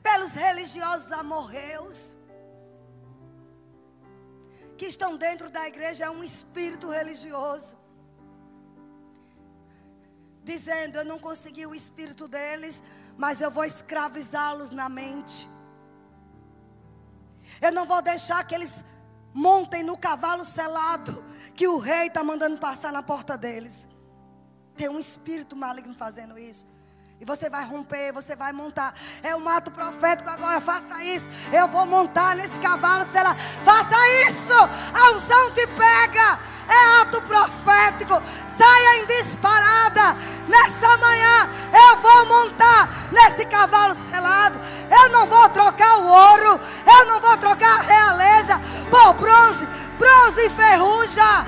pelos 0.01 0.33
religiosos 0.33 1.11
amorreus 1.11 2.15
que 4.77 4.85
estão 4.85 5.17
dentro 5.17 5.49
da 5.49 5.67
igreja 5.67 6.05
é 6.05 6.09
um 6.09 6.23
espírito 6.23 6.89
religioso. 6.91 7.75
Dizendo, 10.43 10.99
eu 10.99 11.05
não 11.05 11.19
consegui 11.19 11.65
o 11.65 11.73
espírito 11.73 12.27
deles, 12.27 12.81
mas 13.17 13.41
eu 13.41 13.49
vou 13.49 13.65
escravizá-los 13.65 14.69
na 14.69 14.87
mente. 14.87 15.49
Eu 17.61 17.71
não 17.71 17.85
vou 17.85 18.01
deixar 18.01 18.43
que 18.45 18.55
eles 18.55 18.83
montem 19.33 19.83
no 19.83 19.97
cavalo 19.97 20.43
selado 20.43 21.23
que 21.55 21.67
o 21.67 21.79
rei 21.79 22.07
está 22.07 22.23
mandando 22.23 22.57
passar 22.57 22.91
na 22.93 23.01
porta 23.01 23.37
deles. 23.37 23.87
Tem 24.75 24.87
um 24.87 24.99
espírito 24.99 25.55
maligno 25.55 25.93
fazendo 25.93 26.37
isso. 26.37 26.67
E 27.19 27.25
você 27.25 27.49
vai 27.49 27.65
romper, 27.65 28.13
você 28.13 28.35
vai 28.35 28.53
montar. 28.53 28.93
É 29.23 29.35
um 29.35 29.49
ato 29.49 29.71
profético 29.71 30.29
agora. 30.29 30.61
Faça 30.61 31.03
isso. 31.03 31.27
Eu 31.51 31.67
vou 31.67 31.85
montar 31.85 32.35
nesse 32.35 32.59
cavalo, 32.59 33.05
sei 33.05 33.23
lá. 33.23 33.35
Faça 33.65 33.95
isso. 34.29 34.53
A 34.53 35.15
unção 35.15 35.51
te 35.51 35.65
pega. 35.65 36.39
É 36.69 37.01
ato 37.01 37.19
profético. 37.23 38.21
Saia 38.55 38.99
em 38.99 39.05
disparada. 39.07 40.15
Nessa 40.47 40.97
manhã 40.97 41.49
eu 41.73 41.97
vou 41.97 42.25
montar 42.27 42.87
nesse 43.11 43.45
cavalo 43.45 43.95
selado. 44.11 44.59
Eu 44.89 45.09
não 45.09 45.25
vou 45.25 45.49
trocar 45.49 45.97
o 45.97 46.07
ouro. 46.07 46.59
Por 49.13 49.13
bronze. 49.13 49.65
Bronze 49.97 50.47
enferruja. 50.47 51.45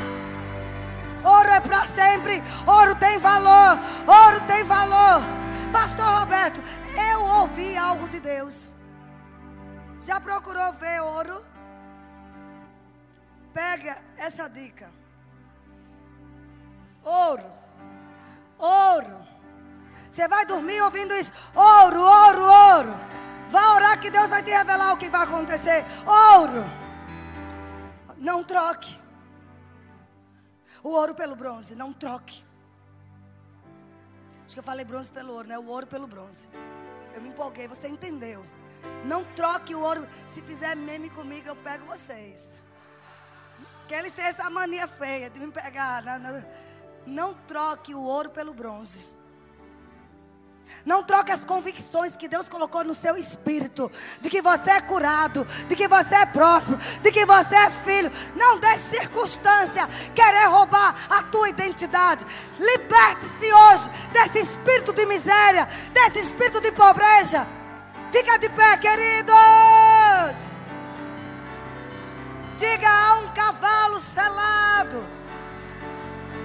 Ouro 1.24 1.50
é 1.50 1.60
para 1.60 1.86
sempre. 1.86 2.42
Ouro 2.66 2.96
tem 2.96 3.18
valor. 3.20 3.80
Ouro 4.08 4.42
tem 4.48 4.64
valor. 4.64 5.22
Pastor 5.72 6.20
Roberto, 6.20 6.62
eu 7.12 7.22
ouvi 7.22 7.78
algo 7.78 8.08
de 8.08 8.20
Deus. 8.20 8.70
Já 10.02 10.20
procurou 10.20 10.72
ver 10.74 11.02
ouro? 11.02 11.46
Pega 13.54 13.98
essa 14.18 14.50
dica. 14.50 14.90
Ouro. 17.04 17.46
Ouro. 18.58 19.18
Você 20.10 20.28
vai 20.28 20.46
dormir 20.46 20.82
ouvindo 20.82 21.14
isso. 21.14 21.32
Ouro, 21.54 22.02
ouro, 22.02 22.44
ouro. 22.44 22.96
Vá 23.50 23.76
orar 23.76 24.00
que 24.00 24.10
Deus 24.10 24.30
vai 24.30 24.44
te 24.44 24.52
revelar 24.52 24.94
o 24.94 24.98
que 24.98 25.10
vai 25.10 25.24
acontecer. 25.24 25.86
Ouro. 26.06 26.79
Não 28.20 28.44
troque. 28.44 29.00
O 30.84 30.90
ouro 30.90 31.16
pelo 31.16 31.36
bronze, 31.36 31.76
não 31.76 31.92
troque. 31.94 32.44
Acho 34.46 34.56
que 34.56 34.60
eu 34.60 34.64
falei 34.64 34.84
bronze 34.84 35.12
pelo 35.12 35.34
ouro, 35.34 35.48
né? 35.48 35.58
O 35.58 35.68
ouro 35.68 35.88
pelo 35.88 36.06
bronze. 36.06 36.48
Eu 37.16 37.22
me 37.22 37.30
empolguei, 37.30 37.68
você 37.68 37.88
entendeu. 37.88 38.46
Não 39.06 39.24
troque 39.36 39.74
o 39.74 39.80
ouro. 39.80 40.08
Se 40.28 40.42
fizer 40.42 40.76
meme 40.76 41.10
comigo, 41.10 41.48
eu 41.48 41.56
pego 41.56 41.86
vocês. 41.86 42.62
Que 43.88 43.94
eles 43.94 44.14
têm 44.14 44.26
essa 44.26 44.50
mania 44.50 44.88
feia 44.88 45.30
de 45.30 45.40
me 45.40 45.52
pegar. 45.52 46.04
Não 47.06 47.34
troque 47.34 47.96
o 47.96 48.02
ouro 48.02 48.30
pelo 48.30 48.54
bronze. 48.54 49.08
Não 50.86 51.04
troque 51.04 51.32
as 51.32 51.46
convicções 51.46 52.16
que 52.16 52.28
Deus 52.28 52.48
colocou 52.48 52.84
no 52.84 52.96
seu 52.96 53.18
espírito. 53.18 53.92
De 54.22 54.30
que 54.30 54.42
você 54.42 54.72
é 54.72 54.82
curado. 54.82 55.46
De 55.68 55.76
que 55.76 55.88
você 55.88 56.16
é 56.16 56.26
próximo. 56.26 56.78
De 57.02 57.12
que 57.12 57.26
você 57.26 57.56
é 57.56 57.70
filho. 57.70 58.12
Não 58.36 58.60
deixe 58.60 58.84
circunstância 58.98 59.88
querer 60.16 60.48
roubar 60.48 60.96
a 61.10 61.24
tua 61.24 61.50
identidade. 61.50 62.26
Liberte-se 62.58 63.54
hoje 63.54 63.90
desse 64.12 64.40
espírito 64.40 64.94
de 64.94 65.06
miséria. 65.06 65.68
Desse 65.94 66.20
espírito 66.20 66.62
de 66.62 66.72
pobreza. 66.72 67.48
Fica 68.12 68.40
de 68.40 68.50
pé, 68.50 68.78
queridos. 68.78 70.56
Diga 72.58 72.90
a 72.90 73.20
um 73.20 73.28
cavalo 73.30 74.00
selado. 74.00 75.06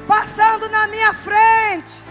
Passando 0.07 0.69
na 0.69 0.87
minha 0.87 1.15
frente. 1.15 2.04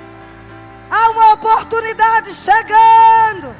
Há 0.93 1.09
uma 1.09 1.33
oportunidade 1.33 2.31
chegando. 2.31 3.55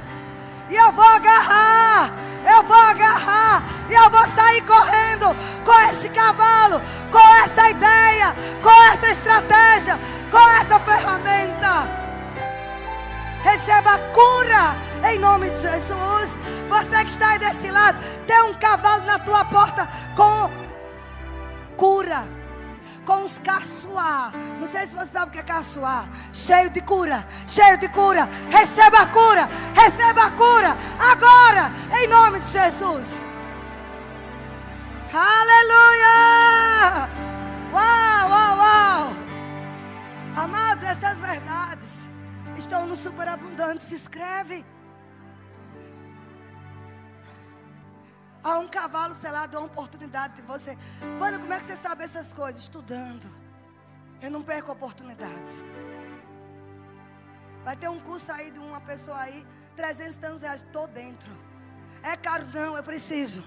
E 0.70 0.76
eu 0.76 0.92
vou 0.92 1.04
agarrar. 1.04 2.12
Eu 2.46 2.62
vou 2.62 2.78
agarrar. 2.78 3.64
E 3.90 3.94
eu 3.94 4.08
vou 4.12 4.28
sair 4.36 4.62
correndo 4.62 5.36
com 5.66 5.74
esse 5.90 6.10
cavalo, 6.10 6.80
com 7.12 7.34
essa 7.44 7.72
ideia, 7.72 8.36
com 8.62 8.70
essa 8.70 9.10
estratégia, 9.10 10.00
com 10.30 10.48
essa 10.62 10.80
ferramenta. 10.82 11.90
Receba 13.42 13.98
cura 14.14 14.76
em 15.12 15.18
nome 15.18 15.50
de 15.50 15.58
Jesus. 15.58 16.38
Você 16.70 17.04
que 17.04 17.10
está 17.10 17.30
aí 17.30 17.40
desse 17.40 17.72
lado, 17.72 17.98
tem 18.28 18.44
um 18.44 18.54
cavalo 18.54 19.06
na 19.06 19.18
tua 19.18 19.44
porta 19.46 19.88
com 20.16 20.52
cura 21.76 22.43
com 23.06 23.24
os 23.24 23.40
caçoar. 23.40 24.32
Não 24.60 24.68
sei 24.68 24.88
se 24.88 24.96
você 24.96 25.12
sabe 25.12 25.30
o 25.30 25.32
que 25.32 25.40
é 25.40 25.44
caçoar. 25.44 26.08
Cheio 26.32 26.70
de 26.70 26.82
cura, 26.82 27.26
cheio 27.48 27.78
de 27.78 27.88
cura. 27.90 28.28
Receba 28.50 29.00
a 29.00 29.08
cura, 29.08 29.50
receba 29.74 30.26
a 30.26 30.32
cura. 30.32 30.78
Agora, 31.00 31.72
em 32.00 32.08
nome 32.08 32.40
de 32.40 32.48
Jesus. 32.48 33.26
Aleluia! 35.14 37.10
Uau, 37.72 38.30
uau, 38.30 38.58
uau! 38.58 39.16
Amados, 40.36 40.84
essas 40.84 41.22
verdades 41.22 42.08
estão 42.58 42.88
no 42.88 42.96
superabundante. 42.96 43.84
Se 43.84 43.96
inscreve. 43.96 44.66
Há 48.44 48.58
um 48.58 48.68
cavalo 48.68 49.14
selado, 49.14 49.56
há 49.56 49.60
uma 49.62 49.68
oportunidade 49.68 50.36
de 50.36 50.42
você. 50.42 50.78
Vânia, 51.18 51.40
como 51.40 51.54
é 51.54 51.60
que 51.60 51.66
você 51.66 51.78
sabe 51.78 52.04
essas 52.04 52.34
coisas? 52.34 52.62
Estudando. 52.62 53.26
Eu 54.22 54.30
não 54.30 54.44
perco 54.44 54.72
oportunidades. 54.72 55.64
Vai 57.64 57.78
ter 57.78 57.88
um 57.88 58.00
curso 58.00 58.32
aí 58.34 58.52
de 58.52 58.60
uma 58.60 58.82
pessoa 58.82 59.18
aí, 59.18 59.48
300 59.78 60.24
anos 60.24 60.42
reais, 60.42 60.62
estou 60.62 60.88
dentro. 60.88 61.32
É 62.04 62.18
caro, 62.18 62.46
não, 62.54 62.76
eu 62.76 62.84
preciso. 62.84 63.42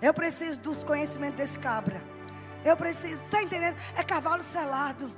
Eu 0.00 0.14
preciso 0.14 0.60
dos 0.60 0.84
conhecimentos 0.84 1.36
desse 1.36 1.58
cabra. 1.58 2.00
Eu 2.64 2.76
preciso, 2.76 3.24
está 3.24 3.42
entendendo? 3.42 3.76
É 3.96 4.04
cavalo 4.04 4.44
selado. 4.44 5.12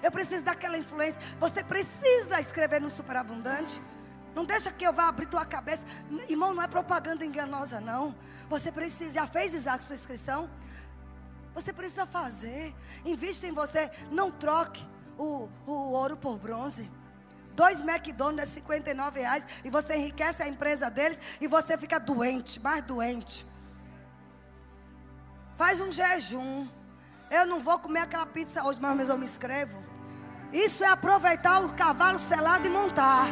Eu 0.00 0.12
preciso 0.12 0.44
daquela 0.44 0.78
influência. 0.78 1.20
Você 1.40 1.64
precisa 1.64 2.40
escrever 2.40 2.80
no 2.80 2.88
superabundante. 2.88 3.82
Não 4.34 4.44
deixa 4.44 4.70
que 4.70 4.84
eu 4.84 4.92
vá 4.92 5.08
abrir 5.08 5.26
tua 5.26 5.44
cabeça. 5.44 5.82
Irmão, 6.28 6.54
não 6.54 6.62
é 6.62 6.68
propaganda 6.68 7.24
enganosa, 7.24 7.80
não. 7.80 8.14
Você 8.50 8.72
precisa, 8.72 9.14
já 9.14 9.26
fez, 9.28 9.54
Isaac, 9.54 9.84
sua 9.84 9.94
inscrição? 9.94 10.50
Você 11.54 11.72
precisa 11.72 12.04
fazer. 12.04 12.74
Invista 13.04 13.46
em 13.46 13.52
você. 13.52 13.88
Não 14.10 14.28
troque 14.32 14.84
o, 15.16 15.48
o 15.68 15.72
ouro 15.92 16.16
por 16.16 16.36
bronze. 16.36 16.90
Dois 17.54 17.80
McDonald's, 17.80 18.52
59 18.52 19.20
reais. 19.20 19.46
E 19.64 19.70
você 19.70 19.94
enriquece 19.94 20.42
a 20.42 20.48
empresa 20.48 20.90
deles. 20.90 21.16
E 21.40 21.46
você 21.46 21.78
fica 21.78 22.00
doente, 22.00 22.58
mais 22.58 22.82
doente. 22.82 23.46
Faz 25.56 25.80
um 25.80 25.92
jejum. 25.92 26.66
Eu 27.30 27.46
não 27.46 27.60
vou 27.60 27.78
comer 27.78 28.00
aquela 28.00 28.26
pizza 28.26 28.64
hoje, 28.64 28.80
mas 28.80 29.08
eu 29.08 29.16
me 29.16 29.26
inscrevo. 29.26 29.78
Isso 30.52 30.82
é 30.82 30.88
aproveitar 30.88 31.62
o 31.64 31.72
cavalo 31.74 32.18
selado 32.18 32.66
e 32.66 32.70
montar. 32.70 33.28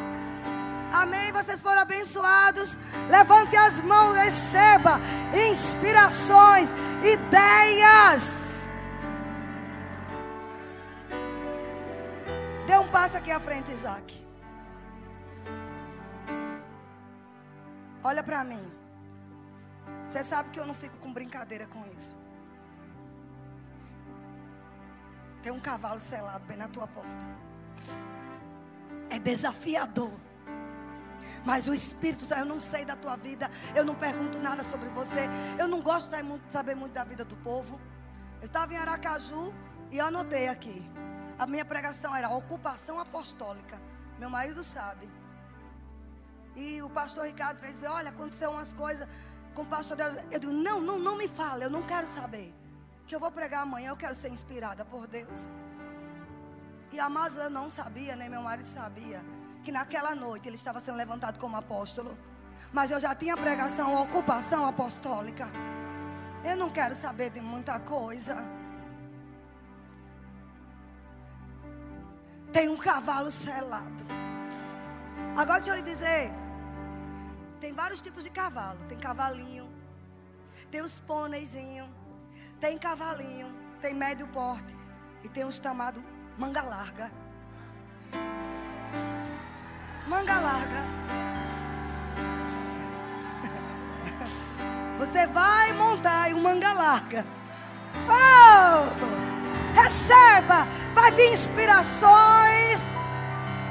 Amém. 0.92 1.32
Vocês 1.32 1.60
foram 1.60 1.82
abençoados. 1.82 2.78
Levante 3.08 3.56
as 3.56 3.80
mãos, 3.80 4.16
receba 4.16 5.00
inspirações, 5.50 6.70
ideias. 7.02 8.66
Dê 12.66 12.76
um 12.76 12.88
passo 12.88 13.16
aqui 13.16 13.30
à 13.30 13.40
frente, 13.40 13.70
Isaac. 13.70 14.26
Olha 18.02 18.22
para 18.22 18.44
mim. 18.44 18.78
Você 20.06 20.24
sabe 20.24 20.50
que 20.50 20.58
eu 20.58 20.66
não 20.66 20.74
fico 20.74 20.96
com 20.98 21.12
brincadeira 21.12 21.66
com 21.66 21.84
isso. 21.96 22.16
Tem 25.42 25.52
um 25.52 25.60
cavalo 25.60 26.00
selado 26.00 26.44
bem 26.46 26.56
na 26.56 26.68
tua 26.68 26.86
porta. 26.86 27.10
É 29.10 29.18
desafiador. 29.18 30.27
Mas 31.44 31.68
o 31.68 31.74
Espírito, 31.74 32.24
eu 32.34 32.44
não 32.44 32.60
sei 32.60 32.84
da 32.84 32.96
tua 32.96 33.16
vida, 33.16 33.50
eu 33.74 33.84
não 33.84 33.94
pergunto 33.94 34.38
nada 34.38 34.62
sobre 34.62 34.88
você, 34.88 35.28
eu 35.58 35.68
não 35.68 35.80
gosto 35.80 36.10
de 36.10 36.52
saber 36.52 36.74
muito 36.74 36.92
da 36.92 37.04
vida 37.04 37.24
do 37.24 37.36
povo. 37.36 37.80
Eu 38.40 38.46
estava 38.46 38.72
em 38.74 38.76
Aracaju 38.76 39.52
e 39.90 40.00
anotei 40.00 40.48
aqui. 40.48 40.82
A 41.38 41.46
minha 41.46 41.64
pregação 41.64 42.14
era 42.14 42.28
ocupação 42.28 42.98
apostólica. 42.98 43.80
Meu 44.18 44.28
marido 44.28 44.62
sabe. 44.62 45.08
E 46.56 46.82
o 46.82 46.90
pastor 46.90 47.26
Ricardo 47.26 47.58
veio 47.60 47.72
dizer: 47.72 47.88
Olha, 47.88 48.10
aconteceu 48.10 48.50
umas 48.50 48.74
coisas 48.74 49.08
com 49.54 49.62
o 49.62 49.66
pastor 49.66 49.96
dela. 49.96 50.24
Eu 50.30 50.40
digo: 50.40 50.52
Não, 50.52 50.80
não, 50.80 50.98
não 50.98 51.16
me 51.16 51.28
fala, 51.28 51.64
eu 51.64 51.70
não 51.70 51.82
quero 51.82 52.06
saber. 52.06 52.52
Que 53.06 53.14
eu 53.14 53.20
vou 53.20 53.30
pregar 53.30 53.62
amanhã, 53.62 53.90
eu 53.90 53.96
quero 53.96 54.14
ser 54.14 54.28
inspirada 54.28 54.84
por 54.84 55.06
Deus. 55.06 55.48
E 56.92 56.98
a 56.98 57.08
eu 57.36 57.50
não 57.50 57.70
sabia, 57.70 58.16
nem 58.16 58.28
meu 58.28 58.42
marido 58.42 58.66
sabia 58.66 59.22
que 59.62 59.72
naquela 59.72 60.14
noite 60.14 60.48
ele 60.48 60.56
estava 60.56 60.80
sendo 60.80 60.96
levantado 60.96 61.38
como 61.38 61.56
apóstolo. 61.56 62.16
Mas 62.72 62.90
eu 62.90 63.00
já 63.00 63.14
tinha 63.14 63.36
pregação, 63.36 64.00
ocupação 64.00 64.66
apostólica. 64.66 65.48
Eu 66.44 66.56
não 66.56 66.70
quero 66.70 66.94
saber 66.94 67.30
de 67.30 67.40
muita 67.40 67.78
coisa. 67.80 68.36
Tem 72.52 72.68
um 72.68 72.76
cavalo 72.76 73.30
selado. 73.30 74.04
Agora 75.36 75.58
deixa 75.58 75.70
eu 75.70 75.76
lhe 75.76 75.82
dizer. 75.82 76.30
Tem 77.60 77.72
vários 77.72 78.00
tipos 78.00 78.24
de 78.24 78.30
cavalo. 78.30 78.78
Tem 78.88 78.98
cavalinho. 78.98 79.68
Tem 80.70 80.80
os 80.80 81.00
pôneizinhos. 81.00 81.88
Tem 82.60 82.78
cavalinho. 82.78 83.52
Tem 83.80 83.94
médio 83.94 84.26
porte. 84.28 84.76
E 85.24 85.28
tem 85.28 85.44
os 85.44 85.56
chamados 85.56 86.02
manga 86.36 86.62
larga 86.62 87.10
manga 90.08 90.40
larga. 90.40 90.84
Você 94.98 95.26
vai 95.26 95.72
montar 95.74 96.28
um 96.34 96.42
manga 96.42 96.72
larga. 96.72 97.26
Oh! 98.08 99.18
Receba! 99.74 100.66
Vai 100.94 101.12
vir 101.12 101.32
inspirações. 101.32 102.78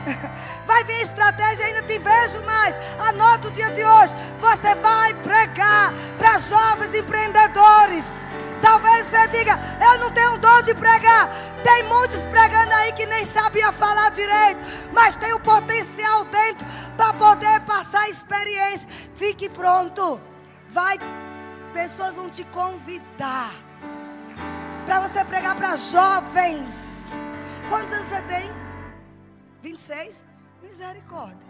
Vai 0.65 0.83
vir 0.85 1.01
estratégia, 1.01 1.65
ainda 1.65 1.81
te 1.81 1.99
vejo 1.99 2.39
mais. 2.45 2.75
Anota 2.99 3.47
o 3.49 3.51
dia 3.51 3.69
de 3.71 3.83
hoje. 3.83 4.15
Você 4.39 4.75
vai 4.75 5.13
pregar 5.15 5.93
para 6.17 6.37
jovens 6.37 6.93
empreendedores. 6.93 8.05
Talvez 8.61 9.05
você 9.07 9.27
diga, 9.27 9.59
eu 9.81 9.99
não 9.99 10.11
tenho 10.11 10.37
dom 10.37 10.61
de 10.61 10.73
pregar. 10.73 11.29
Tem 11.67 11.83
muitos 11.83 12.23
pregando 12.27 12.71
aí 12.75 12.93
que 12.93 13.05
nem 13.05 13.25
sabia 13.25 13.73
falar 13.73 14.09
direito, 14.11 14.61
mas 14.93 15.17
tem 15.17 15.33
o 15.33 15.39
potencial 15.41 16.23
dentro 16.23 16.65
para 16.95 17.13
poder 17.13 17.59
passar 17.65 18.09
experiência. 18.09 18.87
Fique 19.17 19.49
pronto. 19.49 20.17
Vai, 20.69 20.97
pessoas 21.73 22.15
vão 22.15 22.29
te 22.29 22.45
convidar 22.45 23.51
para 24.85 25.01
você 25.01 25.25
pregar 25.25 25.57
para 25.57 25.75
jovens. 25.75 27.11
Quantos 27.67 27.93
anos 27.93 28.07
você 28.07 28.21
tem? 28.21 28.49
26? 29.61 30.23
Misericórdia. 30.63 31.49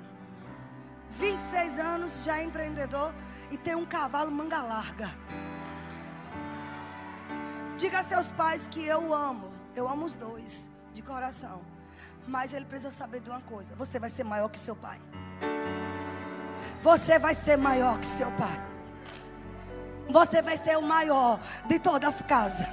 26 1.12 1.78
anos, 1.78 2.24
já 2.24 2.40
é 2.40 2.44
empreendedor 2.44 3.14
e 3.52 3.58
tem 3.58 3.76
um 3.76 3.86
cavalo 3.86 4.32
manga 4.32 4.64
larga. 4.64 5.12
Diga 7.78 8.00
a 8.00 8.04
seus 8.04 8.32
pais 8.32 8.68
que 8.68 8.84
eu 8.84 9.14
amo. 9.14 9.57
Eu 9.78 9.88
amo 9.88 10.06
os 10.06 10.16
dois, 10.16 10.68
de 10.92 11.04
coração. 11.04 11.62
Mas 12.28 12.52
ele 12.52 12.66
precisa 12.66 12.92
saber 12.92 13.20
de 13.20 13.30
uma 13.30 13.42
coisa: 13.42 13.76
você 13.76 14.00
vai 14.00 14.10
ser 14.10 14.24
maior 14.24 14.50
que 14.50 14.60
seu 14.60 14.76
pai. 14.76 15.00
Você 16.82 17.20
vai 17.20 17.36
ser 17.36 17.58
maior 17.58 18.00
que 18.00 18.08
seu 18.08 18.32
pai. 18.32 18.60
Você 20.10 20.42
vai 20.42 20.58
ser 20.58 20.80
o 20.80 20.82
maior 20.82 21.40
de 21.68 21.78
toda 21.78 22.08
a 22.08 22.12
casa. 22.12 22.68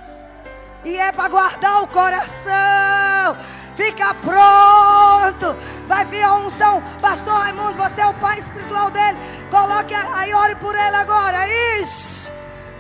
E 0.83 0.97
é 0.97 1.13
para 1.13 1.29
guardar 1.29 1.83
o 1.83 1.89
coração. 1.89 3.37
Fica 3.77 4.15
pronto. 4.15 5.55
Vai 5.87 6.07
vir 6.07 6.23
a 6.23 6.33
unção. 6.37 6.83
Pastor 7.03 7.35
Raimundo, 7.35 7.77
você 7.77 8.01
é 8.01 8.07
o 8.07 8.15
pai 8.15 8.39
espiritual 8.39 8.91
dele. 8.91 9.19
Coloque 9.51 9.95
aí, 9.95 10.33
ore 10.33 10.55
por 10.57 10.75
ele 10.75 10.97
agora. 10.97 11.47
Isso. 11.83 12.33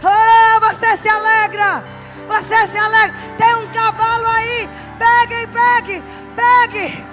Oh, 0.03 0.61
você 0.61 0.97
se 0.97 1.09
alegra. 1.11 1.85
Você 2.27 2.67
se 2.67 2.79
alegra. 2.79 3.17
Tem 3.37 3.55
um 3.55 3.73
cavalo 3.73 4.27
aí. 4.27 4.69
Pegue, 4.99 5.47
pegue, 5.49 6.03
pegue. 6.35 7.05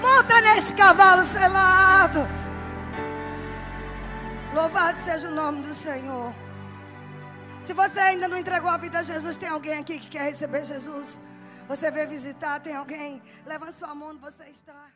Monta 0.00 0.40
nesse 0.40 0.74
cavalo 0.74 1.24
selado. 1.24 2.26
Louvado 4.54 4.98
seja 4.98 5.28
o 5.28 5.34
nome 5.34 5.62
do 5.62 5.74
Senhor. 5.74 6.34
Se 7.60 7.72
você 7.72 7.98
ainda 7.98 8.28
não 8.28 8.38
entregou 8.38 8.70
a 8.70 8.76
vida 8.76 9.00
a 9.00 9.02
Jesus, 9.02 9.36
tem 9.36 9.48
alguém 9.48 9.78
aqui 9.78 9.98
que 9.98 10.08
quer 10.08 10.22
receber 10.22 10.64
Jesus? 10.64 11.20
Você 11.68 11.90
veio 11.90 12.08
visitar, 12.08 12.60
tem 12.60 12.74
alguém? 12.74 13.20
Levanta 13.44 13.72
sua 13.72 13.94
mão 13.94 14.10
onde 14.10 14.20
você 14.20 14.44
está. 14.44 14.86